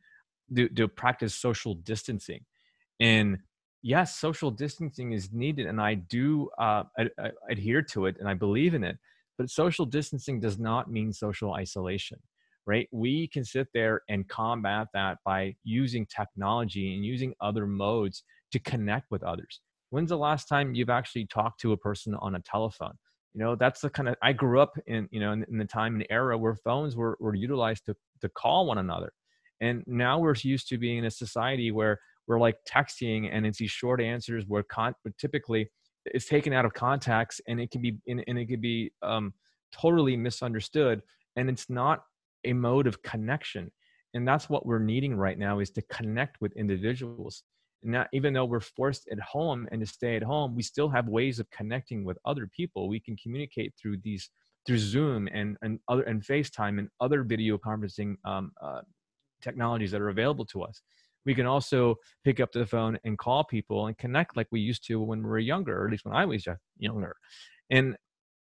to, 0.54 0.68
to 0.70 0.88
practice 0.88 1.34
social 1.34 1.74
distancing. 1.74 2.44
And 3.00 3.38
yes 3.82 4.16
social 4.16 4.50
distancing 4.50 5.12
is 5.12 5.30
needed 5.32 5.66
and 5.66 5.80
i 5.80 5.92
do 5.94 6.48
uh, 6.58 6.84
I 6.98 7.30
adhere 7.50 7.82
to 7.82 8.06
it 8.06 8.16
and 8.18 8.28
i 8.28 8.34
believe 8.34 8.74
in 8.74 8.84
it. 8.84 8.98
But 9.38 9.50
social 9.50 9.86
distancing 9.86 10.40
does 10.40 10.58
not 10.58 10.90
mean 10.90 11.12
social 11.12 11.54
isolation 11.54 12.18
right? 12.66 12.88
We 12.92 13.28
can 13.28 13.44
sit 13.44 13.68
there 13.74 14.00
and 14.08 14.26
combat 14.26 14.88
that 14.94 15.18
by 15.22 15.54
using 15.64 16.06
technology 16.06 16.94
and 16.94 17.04
using 17.04 17.34
other 17.40 17.66
modes 17.66 18.24
to 18.52 18.58
connect 18.58 19.10
with 19.10 19.22
others. 19.22 19.60
When's 19.90 20.08
the 20.08 20.16
last 20.16 20.48
time 20.48 20.74
you've 20.74 20.88
actually 20.88 21.26
talked 21.26 21.60
to 21.60 21.72
a 21.72 21.76
person 21.76 22.14
on 22.14 22.36
a 22.36 22.40
telephone 22.40 22.94
you 23.34 23.42
know 23.42 23.56
that's 23.56 23.80
the 23.80 23.90
kind 23.90 24.08
of 24.08 24.14
i 24.22 24.32
grew 24.32 24.60
up 24.60 24.78
in 24.86 25.08
you 25.10 25.20
know 25.20 25.32
in, 25.32 25.44
in 25.50 25.58
the 25.58 25.64
time 25.64 25.94
and 25.94 26.06
era 26.08 26.38
where 26.38 26.54
phones 26.54 26.96
were, 26.96 27.16
were 27.20 27.34
utilized 27.34 27.84
to, 27.86 27.96
to 28.20 28.28
call 28.30 28.66
one 28.66 28.78
another. 28.78 29.12
And 29.60 29.84
now 29.86 30.18
we're 30.18 30.34
used 30.42 30.68
to 30.68 30.78
being 30.78 30.98
in 30.98 31.04
a 31.04 31.10
society 31.10 31.70
where 31.70 32.00
we're 32.26 32.40
like 32.40 32.56
texting 32.68 33.28
and 33.30 33.46
it's 33.46 33.58
these 33.58 33.70
short 33.70 34.00
answers 34.00 34.44
where 34.46 34.62
con- 34.62 34.94
typically 35.18 35.70
it's 36.06 36.26
taken 36.26 36.52
out 36.52 36.64
of 36.64 36.74
context 36.74 37.40
and 37.48 37.60
it 37.60 37.70
can 37.70 37.80
be 37.80 37.96
and, 38.06 38.20
it 38.26 38.46
can 38.46 38.60
be 38.60 38.92
um, 39.02 39.32
totally 39.72 40.16
misunderstood 40.16 41.02
and 41.36 41.48
it's 41.48 41.70
not 41.70 42.04
a 42.44 42.52
mode 42.52 42.86
of 42.86 43.02
connection. 43.02 43.70
And 44.12 44.26
that's 44.26 44.48
what 44.48 44.64
we're 44.64 44.78
needing 44.78 45.16
right 45.16 45.38
now 45.38 45.58
is 45.58 45.70
to 45.70 45.82
connect 45.82 46.40
with 46.40 46.52
individuals 46.56 47.42
not 47.84 48.08
even 48.12 48.32
though 48.32 48.44
we're 48.44 48.60
forced 48.60 49.06
at 49.12 49.20
home 49.20 49.68
and 49.70 49.80
to 49.80 49.86
stay 49.86 50.16
at 50.16 50.22
home 50.22 50.54
we 50.54 50.62
still 50.62 50.88
have 50.88 51.06
ways 51.06 51.38
of 51.38 51.48
connecting 51.50 52.04
with 52.04 52.18
other 52.24 52.48
people. 52.54 52.88
We 52.88 53.00
can 53.00 53.16
communicate 53.16 53.74
through 53.80 53.98
these 54.02 54.30
through 54.66 54.78
zoom 54.78 55.28
and 55.32 55.56
and 55.62 55.78
other 55.88 56.02
and 56.02 56.22
facetime 56.22 56.78
and 56.78 56.88
other 57.00 57.22
video 57.22 57.58
conferencing 57.58 58.16
um, 58.24 58.52
uh, 58.62 58.80
technologies 59.42 59.90
that 59.90 60.00
are 60.00 60.08
available 60.08 60.46
to 60.46 60.62
us. 60.62 60.80
We 61.26 61.34
can 61.34 61.46
also 61.46 61.96
pick 62.24 62.40
up 62.40 62.52
the 62.52 62.66
phone 62.66 62.98
and 63.04 63.16
call 63.18 63.44
people 63.44 63.86
and 63.86 63.96
connect 63.96 64.36
like 64.36 64.48
we 64.50 64.60
used 64.60 64.86
to 64.86 65.00
when 65.00 65.22
we 65.22 65.28
were 65.28 65.38
younger 65.38 65.82
or 65.82 65.86
at 65.86 65.90
least 65.90 66.04
when 66.04 66.14
i 66.14 66.24
was 66.24 66.46
younger. 66.78 67.14
And 67.70 67.96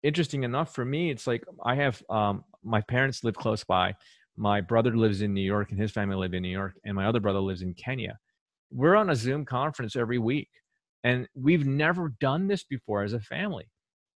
interesting 0.02 0.44
enough 0.44 0.74
for 0.74 0.84
me 0.84 1.10
it's 1.10 1.26
like 1.26 1.42
i 1.64 1.74
have 1.74 2.02
um, 2.10 2.44
my 2.62 2.80
parents 2.82 3.24
live 3.24 3.34
close 3.34 3.64
by. 3.64 3.94
My 4.38 4.60
brother 4.60 4.94
lives 4.96 5.22
in 5.22 5.32
new 5.32 5.40
york 5.40 5.70
and 5.70 5.80
his 5.80 5.90
family 5.90 6.16
live 6.16 6.34
in 6.34 6.42
new 6.42 6.56
york 6.60 6.74
and 6.84 6.94
my 6.94 7.06
other 7.06 7.20
brother 7.20 7.40
lives 7.40 7.62
in 7.62 7.72
kenya 7.74 8.18
we're 8.70 8.96
on 8.96 9.10
a 9.10 9.16
Zoom 9.16 9.44
conference 9.44 9.96
every 9.96 10.18
week. 10.18 10.48
And 11.04 11.28
we've 11.34 11.66
never 11.66 12.14
done 12.20 12.48
this 12.48 12.64
before 12.64 13.02
as 13.04 13.12
a 13.12 13.20
family. 13.20 13.68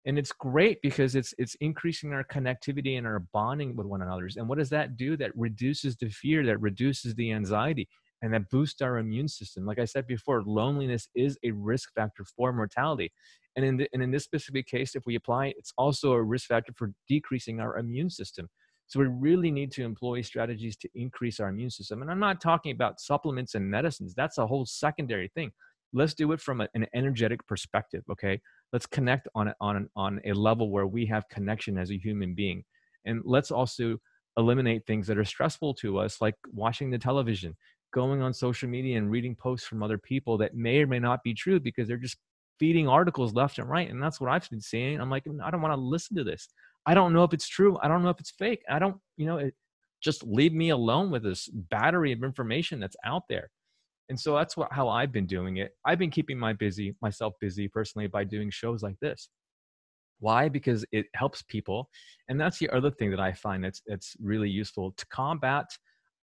And 0.06 0.18
it's 0.18 0.32
great 0.32 0.82
because 0.82 1.14
it's 1.14 1.34
it's 1.38 1.56
increasing 1.56 2.14
our 2.14 2.24
connectivity 2.24 2.98
and 2.98 3.06
our 3.06 3.20
bonding 3.20 3.76
with 3.76 3.86
one 3.86 4.02
another. 4.02 4.28
And 4.38 4.48
what 4.48 4.58
does 4.58 4.70
that 4.70 4.98
do? 4.98 5.18
That 5.18 5.32
reduces 5.36 5.98
the 5.98 6.10
fear, 6.10 6.46
that 6.46 6.60
reduces 6.62 7.16
the 7.16 7.32
anxiety, 7.34 7.88
and 8.22 8.34
that 8.34 8.50
boosts 8.50 8.82
our 8.82 8.98
immune 8.98 9.28
system. 9.28 9.66
Like 9.66 9.78
I 9.78 9.86
said 9.86 10.08
before, 10.08 10.42
loneliness 10.44 11.10
is 11.16 11.38
a 11.44 11.52
risk 11.52 11.94
factor 11.94 12.24
for 12.26 12.52
mortality. 12.54 13.12
And 13.56 13.66
in, 13.66 13.78
the, 13.78 13.90
and 13.94 14.02
in 14.02 14.12
this 14.12 14.24
specific 14.24 14.68
case, 14.68 14.96
if 14.96 15.06
we 15.06 15.16
apply, 15.16 15.48
it's 15.58 15.74
also 15.78 16.14
a 16.14 16.24
risk 16.24 16.48
factor 16.48 16.72
for 16.76 16.94
decreasing 17.08 17.60
our 17.60 17.78
immune 17.78 18.10
system. 18.10 18.48
So 18.90 19.00
we 19.00 19.06
really 19.06 19.52
need 19.52 19.72
to 19.74 19.84
employ 19.84 20.22
strategies 20.22 20.76
to 20.78 20.90
increase 20.96 21.40
our 21.40 21.50
immune 21.50 21.70
system. 21.70 22.02
And 22.02 22.10
I'm 22.10 22.20
not 22.20 22.42
talking 22.42 22.72
about 22.72 23.00
supplements 23.00 23.54
and 23.54 23.70
medicines. 23.70 24.16
That's 24.16 24.40
a 24.40 24.48
whole 24.48 24.66
secondary 24.66 25.30
thing. 25.30 25.52
Let's 25.94 26.16
do 26.16 26.32
it 26.32 26.42
from 26.42 26.62
a, 26.62 26.68
an 26.74 26.88
energetic 26.96 27.46
perspective. 27.48 28.04
Okay. 28.12 28.42
Let's 28.74 28.88
connect 28.88 29.28
on, 29.36 29.54
on, 29.62 29.88
on 29.96 30.20
a 30.26 30.34
level 30.34 30.72
where 30.72 30.88
we 30.88 31.06
have 31.06 31.30
connection 31.30 31.78
as 31.78 31.92
a 31.92 32.00
human 32.00 32.34
being. 32.34 32.64
And 33.06 33.22
let's 33.26 33.52
also 33.52 33.98
eliminate 34.38 34.88
things 34.88 35.06
that 35.06 35.20
are 35.20 35.26
stressful 35.26 35.76
to 35.76 36.00
us, 36.00 36.20
like 36.20 36.36
watching 36.52 36.90
the 36.90 36.98
television, 36.98 37.56
going 37.94 38.24
on 38.24 38.34
social 38.34 38.70
media 38.70 38.98
and 38.98 39.12
reading 39.12 39.36
posts 39.36 39.68
from 39.68 39.84
other 39.84 40.00
people 40.00 40.36
that 40.40 40.56
may 40.56 40.80
or 40.80 40.88
may 40.88 41.00
not 41.00 41.22
be 41.24 41.36
true 41.36 41.60
because 41.60 41.88
they're 41.88 41.98
just 41.98 42.18
feeding 42.60 42.88
articles 42.88 43.34
left 43.34 43.60
and 43.60 43.70
right. 43.70 43.90
And 43.90 44.02
that's 44.02 44.20
what 44.20 44.32
I've 44.32 44.50
been 44.50 44.62
seeing. 44.62 45.00
I'm 45.00 45.10
like, 45.12 45.26
I 45.44 45.52
don't 45.52 45.62
want 45.62 45.74
to 45.74 45.80
listen 45.80 46.18
to 46.18 46.24
this. 46.24 46.50
I 46.86 46.94
don't 46.94 47.14
know 47.14 47.24
if 47.24 47.34
it's 47.34 47.48
true. 47.48 47.78
I 47.82 47.88
don't 47.88 48.04
know 48.04 48.10
if 48.10 48.20
it's 48.20 48.32
fake. 48.32 48.62
I 48.70 48.80
don't, 48.80 48.98
you 49.18 49.26
know, 49.26 49.38
it, 49.38 49.54
just 50.02 50.24
leave 50.24 50.54
me 50.54 50.70
alone 50.70 51.12
with 51.12 51.24
this 51.24 51.50
battery 51.50 52.12
of 52.12 52.24
information 52.24 52.80
that's 52.80 52.96
out 53.06 53.24
there. 53.30 53.50
And 54.10 54.20
so 54.20 54.36
that's 54.36 54.58
what, 54.58 54.72
how 54.72 54.90
I've 54.90 55.12
been 55.12 55.28
doing 55.28 55.58
it. 55.58 55.72
I've 55.86 56.00
been 56.00 56.10
keeping 56.10 56.40
my 56.40 56.54
busy 56.54 56.96
myself 57.02 57.34
busy 57.40 57.68
personally 57.68 58.08
by 58.08 58.24
doing 58.24 58.50
shows 58.50 58.82
like 58.82 59.00
this. 59.02 59.30
Why? 60.20 60.50
Because 60.50 60.84
it 60.92 61.06
helps 61.16 61.44
people, 61.44 61.90
and 62.28 62.40
that's 62.40 62.58
the 62.58 62.70
other 62.72 62.92
thing 62.92 63.10
that 63.12 63.20
I 63.22 63.32
find 63.32 63.64
that's 63.64 63.82
that's 63.86 64.16
really 64.20 64.50
useful 64.50 64.94
to 64.98 65.06
combat 65.08 65.66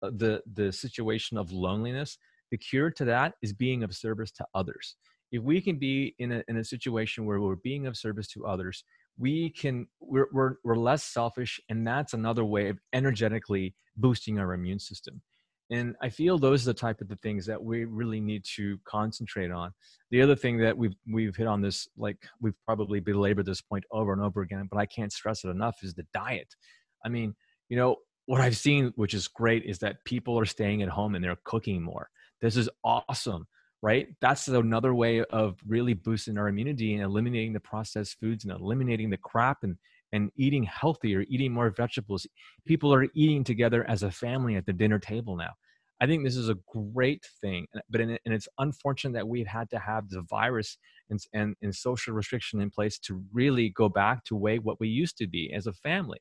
uh, 0.02 0.12
the 0.18 0.42
the 0.54 0.72
situation 0.72 1.38
of 1.38 1.52
loneliness. 1.52 2.18
The 2.52 2.58
cure 2.58 2.92
to 2.92 3.06
that 3.06 3.34
is 3.42 3.54
being 3.54 3.84
of 3.84 3.96
service 3.96 4.32
to 4.34 4.46
others. 4.54 4.96
If 5.32 5.44
we 5.44 5.62
can 5.62 5.78
be 5.78 6.16
in 6.20 6.32
a 6.32 6.44
in 6.48 6.58
a 6.58 6.64
situation 6.64 7.26
where 7.26 7.40
we're 7.40 7.56
being 7.58 7.88
of 7.88 7.96
service 7.96 8.28
to 8.30 8.46
others, 8.46 8.84
we 9.18 9.50
can 9.50 9.88
we're, 10.00 10.28
we're, 10.32 10.56
we're 10.64 10.76
less 10.76 11.04
selfish 11.04 11.60
and 11.70 11.86
that's 11.86 12.14
another 12.14 12.44
way 12.44 12.70
of 12.70 12.80
energetically 12.94 13.76
boosting 13.98 14.40
our 14.40 14.54
immune 14.54 14.80
system. 14.80 15.22
And 15.72 15.96
i 16.02 16.10
feel 16.10 16.38
those 16.38 16.64
are 16.64 16.74
the 16.74 16.80
type 16.80 17.02
of 17.02 17.08
the 17.08 17.16
things 17.18 17.46
that 17.48 17.64
we 17.64 17.86
really 17.86 18.20
need 18.20 18.44
to 18.56 18.78
concentrate 18.86 19.52
on. 19.52 19.72
The 20.12 20.22
other 20.22 20.36
thing 20.36 20.58
that 20.60 20.78
we've 20.78 20.96
we've 21.12 21.36
hit 21.36 21.48
on 21.48 21.62
this 21.62 21.88
like 21.98 22.18
we've 22.42 22.58
probably 22.66 23.00
belabored 23.00 23.46
this 23.46 23.62
point 23.62 23.84
over 23.92 24.14
and 24.14 24.22
over 24.22 24.42
again 24.42 24.68
but 24.70 24.80
i 24.80 24.86
can't 24.86 25.14
stress 25.14 25.44
it 25.44 25.50
enough 25.50 25.78
is 25.82 25.94
the 25.94 26.06
diet. 26.14 26.56
I 27.06 27.10
mean 27.10 27.36
you 27.70 27.78
know 27.78 27.98
what 28.28 28.42
i've 28.42 28.58
seen 28.58 28.92
which 28.96 29.14
is 29.14 29.28
great 29.28 29.64
is 29.64 29.80
that 29.80 30.04
people 30.06 30.38
are 30.40 30.46
staying 30.46 30.82
at 30.82 30.90
home 30.90 31.16
and 31.16 31.24
they're 31.24 31.38
cooking 31.46 31.82
more. 31.82 32.10
This 32.42 32.58
is 32.58 32.70
awesome 32.84 33.48
right? 33.86 34.08
That's 34.20 34.48
another 34.48 34.96
way 34.96 35.24
of 35.26 35.60
really 35.68 35.94
boosting 35.94 36.40
our 36.40 36.48
immunity 36.48 36.96
and 36.96 37.04
eliminating 37.04 37.54
the 37.54 37.60
processed 37.60 38.20
foods 38.20 38.44
and 38.44 38.52
eliminating 38.52 39.12
the 39.12 39.18
crap 39.18 39.60
and 39.62 39.78
and 40.12 40.32
eating 40.38 40.64
healthier, 40.64 41.24
eating 41.30 41.52
more 41.54 41.70
vegetables. 41.70 42.26
People 42.66 42.92
are 42.92 43.06
eating 43.14 43.44
together 43.44 43.88
as 43.88 44.02
a 44.02 44.10
family 44.10 44.56
at 44.56 44.66
the 44.66 44.74
dinner 44.74 44.98
table 44.98 45.36
now. 45.36 45.52
I 46.02 46.08
think 46.08 46.24
this 46.24 46.36
is 46.36 46.50
a 46.50 46.58
great 46.68 47.24
thing, 47.42 47.68
but 47.92 48.02
in, 48.02 48.18
and 48.26 48.34
it's 48.34 48.48
unfortunate 48.58 49.14
that 49.14 49.28
we've 49.28 49.46
had 49.46 49.70
to 49.70 49.78
have 49.78 50.10
the 50.10 50.24
virus 50.24 50.80
and, 51.12 51.20
and, 51.34 51.56
and 51.62 51.76
social 51.76 52.16
restriction 52.16 52.62
in 52.62 52.72
place 52.72 52.98
to 53.00 53.24
really 53.32 53.70
go 53.70 53.88
back 53.88 54.24
to 54.26 54.36
way 54.36 54.58
what 54.58 54.80
we 54.80 54.88
used 54.88 55.18
to 55.18 55.28
be 55.28 55.54
as 55.54 55.68
a 55.68 55.74
family. 55.74 56.20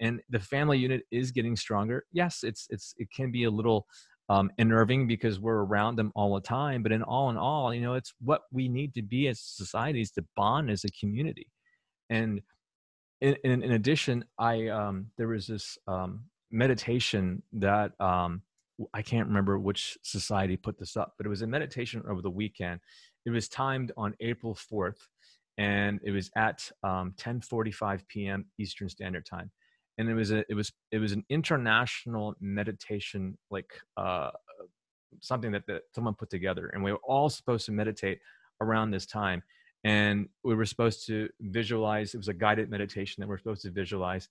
And 0.00 0.20
the 0.30 0.40
family 0.40 0.78
unit 0.78 1.02
is 1.12 1.30
getting 1.30 1.54
stronger. 1.54 2.04
Yes, 2.12 2.40
it's 2.42 2.66
it's 2.70 2.94
it 2.98 3.08
can 3.14 3.30
be 3.30 3.44
a 3.44 3.50
little 3.50 3.86
um, 4.28 4.50
unnerving 4.58 5.06
because 5.06 5.38
we're 5.38 5.64
around 5.64 5.96
them 5.96 6.12
all 6.14 6.34
the 6.34 6.40
time. 6.40 6.82
But 6.82 6.92
in 6.92 7.02
all 7.02 7.30
in 7.30 7.36
all, 7.36 7.74
you 7.74 7.80
know, 7.80 7.94
it's 7.94 8.14
what 8.20 8.42
we 8.52 8.68
need 8.68 8.94
to 8.94 9.02
be 9.02 9.28
as 9.28 9.40
societies 9.40 10.10
to 10.12 10.24
bond 10.36 10.70
as 10.70 10.84
a 10.84 10.90
community. 10.98 11.48
And 12.10 12.40
in, 13.20 13.36
in, 13.44 13.62
in 13.62 13.72
addition, 13.72 14.24
I 14.38 14.68
um, 14.68 15.06
there 15.16 15.28
was 15.28 15.46
this 15.46 15.78
um, 15.86 16.24
meditation 16.50 17.42
that 17.54 17.92
um, 18.00 18.42
I 18.92 19.02
can't 19.02 19.28
remember 19.28 19.58
which 19.58 19.96
society 20.02 20.56
put 20.56 20.78
this 20.78 20.96
up, 20.96 21.14
but 21.16 21.26
it 21.26 21.30
was 21.30 21.42
a 21.42 21.46
meditation 21.46 22.02
over 22.08 22.22
the 22.22 22.30
weekend. 22.30 22.80
It 23.26 23.30
was 23.30 23.48
timed 23.48 23.92
on 23.96 24.14
April 24.20 24.54
4th, 24.54 24.98
and 25.58 26.00
it 26.02 26.10
was 26.10 26.30
at 26.36 26.70
10:45 26.84 27.82
um, 27.82 27.98
p.m. 28.08 28.44
Eastern 28.58 28.88
Standard 28.88 29.26
Time 29.26 29.50
and 29.98 30.08
it 30.08 30.14
was 30.14 30.30
a 30.30 30.44
it 30.50 30.54
was 30.54 30.72
it 30.90 30.98
was 30.98 31.12
an 31.12 31.24
international 31.28 32.34
meditation 32.40 33.36
like 33.50 33.72
uh 33.96 34.30
something 35.20 35.52
that, 35.52 35.66
that 35.66 35.82
someone 35.94 36.14
put 36.14 36.30
together 36.30 36.68
and 36.68 36.82
we 36.82 36.92
were 36.92 37.00
all 37.04 37.28
supposed 37.28 37.66
to 37.66 37.72
meditate 37.72 38.18
around 38.60 38.90
this 38.90 39.06
time 39.06 39.42
and 39.84 40.28
we 40.42 40.54
were 40.54 40.64
supposed 40.64 41.06
to 41.06 41.28
visualize 41.40 42.14
it 42.14 42.18
was 42.18 42.28
a 42.28 42.34
guided 42.34 42.70
meditation 42.70 43.20
that 43.20 43.28
we're 43.28 43.38
supposed 43.38 43.62
to 43.62 43.70
visualize 43.70 44.28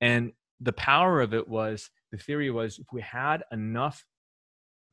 and 0.00 0.32
the 0.60 0.72
power 0.72 1.20
of 1.20 1.34
it 1.34 1.46
was 1.46 1.90
the 2.10 2.18
theory 2.18 2.50
was 2.50 2.78
if 2.78 2.86
we 2.92 3.00
had 3.00 3.42
enough 3.52 4.04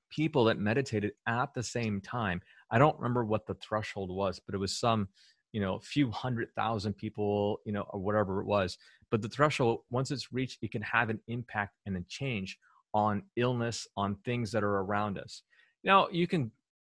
people 0.09 0.43
that 0.45 0.59
meditated 0.59 1.13
at 1.27 1.53
the 1.53 1.63
same 1.63 2.01
time 2.01 2.41
i 2.69 2.77
don't 2.77 2.97
remember 2.97 3.23
what 3.23 3.47
the 3.47 3.55
threshold 3.55 4.11
was 4.11 4.39
but 4.45 4.53
it 4.53 4.59
was 4.59 4.77
some 4.77 5.07
you 5.51 5.61
know 5.61 5.75
a 5.75 5.81
few 5.81 6.09
hundred 6.11 6.49
thousand 6.55 6.93
people 6.93 7.59
you 7.65 7.71
know 7.71 7.85
or 7.89 7.99
whatever 7.99 8.41
it 8.41 8.45
was 8.45 8.77
but 9.09 9.21
the 9.21 9.29
threshold 9.29 9.79
once 9.89 10.11
it's 10.11 10.31
reached 10.31 10.59
it 10.61 10.71
can 10.71 10.81
have 10.81 11.09
an 11.09 11.19
impact 11.27 11.77
and 11.85 11.97
a 11.97 12.01
change 12.07 12.57
on 12.93 13.23
illness 13.35 13.87
on 13.95 14.15
things 14.25 14.51
that 14.51 14.63
are 14.63 14.79
around 14.79 15.17
us. 15.17 15.43
Now 15.83 16.07
you 16.11 16.27
can 16.27 16.51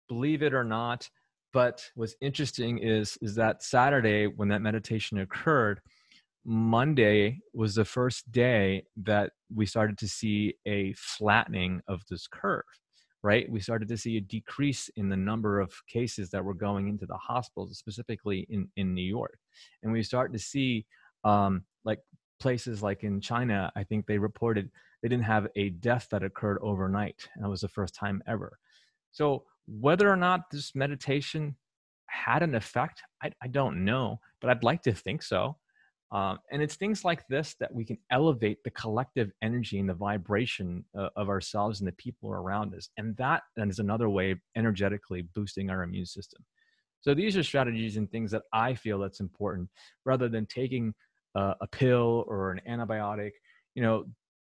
believe 0.09 0.43
it 0.43 0.55
or 0.55 0.65
not 0.65 1.09
but 1.53 1.91
what's 1.95 2.15
interesting 2.21 2.79
is 2.79 3.19
is 3.23 3.35
that 3.35 3.63
saturday 3.63 4.27
when 4.27 4.49
that 4.49 4.63
meditation 4.63 5.19
occurred 5.19 5.81
monday 6.45 7.41
was 7.55 7.75
the 7.75 7.85
first 7.85 8.31
day 8.31 8.85
that 8.97 9.33
we 9.55 9.67
started 9.67 9.99
to 9.99 10.07
see 10.07 10.55
a 10.67 10.93
flattening 10.97 11.81
of 11.89 12.03
this 12.09 12.29
curve 12.29 12.63
right? 13.27 13.51
We 13.51 13.59
started 13.59 13.89
to 13.89 13.99
see 13.99 14.17
a 14.19 14.21
decrease 14.21 14.89
in 14.95 15.09
the 15.09 15.17
number 15.17 15.59
of 15.59 15.73
cases 15.89 16.31
that 16.31 16.45
were 16.45 16.55
going 16.55 16.87
into 16.87 17.07
the 17.07 17.17
hospitals, 17.17 17.77
specifically 17.77 18.47
in, 18.49 18.69
in 18.77 18.95
New 18.95 19.03
York. 19.03 19.41
And 19.83 19.93
we 19.93 20.05
started 20.05 20.33
to 20.35 20.39
see 20.39 20.87
um, 21.25 21.65
like 21.85 21.99
places 22.39 22.85
like 22.85 23.03
in 23.03 23.21
China, 23.21 23.73
I 23.75 23.83
think 23.83 24.07
they 24.07 24.19
reported 24.19 24.71
they 25.03 25.09
didn't 25.09 25.25
have 25.25 25.49
a 25.57 25.71
death 25.71 26.07
that 26.13 26.23
occurred 26.23 26.61
overnight. 26.63 27.29
And 27.35 27.45
that 27.45 27.49
was 27.49 27.63
the 27.63 27.69
first 27.69 27.97
time 27.97 28.23
ever. 28.29 28.61
So 29.11 29.43
whether 29.67 30.09
or 30.09 30.17
not 30.17 30.43
this 30.53 30.77
meditation 30.77 31.57
had 32.07 32.45
an 32.45 32.55
effect, 32.55 33.03
I, 33.25 33.33
I 33.43 33.49
don't 33.49 33.85
know, 33.85 34.21
but 34.41 34.51
I'd 34.51 34.63
like 34.63 34.83
to 34.83 34.93
think 34.93 35.25
so. 35.25 35.57
Um, 36.13 36.39
and 36.53 36.63
it's 36.63 36.77
things 36.77 37.05
like 37.05 37.27
this 37.29 37.57
that 37.59 37.75
we 37.75 37.85
can 37.85 37.99
elevate 38.11 38.63
the 38.63 38.71
collective 38.71 39.33
energy 39.43 39.81
and 39.81 39.89
the 39.89 39.95
vibration 39.95 40.85
uh, 40.97 41.09
of 41.17 41.29
ourselves 41.29 41.81
and 41.81 41.89
the 41.89 41.93
people 41.93 42.31
around 42.31 42.75
us. 42.75 42.91
And 42.97 43.17
that 43.17 43.43
is 43.57 43.81
another 43.81 44.09
way 44.09 44.31
of 44.31 44.39
energetically 44.57 45.23
boosting 45.35 45.69
our 45.69 45.83
immune 45.83 46.07
system. 46.07 46.45
So 47.01 47.13
these 47.13 47.37
are 47.37 47.43
strategies 47.43 47.97
and 47.97 48.11
things 48.11 48.31
that 48.31 48.43
I 48.53 48.75
feel 48.75 48.99
that's 48.99 49.21
important 49.21 49.69
rather 50.05 50.29
than 50.29 50.47
taking 50.47 50.95
uh, 51.35 51.55
a 51.61 51.67
pill 51.67 52.25
or 52.29 52.53
an 52.53 52.61
antibiotic. 52.69 53.33
You 53.75 53.83
know, 53.83 54.05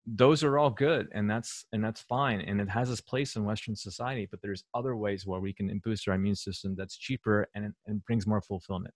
those 0.07 0.43
are 0.43 0.57
all 0.57 0.69
good 0.69 1.09
and 1.13 1.29
that's 1.29 1.65
and 1.73 1.83
that's 1.83 1.99
fine 1.99 2.39
and 2.39 2.61
it 2.61 2.69
has 2.69 2.89
its 2.89 3.01
place 3.01 3.35
in 3.35 3.43
western 3.43 3.75
society 3.75 4.25
but 4.31 4.41
there's 4.41 4.63
other 4.73 4.95
ways 4.95 5.27
where 5.27 5.41
we 5.41 5.51
can 5.51 5.81
boost 5.83 6.07
our 6.07 6.13
immune 6.13 6.35
system 6.35 6.75
that's 6.77 6.97
cheaper 6.97 7.45
and, 7.55 7.73
and 7.87 8.05
brings 8.05 8.25
more 8.25 8.41
fulfillment 8.41 8.93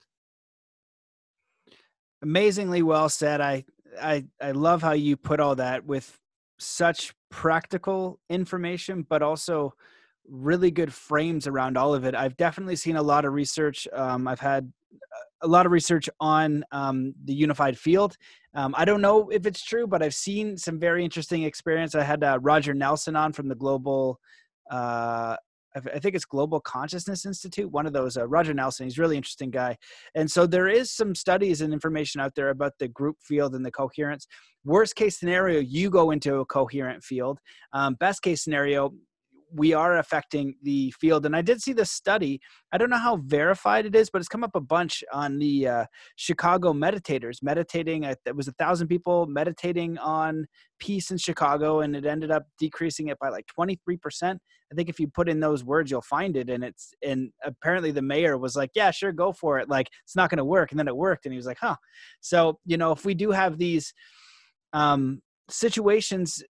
amazingly 2.22 2.82
well 2.82 3.10
said 3.10 3.42
i 3.42 3.64
i 4.02 4.24
i 4.42 4.52
love 4.52 4.82
how 4.82 4.94
you 4.94 5.16
put 5.18 5.40
all 5.40 5.56
that 5.56 5.86
with 5.86 6.20
such 6.60 7.14
practical 7.30 8.20
information 8.30 9.06
but 9.08 9.22
also 9.22 9.74
really 10.30 10.72
good 10.72 10.94
frames 10.94 11.48
around 11.48 11.78
all 11.78 11.94
of 11.94 12.06
it 12.06 12.16
i've 12.16 12.38
definitely 12.38 12.76
seen 12.76 12.96
a 12.96 13.02
lot 13.02 13.26
of 13.26 13.34
research 13.34 13.88
um, 13.94 14.28
i've 14.28 14.40
had 14.40 14.72
a 15.42 15.48
lot 15.48 15.66
of 15.66 15.72
research 15.72 16.10
on 16.20 16.64
um, 16.72 17.14
the 17.26 17.34
unified 17.34 17.78
field. 17.78 18.16
Um, 18.54 18.76
I 18.78 18.86
don't 18.86 19.02
know 19.02 19.30
if 19.30 19.46
it's 19.46 19.64
true, 19.64 19.88
but 19.88 20.04
I've 20.04 20.14
seen 20.14 20.58
some 20.58 20.80
very 20.80 21.04
interesting 21.04 21.44
experience. 21.44 21.96
I 21.96 22.04
had 22.04 22.24
uh, 22.24 22.40
Roger 22.42 22.74
Nelson 22.74 23.16
on 23.16 23.34
from 23.34 23.48
the 23.48 23.56
Global, 23.56 24.20
uh, 24.70 25.38
I 25.76 26.00
think 26.00 26.16
it's 26.16 26.26
Global 26.26 26.60
Consciousness 26.60 27.26
Institute, 27.26 27.72
one 27.72 27.86
of 27.86 27.94
those. 27.94 28.18
Uh, 28.18 28.28
Roger 28.28 28.54
Nelson, 28.54 28.86
he's 28.86 29.00
really 29.00 29.16
interesting 29.16 29.52
guy. 29.52 29.78
And 30.16 30.30
so 30.30 30.46
there 30.46 30.68
is 30.68 30.92
some 30.92 31.16
studies 31.16 31.62
and 31.62 31.72
information 31.72 32.20
out 32.20 32.36
there 32.36 32.50
about 32.50 32.74
the 32.80 32.90
group 32.90 33.18
field 33.22 33.56
and 33.56 33.66
the 33.66 33.72
coherence. 33.72 34.28
Worst 34.66 34.96
case 34.96 35.18
scenario, 35.18 35.60
you 35.60 35.90
go 35.90 36.12
into 36.12 36.36
a 36.36 36.46
coherent 36.46 37.04
field. 37.04 37.40
Um, 37.74 37.96
best 37.96 38.22
case 38.22 38.44
scenario, 38.44 38.94
we 39.54 39.74
are 39.74 39.98
affecting 39.98 40.56
the 40.64 40.92
field. 41.00 41.26
And 41.26 41.36
I 41.36 41.42
did 41.42 41.62
see 41.62 41.74
this 41.74 41.92
study. 41.92 42.40
I 42.72 42.78
don't 42.78 42.90
know 42.90 42.98
how 42.98 43.18
verified 43.18 43.86
it 43.86 43.96
is, 43.96 44.10
but 44.10 44.20
it's 44.20 44.28
come 44.28 44.44
up 44.44 44.56
a 44.56 44.62
bunch 44.62 45.04
on 45.12 45.40
the 45.40 45.68
uh, 45.68 45.86
Chicago 46.16 46.74
meditators 46.74 47.38
meditating. 47.42 48.04
It 48.04 48.36
was 48.36 48.48
a 48.48 48.54
thousand 48.54 48.88
people 48.88 49.26
meditating 49.28 49.98
on 49.98 50.46
peace 50.80 51.12
in 51.12 51.18
Chicago, 51.18 51.82
and 51.82 51.96
it 51.96 52.06
ended 52.06 52.32
up 52.32 52.44
decreasing 52.58 53.10
it 53.10 53.20
by 53.20 53.30
like 53.30 53.46
23%. 53.60 53.78
I 54.24 54.76
think 54.76 54.90
if 54.90 55.00
you 55.00 55.08
put 55.08 55.28
in 55.28 55.40
those 55.40 55.64
words, 55.64 55.92
you'll 55.92 56.02
find 56.02 56.38
it. 56.38 56.50
And 56.50 56.64
it's, 56.64 56.94
and 57.04 57.32
apparently 57.44 57.92
the 57.92 58.02
mayor 58.02 58.38
was 58.38 58.56
like, 58.56 58.72
yeah, 58.74 58.92
sure, 58.92 59.12
go 59.12 59.34
for 59.34 59.60
it. 59.60 59.70
Like, 59.70 59.90
it's 60.06 60.16
not 60.16 60.30
going 60.30 60.38
to 60.38 60.46
work. 60.46 60.72
And 60.72 60.80
then 60.80 60.88
it 60.88 60.96
worked. 60.96 61.26
And 61.26 61.34
he 61.34 61.38
was 61.38 61.46
like, 61.46 61.60
huh. 61.60 61.76
So, 62.22 62.60
you 62.66 62.78
know, 62.78 62.92
if 62.92 63.04
we 63.06 63.14
do 63.14 63.32
have 63.32 63.58
these, 63.58 63.94
um, 64.74 65.22
situations 65.50 66.42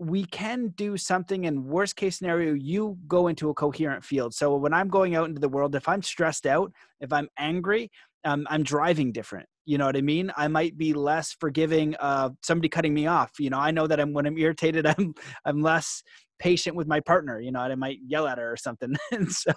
we 0.00 0.24
can 0.24 0.68
do 0.76 0.96
something 0.96 1.44
in 1.44 1.62
worst 1.66 1.94
case 1.94 2.16
scenario 2.16 2.54
you 2.54 2.96
go 3.06 3.28
into 3.28 3.50
a 3.50 3.54
coherent 3.54 4.02
field. 4.02 4.32
So 4.32 4.56
when 4.56 4.72
i'm 4.72 4.88
going 4.88 5.14
out 5.14 5.28
into 5.28 5.40
the 5.40 5.48
world 5.48 5.74
if 5.74 5.86
i'm 5.88 6.02
stressed 6.02 6.46
out 6.46 6.72
if 7.00 7.12
i'm 7.12 7.28
angry 7.38 7.90
um, 8.24 8.46
i'm 8.50 8.62
driving 8.62 9.12
different 9.12 9.46
you 9.66 9.78
know 9.78 9.86
what 9.86 9.96
i 9.96 10.00
mean? 10.00 10.32
I 10.36 10.48
might 10.48 10.76
be 10.76 10.92
less 10.94 11.32
forgiving 11.38 11.94
of 11.96 12.36
somebody 12.42 12.68
cutting 12.68 12.94
me 12.94 13.06
off 13.06 13.32
you 13.38 13.50
know? 13.50 13.58
I 13.58 13.70
know 13.70 13.86
that 13.86 14.00
i'm 14.00 14.12
when 14.12 14.26
i'm 14.26 14.38
irritated 14.38 14.86
i'm 14.98 15.14
i'm 15.44 15.60
less 15.62 16.02
patient 16.38 16.74
with 16.74 16.88
my 16.88 17.00
partner 17.00 17.38
you 17.38 17.52
know 17.52 17.60
i 17.60 17.74
might 17.74 17.98
yell 18.06 18.26
at 18.26 18.38
her 18.38 18.52
or 18.52 18.56
something. 18.56 18.96
And 19.12 19.30
so 19.30 19.52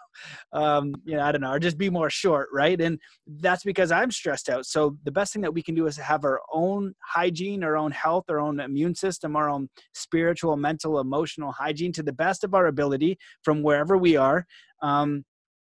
um 0.52 0.94
you 1.06 1.16
know 1.16 1.24
i 1.24 1.32
don't 1.32 1.42
know 1.42 1.52
or 1.52 1.60
just 1.60 1.78
be 1.78 1.90
more 1.90 2.10
short 2.10 2.50
right? 2.54 2.80
And 2.80 3.00
that's 3.28 3.64
because 3.64 3.92
i'm 3.92 4.12
stressed 4.12 4.50
out. 4.50 4.66
So 4.66 4.98
the 5.04 5.12
best 5.12 5.34
thing 5.34 5.42
that 5.44 5.54
we 5.54 5.64
can 5.64 5.76
do 5.76 5.88
is 5.88 5.98
have 5.98 6.26
our 6.26 6.42
own 6.52 6.94
hygiene 7.00 7.64
our 7.64 7.78
own 7.78 7.92
health 7.92 8.26
our 8.30 8.40
own 8.40 8.60
immune 8.60 8.96
system 8.96 9.36
our 9.36 9.50
own 9.50 9.70
spiritual 9.94 10.58
mental 10.58 11.00
emotional 11.00 11.52
hygiene 11.52 11.94
to 11.94 12.04
the 12.04 12.14
best 12.14 12.44
of 12.44 12.54
our 12.54 12.68
ability 12.68 13.18
from 13.44 13.64
wherever 13.64 13.98
we 13.98 14.18
are. 14.18 14.46
Um 14.82 15.24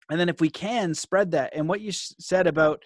and 0.10 0.20
then 0.20 0.30
if 0.30 0.40
we 0.40 0.50
can 0.50 0.94
spread 0.94 1.32
that 1.32 1.54
and 1.56 1.68
what 1.68 1.82
you 1.82 1.92
said 1.92 2.48
about 2.48 2.84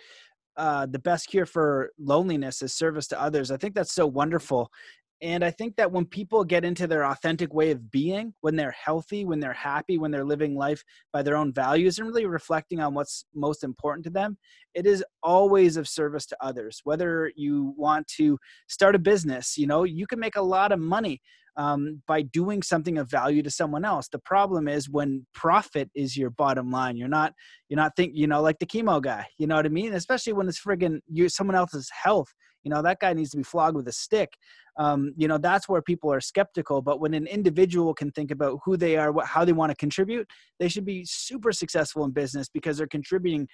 uh, 0.60 0.86
the 0.86 0.99
best 0.99 1.30
cure 1.30 1.45
for 1.45 1.91
loneliness 1.97 2.62
is 2.62 2.74
service 2.74 3.07
to 3.07 3.22
others. 3.22 3.49
I 3.49 3.57
think 3.57 3.74
that's 3.74 3.93
so 3.93 4.05
wonderful. 4.05 4.70
And 5.22 5.43
I 5.43 5.51
think 5.51 5.76
that 5.76 5.91
when 5.91 6.05
people 6.05 6.43
get 6.43 6.64
into 6.64 6.88
their 6.88 7.05
authentic 7.05 7.53
way 7.53 7.72
of 7.72 7.91
being, 7.91 8.34
when 8.41 8.55
they're 8.55 8.72
healthy, 8.72 9.26
when 9.26 9.39
they're 9.39 9.53
happy, 9.53 9.97
when 9.97 10.12
they're 10.12 10.26
living 10.26 10.55
life 10.55 10.84
by 11.12 11.24
their 11.24 11.36
own 11.36 11.53
values 11.53 11.97
and 11.97 12.07
really 12.07 12.26
reflecting 12.26 12.80
on 12.80 12.93
what's 12.93 13.26
most 13.34 13.64
important 13.64 14.03
to 14.05 14.10
them, 14.10 14.38
it 14.74 14.86
is 14.86 15.03
always 15.24 15.78
of 15.78 15.89
service 15.89 16.26
to 16.28 16.38
others. 16.41 16.82
Whether 16.84 17.32
you 17.36 17.74
want 17.78 18.07
to 18.18 18.38
start 18.68 18.95
a 18.95 18.99
business, 18.99 19.57
you 19.57 19.68
know, 19.68 19.84
you 19.84 20.07
can 20.07 20.20
make 20.20 20.38
a 20.38 20.41
lot 20.41 20.72
of 20.72 20.80
money 20.80 21.22
um, 21.60 22.01
by 22.07 22.22
doing 22.22 22.64
something 22.64 22.97
of 22.97 23.12
value 23.12 23.43
to 23.43 23.51
someone 23.51 23.84
else. 23.84 24.07
The 24.07 24.18
problem 24.18 24.70
is 24.70 24.89
when 24.89 25.28
profit 25.34 25.91
is 25.93 26.16
your 26.16 26.30
bottom 26.30 26.72
line. 26.72 26.95
You're 26.95 27.10
not 27.10 27.34
you're 27.68 27.78
not 27.78 27.97
think 27.97 28.14
you 28.16 28.28
know 28.28 28.41
like 28.41 28.60
the 28.60 28.66
chemo 28.66 29.01
guy. 29.01 29.28
You 29.38 29.45
know 29.45 29.57
what 29.57 29.66
I 29.66 29.70
mean? 29.70 29.93
Especially 29.93 30.32
when 30.32 30.47
it's 30.47 30.62
friggin' 30.64 31.01
you 31.12 31.28
someone 31.28 31.57
else's 31.57 31.91
health. 31.91 32.34
You 32.64 32.72
know 32.72 32.82
that 32.82 32.99
guy 33.01 33.12
needs 33.14 33.32
to 33.32 33.38
be 33.38 33.43
flogged 33.43 33.76
with 33.76 33.89
a 33.89 33.91
stick. 33.91 34.38
Um, 34.78 35.14
you 35.18 35.28
know 35.28 35.38
that's 35.38 35.68
where 35.68 35.82
people 35.82 36.14
are 36.14 36.22
skeptical. 36.22 36.82
But 36.82 37.01
when 37.01 37.14
an 37.14 37.28
individual 37.28 37.93
can 37.93 38.12
think 38.12 38.32
about 38.32 38.60
who 38.64 38.78
they 38.78 38.95
are, 38.95 39.12
what, 39.12 39.26
how 39.26 39.43
they 39.43 39.51
want 39.51 39.72
to 39.72 39.76
contribute, 39.76 40.30
they 40.60 40.70
should 40.70 40.86
be 40.86 41.03
super 41.05 41.51
successful 41.51 42.05
in 42.05 42.12
business 42.12 42.47
because 42.47 42.78
they're 42.78 42.88
contributing 42.88 43.49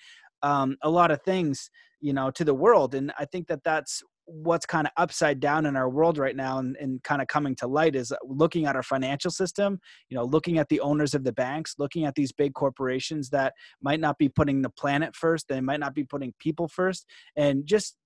um, 0.46 0.78
a 0.84 0.90
lot 0.90 1.12
of 1.12 1.22
things 1.24 1.70
you 2.00 2.14
know 2.14 2.30
to 2.32 2.44
the 2.44 2.54
world. 2.54 2.96
And 2.96 3.12
i 3.20 3.26
think 3.26 3.48
that 3.48 3.64
that's 3.64 4.02
what's 4.28 4.66
kind 4.66 4.88
of 4.88 4.94
upside 4.98 5.40
down 5.40 5.68
in 5.68 5.76
our 5.76 5.88
world 5.88 6.18
right 6.18 6.36
now 6.36 6.58
and, 6.58 6.76
and 6.78 7.02
kind 7.04 7.22
of 7.22 7.28
coming 7.28 7.56
to 7.56 7.68
light 7.68 7.96
is 7.96 8.12
looking 8.24 8.66
at 8.66 8.76
our 8.76 8.82
financial 8.84 9.30
system 9.30 9.80
you 10.10 10.18
know 10.18 10.24
looking 10.24 10.58
at 10.58 10.68
the 10.70 10.80
owners 10.80 11.14
of 11.14 11.24
the 11.24 11.32
banks 11.32 11.76
looking 11.78 12.06
at 12.06 12.16
these 12.16 12.32
big 12.32 12.54
corporations 12.54 13.30
that 13.30 13.54
might 13.84 14.00
not 14.00 14.18
be 14.18 14.28
putting 14.28 14.64
the 14.64 14.70
planet 14.72 15.16
first 15.16 15.48
they 15.48 15.62
might 15.62 15.80
not 15.80 15.94
be 15.94 16.04
putting 16.04 16.34
people 16.40 16.68
first 16.68 17.06
and 17.36 17.68
just 17.68 17.98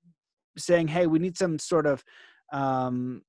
saying 0.57 0.89
hey 0.89 1.07
we 1.07 1.19
need 1.19 1.37
some 1.37 1.57
sort 1.57 1.87
of 1.87 2.03
um, 2.51 3.21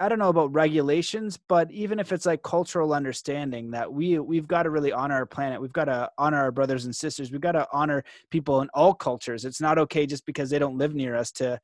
I 0.00 0.08
don't 0.08 0.18
know 0.18 0.28
about 0.28 0.52
regulations, 0.52 1.38
but 1.48 1.70
even 1.70 2.00
if 2.00 2.10
it's 2.10 2.26
like 2.26 2.42
cultural 2.42 2.92
understanding 2.92 3.70
that 3.70 3.92
we 3.92 4.18
we've 4.18 4.48
got 4.48 4.64
to 4.64 4.70
really 4.70 4.92
honor 4.92 5.14
our 5.14 5.26
planet, 5.26 5.60
we've 5.60 5.72
got 5.72 5.84
to 5.84 6.10
honor 6.18 6.38
our 6.38 6.50
brothers 6.50 6.84
and 6.84 6.94
sisters, 6.94 7.30
we've 7.30 7.40
got 7.40 7.52
to 7.52 7.66
honor 7.72 8.02
people 8.30 8.60
in 8.60 8.68
all 8.74 8.92
cultures. 8.92 9.44
It's 9.44 9.60
not 9.60 9.78
okay 9.78 10.04
just 10.04 10.26
because 10.26 10.50
they 10.50 10.58
don't 10.58 10.78
live 10.78 10.94
near 10.94 11.14
us 11.14 11.30
to 11.32 11.60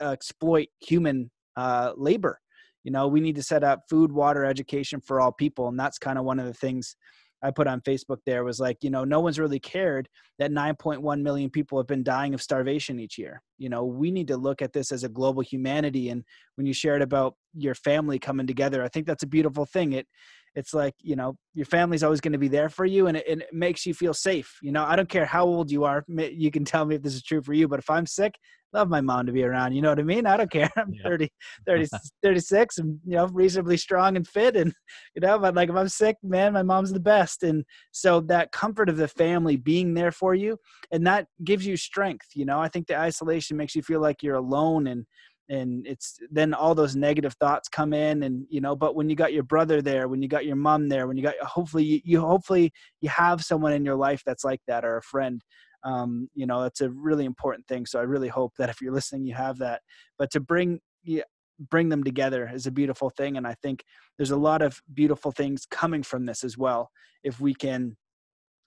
uh, 0.00 0.10
exploit 0.10 0.68
human 0.80 1.30
uh, 1.56 1.92
labor. 1.96 2.40
You 2.82 2.92
know, 2.92 3.08
we 3.08 3.20
need 3.20 3.36
to 3.36 3.42
set 3.42 3.62
up 3.62 3.82
food, 3.90 4.10
water, 4.10 4.44
education 4.44 5.00
for 5.00 5.20
all 5.20 5.32
people, 5.32 5.68
and 5.68 5.78
that's 5.78 5.98
kind 5.98 6.18
of 6.18 6.24
one 6.24 6.40
of 6.40 6.46
the 6.46 6.54
things 6.54 6.96
I 7.42 7.50
put 7.50 7.66
on 7.66 7.80
Facebook 7.82 8.18
there 8.24 8.44
was 8.44 8.60
like, 8.60 8.78
you 8.82 8.90
know, 8.90 9.04
no 9.04 9.20
one's 9.20 9.38
really 9.38 9.58
cared 9.58 10.08
that 10.38 10.50
9.1 10.50 11.22
million 11.22 11.50
people 11.50 11.78
have 11.78 11.86
been 11.86 12.02
dying 12.02 12.34
of 12.34 12.42
starvation 12.42 12.98
each 12.98 13.18
year. 13.18 13.42
You 13.58 13.68
know, 13.68 13.84
we 13.84 14.10
need 14.10 14.28
to 14.28 14.36
look 14.36 14.62
at 14.62 14.72
this 14.72 14.92
as 14.92 15.04
a 15.04 15.08
global 15.08 15.42
humanity. 15.42 16.08
And 16.10 16.24
when 16.56 16.66
you 16.66 16.72
shared 16.72 17.02
about 17.02 17.34
your 17.54 17.74
family 17.74 18.18
coming 18.18 18.46
together, 18.46 18.82
I 18.82 18.88
think 18.88 19.06
that's 19.06 19.22
a 19.22 19.28
beautiful 19.28 19.66
thing. 19.66 19.92
It, 19.92 20.06
it's 20.54 20.72
like, 20.72 20.94
you 21.02 21.16
know, 21.16 21.36
your 21.54 21.66
family's 21.66 22.02
always 22.02 22.22
going 22.22 22.32
to 22.32 22.38
be 22.38 22.48
there 22.48 22.70
for 22.70 22.86
you 22.86 23.08
and 23.08 23.16
it, 23.18 23.28
it 23.28 23.52
makes 23.52 23.84
you 23.84 23.92
feel 23.92 24.14
safe. 24.14 24.56
You 24.62 24.72
know, 24.72 24.84
I 24.84 24.96
don't 24.96 25.08
care 25.08 25.26
how 25.26 25.44
old 25.44 25.70
you 25.70 25.84
are. 25.84 26.04
You 26.08 26.50
can 26.50 26.64
tell 26.64 26.86
me 26.86 26.94
if 26.94 27.02
this 27.02 27.14
is 27.14 27.22
true 27.22 27.42
for 27.42 27.52
you, 27.52 27.68
but 27.68 27.78
if 27.78 27.90
I'm 27.90 28.06
sick, 28.06 28.34
love 28.76 28.88
my 28.88 29.00
mom 29.00 29.26
to 29.26 29.32
be 29.32 29.42
around. 29.42 29.74
You 29.74 29.82
know 29.82 29.88
what 29.88 29.98
I 29.98 30.02
mean? 30.02 30.26
I 30.26 30.36
don't 30.36 30.50
care. 30.50 30.70
I'm 30.76 30.92
yeah. 30.92 31.02
30, 31.02 31.28
30 31.66 31.86
36 32.22 32.78
and, 32.78 33.00
you 33.04 33.16
know, 33.16 33.26
reasonably 33.28 33.76
strong 33.76 34.16
and 34.16 34.26
fit. 34.26 34.56
And, 34.56 34.72
you 35.14 35.20
know, 35.20 35.38
but 35.38 35.54
like 35.54 35.68
if 35.68 35.74
I'm 35.74 35.88
sick, 35.88 36.16
man, 36.22 36.52
my 36.52 36.62
mom's 36.62 36.92
the 36.92 37.00
best. 37.00 37.42
And 37.42 37.64
so 37.92 38.20
that 38.22 38.52
comfort 38.52 38.88
of 38.88 38.96
the 38.96 39.08
family 39.08 39.56
being 39.56 39.94
there 39.94 40.12
for 40.12 40.34
you 40.34 40.58
and 40.92 41.06
that 41.06 41.26
gives 41.42 41.66
you 41.66 41.76
strength. 41.76 42.26
You 42.34 42.44
know, 42.44 42.60
I 42.60 42.68
think 42.68 42.86
the 42.86 42.98
isolation 42.98 43.56
makes 43.56 43.74
you 43.74 43.82
feel 43.82 44.00
like 44.00 44.22
you're 44.22 44.36
alone 44.36 44.86
and, 44.86 45.06
and 45.48 45.86
it's 45.86 46.18
then 46.30 46.52
all 46.54 46.74
those 46.74 46.96
negative 46.96 47.34
thoughts 47.34 47.68
come 47.68 47.92
in 47.92 48.24
and 48.24 48.44
you 48.50 48.60
know 48.60 48.74
but 48.74 48.96
when 48.96 49.08
you 49.08 49.14
got 49.14 49.32
your 49.32 49.44
brother 49.44 49.80
there 49.80 50.08
when 50.08 50.20
you 50.20 50.26
got 50.26 50.44
your 50.44 50.56
mom 50.56 50.88
there 50.88 51.06
when 51.06 51.16
you 51.16 51.22
got 51.22 51.36
hopefully 51.40 51.84
you, 51.84 52.00
you 52.04 52.20
hopefully 52.20 52.72
you 53.00 53.08
have 53.08 53.44
someone 53.44 53.72
in 53.72 53.84
your 53.84 53.94
life 53.94 54.22
that's 54.26 54.42
like 54.42 54.60
that 54.66 54.84
or 54.84 54.96
a 54.96 55.02
friend 55.02 55.42
um, 55.86 56.28
you 56.34 56.46
know 56.46 56.62
that's 56.62 56.80
a 56.80 56.90
really 56.90 57.24
important 57.24 57.66
thing 57.66 57.86
so 57.86 57.98
i 57.98 58.02
really 58.02 58.28
hope 58.28 58.52
that 58.58 58.68
if 58.68 58.82
you're 58.82 58.92
listening 58.92 59.24
you 59.24 59.34
have 59.34 59.56
that 59.58 59.80
but 60.18 60.30
to 60.30 60.40
bring 60.40 60.80
yeah, 61.04 61.22
bring 61.70 61.88
them 61.88 62.02
together 62.02 62.50
is 62.52 62.66
a 62.66 62.72
beautiful 62.72 63.08
thing 63.10 63.36
and 63.36 63.46
i 63.46 63.54
think 63.62 63.84
there's 64.18 64.32
a 64.32 64.36
lot 64.36 64.60
of 64.60 64.80
beautiful 64.92 65.30
things 65.30 65.64
coming 65.70 66.02
from 66.02 66.26
this 66.26 66.42
as 66.42 66.58
well 66.58 66.90
if 67.22 67.40
we 67.40 67.54
can 67.54 67.96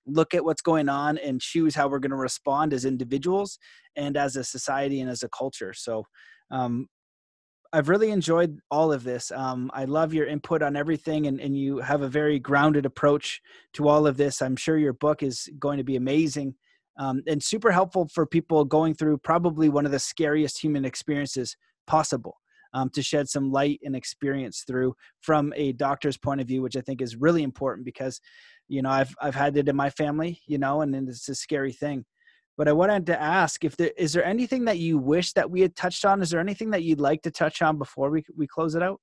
look 0.07 0.33
at 0.33 0.43
what's 0.43 0.61
going 0.61 0.89
on 0.89 1.17
and 1.19 1.41
choose 1.41 1.75
how 1.75 1.87
we're 1.87 1.99
going 1.99 2.09
to 2.09 2.15
respond 2.15 2.73
as 2.73 2.85
individuals 2.85 3.59
and 3.95 4.15
as 4.17 4.35
a 4.35 4.43
society 4.43 5.01
and 5.01 5.09
as 5.09 5.21
a 5.21 5.29
culture 5.29 5.73
so 5.73 6.03
um, 6.51 6.87
I've 7.71 7.89
really 7.89 8.09
enjoyed 8.09 8.57
all 8.71 8.91
of 8.91 9.03
this. 9.03 9.29
Um, 9.29 9.69
I 9.75 9.85
love 9.85 10.11
your 10.11 10.25
input 10.25 10.63
on 10.63 10.75
everything, 10.75 11.27
and, 11.27 11.39
and 11.39 11.55
you 11.55 11.77
have 11.77 12.01
a 12.01 12.07
very 12.07 12.39
grounded 12.39 12.83
approach 12.83 13.41
to 13.73 13.87
all 13.87 14.07
of 14.07 14.17
this. 14.17 14.41
I'm 14.41 14.55
sure 14.55 14.75
your 14.75 14.93
book 14.93 15.21
is 15.21 15.47
going 15.59 15.77
to 15.77 15.83
be 15.83 15.95
amazing 15.95 16.55
um, 16.99 17.23
and 17.27 17.41
super 17.41 17.71
helpful 17.71 18.07
for 18.13 18.27
people 18.27 18.63
going 18.65 18.93
through 18.93 19.17
probably 19.17 19.69
one 19.69 19.87
of 19.87 19.91
the 19.91 19.99
scariest 19.99 20.61
human 20.61 20.85
experiences 20.85 21.57
possible. 21.87 22.35
um, 22.73 22.89
to 22.91 23.01
shed 23.01 23.27
some 23.29 23.51
light 23.51 23.79
and 23.83 23.95
experience 23.95 24.63
through 24.67 24.95
from 25.21 25.53
a 25.55 25.71
doctor's 25.73 26.17
point 26.17 26.41
of 26.41 26.47
view, 26.47 26.61
which 26.61 26.75
I 26.75 26.81
think 26.81 27.01
is 27.01 27.15
really 27.15 27.43
important 27.43 27.85
because, 27.85 28.21
you 28.67 28.81
know, 28.81 28.89
I've 28.89 29.13
I've 29.21 29.35
had 29.35 29.57
it 29.57 29.67
in 29.69 29.75
my 29.75 29.89
family, 29.89 30.39
you 30.47 30.57
know, 30.57 30.81
and 30.81 30.93
it's 31.09 31.29
a 31.29 31.35
scary 31.35 31.73
thing. 31.73 32.05
But 32.57 32.67
I 32.67 32.73
wanted 32.73 33.05
to 33.07 33.21
ask 33.21 33.63
if 33.63 33.77
there 33.77 33.91
is 33.97 34.13
there 34.13 34.25
anything 34.25 34.65
that 34.65 34.79
you 34.79 34.97
wish 34.97 35.33
that 35.33 35.49
we 35.49 35.61
had 35.61 35.75
touched 35.75 36.05
on? 36.05 36.21
Is 36.21 36.29
there 36.29 36.39
anything 36.41 36.71
that 36.71 36.83
you'd 36.83 36.99
like 36.99 37.21
to 37.23 37.31
touch 37.31 37.61
on 37.61 37.77
before 37.77 38.09
we 38.11 38.23
we 38.35 38.47
close 38.47 38.75
it 38.75 38.83
out? 38.83 38.99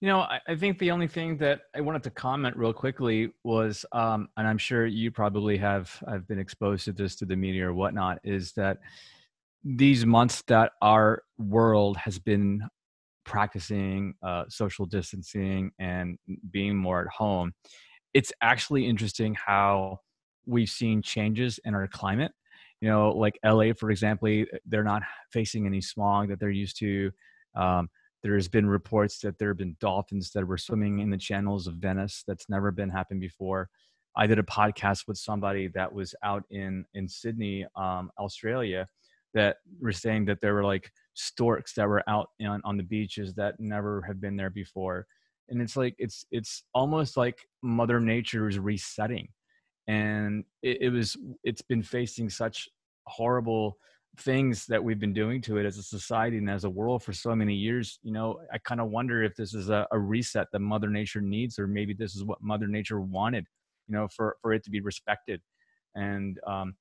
You 0.00 0.08
know, 0.08 0.20
I, 0.20 0.40
I 0.48 0.56
think 0.56 0.78
the 0.78 0.90
only 0.90 1.06
thing 1.06 1.38
that 1.38 1.62
I 1.74 1.80
wanted 1.80 2.02
to 2.02 2.10
comment 2.10 2.56
real 2.56 2.72
quickly 2.72 3.30
was, 3.42 3.86
um, 3.92 4.28
and 4.36 4.46
I'm 4.46 4.58
sure 4.58 4.86
you 4.86 5.10
probably 5.10 5.56
have, 5.58 5.90
I've 6.06 6.28
been 6.28 6.38
exposed 6.38 6.84
to 6.86 6.92
this 6.92 7.16
to 7.16 7.24
the 7.24 7.36
media 7.36 7.68
or 7.68 7.74
whatnot, 7.74 8.18
is 8.22 8.52
that 8.52 8.78
these 9.64 10.04
months 10.04 10.42
that 10.48 10.72
our 10.82 11.22
world 11.38 11.96
has 11.96 12.18
been 12.18 12.68
practicing 13.24 14.14
uh, 14.22 14.44
social 14.48 14.84
distancing 14.84 15.72
and 15.78 16.18
being 16.50 16.76
more 16.76 17.00
at 17.00 17.08
home, 17.08 17.54
it's 18.12 18.32
actually 18.42 18.86
interesting 18.86 19.34
how 19.34 20.00
we've 20.46 20.68
seen 20.68 21.00
changes 21.02 21.58
in 21.64 21.74
our 21.74 21.88
climate. 21.88 22.32
You 22.80 22.90
know, 22.90 23.10
like 23.12 23.38
LA, 23.44 23.72
for 23.72 23.90
example, 23.90 24.44
they're 24.66 24.84
not 24.84 25.02
facing 25.30 25.66
any 25.66 25.80
smog 25.80 26.28
that 26.28 26.38
they're 26.38 26.50
used 26.50 26.78
to. 26.80 27.10
Um, 27.54 27.88
there's 28.24 28.48
been 28.48 28.66
reports 28.66 29.18
that 29.18 29.38
there 29.38 29.48
have 29.48 29.58
been 29.58 29.76
dolphins 29.80 30.30
that 30.32 30.46
were 30.46 30.56
swimming 30.56 31.00
in 31.00 31.10
the 31.10 31.18
channels 31.18 31.66
of 31.66 31.74
Venice. 31.74 32.24
That's 32.26 32.48
never 32.48 32.72
been 32.72 32.88
happened 32.88 33.20
before. 33.20 33.68
I 34.16 34.26
did 34.26 34.38
a 34.38 34.42
podcast 34.44 35.06
with 35.06 35.18
somebody 35.18 35.68
that 35.74 35.92
was 35.92 36.14
out 36.24 36.42
in 36.50 36.86
in 36.94 37.06
Sydney, 37.06 37.66
um, 37.76 38.10
Australia, 38.18 38.88
that 39.34 39.58
were 39.78 39.92
saying 39.92 40.24
that 40.24 40.40
there 40.40 40.54
were 40.54 40.64
like 40.64 40.90
storks 41.12 41.74
that 41.74 41.86
were 41.86 42.02
out 42.08 42.30
on, 42.40 42.62
on 42.64 42.78
the 42.78 42.82
beaches 42.82 43.34
that 43.34 43.60
never 43.60 44.00
have 44.02 44.22
been 44.22 44.36
there 44.36 44.50
before. 44.50 45.06
And 45.50 45.60
it's 45.60 45.76
like 45.76 45.94
it's 45.98 46.24
it's 46.30 46.62
almost 46.72 47.18
like 47.18 47.46
Mother 47.62 48.00
Nature 48.00 48.48
is 48.48 48.58
resetting, 48.58 49.28
and 49.86 50.44
it, 50.62 50.78
it 50.80 50.88
was 50.88 51.14
it's 51.42 51.62
been 51.62 51.82
facing 51.82 52.30
such 52.30 52.70
horrible 53.06 53.76
things 54.16 54.66
that 54.66 54.82
we've 54.82 55.00
been 55.00 55.12
doing 55.12 55.40
to 55.40 55.56
it 55.56 55.66
as 55.66 55.76
a 55.76 55.82
society 55.82 56.38
and 56.38 56.48
as 56.48 56.64
a 56.64 56.70
world 56.70 57.02
for 57.02 57.12
so 57.12 57.34
many 57.34 57.54
years 57.54 57.98
you 58.04 58.12
know 58.12 58.38
i 58.52 58.58
kind 58.58 58.80
of 58.80 58.88
wonder 58.88 59.24
if 59.24 59.34
this 59.34 59.54
is 59.54 59.70
a, 59.70 59.88
a, 59.90 59.98
reset 59.98 60.46
that 60.52 60.60
mother 60.60 60.88
nature 60.88 61.20
needs 61.20 61.58
or 61.58 61.66
maybe 61.66 61.92
this 61.92 62.14
is 62.14 62.22
what 62.22 62.40
mother 62.40 62.68
nature 62.68 63.00
wanted 63.00 63.44
you 63.86 63.94
know 63.94 64.08
for 64.08 64.36
for 64.42 64.52
it 64.52 64.64
to 64.64 64.70
be 64.70 64.80
respected. 64.80 65.40
And 65.94 66.38
um 66.46 66.74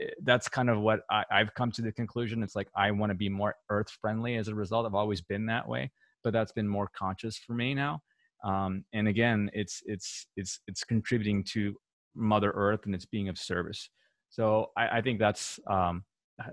eh, 0.00 0.08
that's 0.22 0.48
kind 0.48 0.70
of 0.70 0.80
what 0.80 1.00
I, 1.10 1.24
i've 1.30 1.54
come 1.54 1.70
to 1.72 1.82
the 1.82 1.92
conclusion. 1.92 2.42
It's 2.42 2.56
like 2.56 2.68
i 2.76 2.90
want 2.90 3.10
to 3.10 3.14
be 3.14 3.28
more 3.28 3.54
earth 3.70 3.90
friendly 4.00 4.36
as 4.36 4.48
a 4.48 4.54
result. 4.54 4.86
I've 4.86 4.94
always 4.94 5.20
been 5.20 5.46
that 5.46 5.68
way 5.68 5.90
but 6.24 6.32
that's 6.32 6.52
been 6.52 6.68
more 6.68 6.88
conscious 6.96 7.36
for 7.36 7.54
me 7.54 7.74
now. 7.74 8.00
Um 8.44 8.84
and 8.92 9.08
again 9.08 9.50
it's 9.52 9.82
it's 9.86 10.26
it's 10.36 10.60
it's 10.66 10.84
contributing 10.84 11.44
to 11.52 11.76
mother 12.14 12.52
earth 12.54 12.86
and 12.86 12.94
it's 12.94 13.06
being 13.06 13.28
of 13.28 13.38
service. 13.38 13.88
So 14.30 14.70
I, 14.76 14.98
I 14.98 15.02
think 15.02 15.18
that's 15.18 15.60
um, 15.66 16.04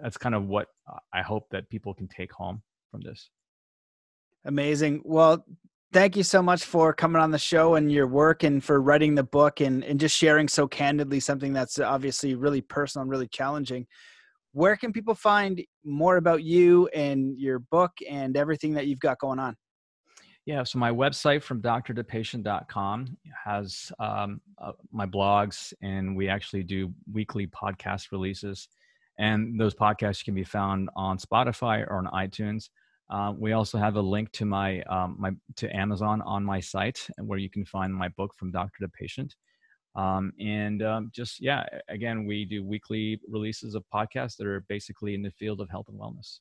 that's 0.01 0.17
kind 0.17 0.35
of 0.35 0.47
what 0.47 0.67
I 1.13 1.21
hope 1.21 1.49
that 1.51 1.69
people 1.69 1.93
can 1.93 2.07
take 2.07 2.31
home 2.31 2.61
from 2.91 3.01
this. 3.01 3.29
Amazing. 4.45 5.01
Well, 5.03 5.45
thank 5.91 6.15
you 6.15 6.23
so 6.23 6.41
much 6.41 6.63
for 6.63 6.93
coming 6.93 7.21
on 7.21 7.31
the 7.31 7.39
show 7.39 7.75
and 7.75 7.91
your 7.91 8.07
work 8.07 8.43
and 8.43 8.63
for 8.63 8.81
writing 8.81 9.15
the 9.15 9.23
book 9.23 9.61
and, 9.61 9.83
and 9.83 9.99
just 9.99 10.15
sharing 10.15 10.47
so 10.47 10.67
candidly 10.67 11.19
something 11.19 11.53
that's 11.53 11.79
obviously 11.79 12.35
really 12.35 12.61
personal 12.61 13.03
and 13.03 13.11
really 13.11 13.27
challenging. 13.27 13.85
Where 14.53 14.75
can 14.75 14.93
people 14.93 15.13
find 15.13 15.61
more 15.83 16.17
about 16.17 16.43
you 16.43 16.87
and 16.87 17.37
your 17.37 17.59
book 17.59 17.91
and 18.09 18.35
everything 18.35 18.73
that 18.73 18.87
you've 18.87 18.99
got 18.99 19.19
going 19.19 19.39
on? 19.39 19.55
Yeah, 20.45 20.63
so 20.63 20.79
my 20.79 20.89
website 20.89 21.43
from 21.43 21.61
doctortopatient.com 21.61 23.17
has 23.45 23.91
um, 23.99 24.41
uh, 24.59 24.71
my 24.91 25.05
blogs, 25.05 25.73
and 25.83 26.17
we 26.17 26.27
actually 26.27 26.63
do 26.63 26.91
weekly 27.11 27.45
podcast 27.47 28.11
releases 28.11 28.67
and 29.19 29.59
those 29.59 29.75
podcasts 29.75 30.23
can 30.23 30.33
be 30.33 30.45
found 30.45 30.89
on 30.95 31.19
Spotify 31.19 31.85
or 31.85 31.97
on 31.97 32.07
iTunes. 32.07 32.69
Uh, 33.09 33.33
we 33.37 33.51
also 33.51 33.77
have 33.77 33.95
a 33.97 34.01
link 34.01 34.31
to 34.31 34.45
my 34.45 34.81
um, 34.83 35.15
my 35.19 35.31
to 35.57 35.75
Amazon 35.75 36.21
on 36.21 36.43
my 36.43 36.59
site, 36.59 37.05
where 37.17 37.37
you 37.37 37.49
can 37.49 37.65
find 37.65 37.93
my 37.93 38.07
book 38.09 38.33
from 38.35 38.51
doctor 38.51 38.77
to 38.81 38.87
patient. 38.87 39.35
Um, 39.95 40.31
and 40.39 40.81
um, 40.83 41.11
just 41.13 41.41
yeah, 41.41 41.65
again, 41.89 42.25
we 42.25 42.45
do 42.45 42.63
weekly 42.63 43.19
releases 43.27 43.75
of 43.75 43.83
podcasts 43.93 44.37
that 44.37 44.47
are 44.47 44.63
basically 44.69 45.15
in 45.15 45.21
the 45.21 45.31
field 45.31 45.59
of 45.59 45.69
health 45.69 45.87
and 45.89 45.99
wellness. 45.99 46.39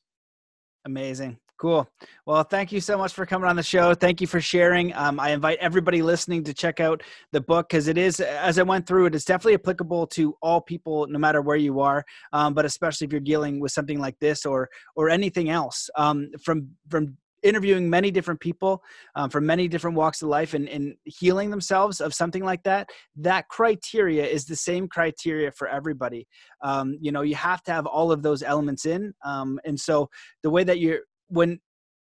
Amazing. 0.85 1.37
Cool. 1.59 1.89
Well, 2.25 2.43
thank 2.43 2.71
you 2.71 2.79
so 2.79 2.97
much 2.97 3.11
for 3.11 3.25
coming 3.25 3.49
on 3.49 3.57
the 3.57 3.63
show. 3.63 3.93
Thank 3.93 4.21
you 4.21 4.27
for 4.27 4.39
sharing. 4.39 4.93
Um, 4.93 5.19
I 5.19 5.31
invite 5.31 5.57
everybody 5.59 6.01
listening 6.01 6.41
to 6.45 6.53
check 6.53 6.79
out 6.79 7.03
the 7.33 7.41
book 7.41 7.67
because 7.67 7.89
it 7.89 7.97
is, 7.97 8.21
as 8.21 8.57
I 8.57 8.63
went 8.63 8.87
through 8.87 9.07
it, 9.07 9.15
it's 9.15 9.25
definitely 9.25 9.55
applicable 9.55 10.07
to 10.07 10.37
all 10.41 10.61
people, 10.61 11.05
no 11.07 11.19
matter 11.19 11.41
where 11.41 11.57
you 11.57 11.81
are. 11.81 12.05
Um, 12.31 12.53
but 12.53 12.63
especially 12.63 13.07
if 13.07 13.11
you're 13.11 13.19
dealing 13.19 13.59
with 13.59 13.73
something 13.73 13.99
like 13.99 14.17
this 14.19 14.45
or 14.45 14.69
or 14.95 15.09
anything 15.09 15.49
else. 15.49 15.89
Um, 15.97 16.29
from 16.41 16.69
from 16.87 17.17
interviewing 17.43 17.89
many 17.89 18.11
different 18.11 18.39
people 18.39 18.83
um, 19.15 19.29
from 19.29 19.45
many 19.45 19.67
different 19.67 19.95
walks 19.95 20.21
of 20.21 20.29
life 20.29 20.53
and, 20.53 20.67
and 20.69 20.95
healing 21.03 21.49
themselves 21.49 22.01
of 22.01 22.13
something 22.13 22.43
like 22.43 22.63
that 22.63 22.89
that 23.15 23.47
criteria 23.47 24.25
is 24.25 24.45
the 24.45 24.55
same 24.55 24.87
criteria 24.87 25.51
for 25.51 25.67
everybody. 25.67 26.27
Um, 26.61 26.97
you 26.99 27.11
know 27.11 27.21
you 27.21 27.35
have 27.35 27.63
to 27.63 27.71
have 27.71 27.85
all 27.85 28.11
of 28.11 28.21
those 28.21 28.43
elements 28.43 28.85
in 28.85 29.13
um, 29.23 29.59
and 29.65 29.79
so 29.79 30.09
the 30.43 30.49
way 30.49 30.63
that 30.63 30.79
you're 30.79 31.01
when 31.27 31.59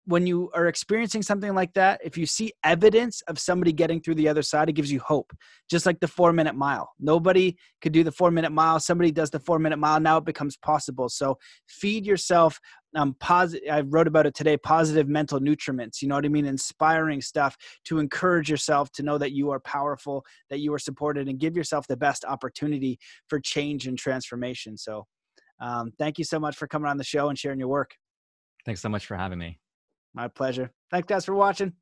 when 0.07 0.27
you 0.27 0.51
are 0.55 0.67
experiencing 0.67 1.23
something 1.23 1.55
like 1.55 1.73
that, 1.75 2.01
if 2.05 2.19
you 2.19 2.27
see 2.27 2.53
evidence 2.63 3.23
of 3.23 3.39
somebody 3.39 3.73
getting 3.73 4.01
through 4.01 4.17
the 4.17 4.29
other 4.29 4.43
side, 4.43 4.69
it 4.69 4.75
gives 4.75 4.93
you 4.93 5.01
hope. 5.01 5.33
Just 5.71 5.87
like 5.87 5.99
the 6.01 6.09
four 6.09 6.33
minute 6.33 6.55
mile. 6.55 6.93
Nobody 7.01 7.57
could 7.81 7.93
do 7.93 8.05
the 8.05 8.13
four 8.13 8.31
minute 8.31 8.53
mile. 8.53 8.79
Somebody 8.81 9.11
does 9.11 9.31
the 9.31 9.41
four 9.41 9.59
minute 9.59 9.79
mile. 9.79 9.99
Now 10.01 10.19
it 10.19 10.25
becomes 10.25 10.57
possible. 10.59 11.09
So 11.09 11.39
feed 11.67 12.05
yourself 12.05 12.61
um 12.97 13.17
positive 13.19 13.69
I 13.71 13.81
wrote 13.81 14.07
about 14.07 14.27
it 14.27 14.35
today, 14.35 14.57
positive 14.57 15.09
mental 15.09 15.41
nutriments. 15.41 16.03
You 16.03 16.09
know 16.09 16.17
what 16.17 16.27
I 16.27 16.29
mean? 16.29 16.47
Inspiring 16.47 17.23
stuff 17.23 17.57
to 17.85 17.99
encourage 17.99 18.51
yourself 18.51 18.93
to 18.93 19.03
know 19.03 19.17
that 19.19 19.33
you 19.33 19.51
are 19.51 19.61
powerful, 19.61 20.25
that 20.51 20.61
you 20.61 20.73
are 20.75 20.79
supported, 20.79 21.29
and 21.29 21.39
give 21.39 21.57
yourself 21.57 21.87
the 21.87 21.97
best 21.97 22.25
opportunity 22.27 22.99
for 23.29 23.41
change 23.41 23.87
and 23.87 23.99
transformation. 23.99 24.77
So 24.77 25.07
um, 25.61 25.93
thank 25.99 26.19
you 26.19 26.25
so 26.25 26.39
much 26.39 26.57
for 26.57 26.67
coming 26.67 26.91
on 26.91 26.99
the 26.99 27.05
show 27.05 27.31
and 27.31 27.39
sharing 27.39 27.59
your 27.59 27.69
work. 27.69 27.95
Thanks 28.67 28.81
so 28.81 28.89
much 28.89 29.07
for 29.07 29.17
having 29.17 29.39
me. 29.39 29.59
My 30.15 30.29
pleasure. 30.29 30.71
Thanks, 30.91 31.07
guys, 31.07 31.25
for 31.25 31.35
watching. 31.35 31.73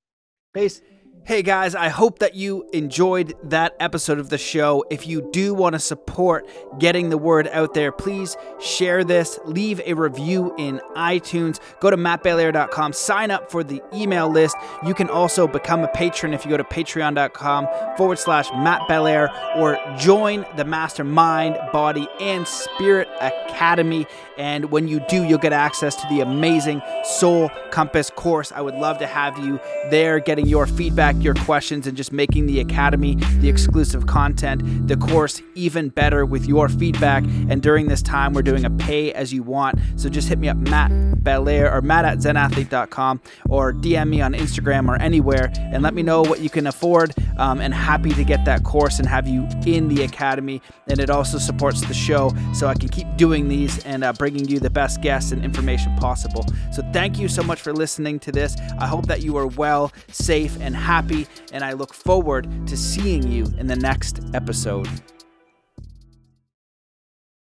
Peace. 0.54 0.80
Hey 1.24 1.42
guys, 1.42 1.76
I 1.76 1.88
hope 1.88 2.18
that 2.18 2.34
you 2.34 2.68
enjoyed 2.72 3.34
that 3.44 3.76
episode 3.78 4.18
of 4.18 4.28
the 4.28 4.38
show. 4.38 4.84
If 4.90 5.06
you 5.06 5.30
do 5.30 5.54
want 5.54 5.74
to 5.74 5.78
support 5.78 6.48
getting 6.80 7.10
the 7.10 7.18
word 7.18 7.46
out 7.48 7.74
there, 7.74 7.92
please 7.92 8.36
share 8.60 9.04
this, 9.04 9.38
leave 9.44 9.80
a 9.86 9.94
review 9.94 10.52
in 10.58 10.80
iTunes, 10.96 11.60
go 11.80 11.90
to 11.90 11.96
mattbelair.com, 11.96 12.92
sign 12.92 13.30
up 13.30 13.52
for 13.52 13.62
the 13.62 13.80
email 13.94 14.28
list. 14.28 14.56
You 14.84 14.94
can 14.94 15.08
also 15.08 15.46
become 15.46 15.84
a 15.84 15.88
patron 15.88 16.34
if 16.34 16.44
you 16.44 16.50
go 16.50 16.56
to 16.56 16.64
patreon.com 16.64 17.68
forward 17.96 18.18
slash 18.18 18.50
Matt 18.50 18.88
Belair 18.88 19.30
or 19.56 19.78
join 19.96 20.44
the 20.56 20.64
Mastermind, 20.64 21.56
Body, 21.72 22.08
and 22.20 22.48
Spirit 22.48 23.06
Academy. 23.20 24.06
And 24.38 24.72
when 24.72 24.88
you 24.88 24.98
do, 25.08 25.22
you'll 25.22 25.38
get 25.38 25.52
access 25.52 25.94
to 25.96 26.06
the 26.08 26.20
amazing 26.20 26.82
Soul 27.04 27.48
Compass 27.70 28.10
course. 28.10 28.50
I 28.50 28.60
would 28.60 28.74
love 28.74 28.98
to 28.98 29.06
have 29.06 29.38
you 29.38 29.60
there 29.90 30.18
getting 30.18 30.46
your 30.46 30.66
feedback 31.02 31.24
your 31.24 31.34
questions 31.34 31.88
and 31.88 31.96
just 31.96 32.12
making 32.12 32.46
the 32.46 32.60
Academy, 32.60 33.16
the 33.40 33.48
exclusive 33.48 34.06
content, 34.06 34.62
the 34.86 34.96
course 34.96 35.42
even 35.56 35.88
better 35.88 36.24
with 36.24 36.46
your 36.46 36.68
feedback. 36.68 37.24
And 37.48 37.60
during 37.60 37.88
this 37.88 38.02
time, 38.02 38.34
we're 38.34 38.42
doing 38.42 38.64
a 38.64 38.70
pay 38.70 39.12
as 39.12 39.32
you 39.32 39.42
want. 39.42 39.80
So 39.96 40.08
just 40.08 40.28
hit 40.28 40.38
me 40.38 40.48
up, 40.48 40.56
Matt 40.56 40.92
Belair 41.24 41.74
or 41.74 41.82
Matt 41.82 42.04
at 42.04 42.18
zenathlete.com 42.18 43.20
or 43.48 43.72
DM 43.72 44.10
me 44.10 44.20
on 44.20 44.32
Instagram 44.32 44.88
or 44.88 44.94
anywhere 45.02 45.52
and 45.56 45.82
let 45.82 45.92
me 45.92 46.04
know 46.04 46.22
what 46.22 46.38
you 46.38 46.48
can 46.48 46.68
afford. 46.68 47.14
Um, 47.36 47.60
and 47.60 47.74
happy 47.74 48.10
to 48.10 48.22
get 48.22 48.44
that 48.44 48.62
course 48.62 49.00
and 49.00 49.08
have 49.08 49.26
you 49.26 49.48
in 49.66 49.88
the 49.88 50.04
Academy. 50.04 50.62
And 50.86 51.00
it 51.00 51.10
also 51.10 51.38
supports 51.38 51.80
the 51.80 51.94
show 51.94 52.30
so 52.54 52.68
I 52.68 52.74
can 52.74 52.88
keep 52.88 53.08
doing 53.16 53.48
these 53.48 53.84
and 53.84 54.04
uh, 54.04 54.12
bringing 54.12 54.46
you 54.46 54.60
the 54.60 54.70
best 54.70 55.00
guests 55.00 55.32
and 55.32 55.44
information 55.44 55.96
possible. 55.96 56.44
So 56.70 56.82
thank 56.92 57.18
you 57.18 57.26
so 57.26 57.42
much 57.42 57.60
for 57.60 57.72
listening 57.72 58.20
to 58.20 58.30
this. 58.30 58.56
I 58.78 58.86
hope 58.86 59.06
that 59.06 59.22
you 59.22 59.36
are 59.36 59.48
well, 59.48 59.92
safe, 60.08 60.56
and 60.60 60.76
happy 60.76 60.91
happy, 60.92 61.26
and 61.52 61.64
I 61.64 61.72
look 61.72 61.94
forward 61.94 62.46
to 62.66 62.76
seeing 62.76 63.26
you 63.26 63.46
in 63.56 63.66
the 63.66 63.76
next 63.76 64.20
episode. 64.34 64.86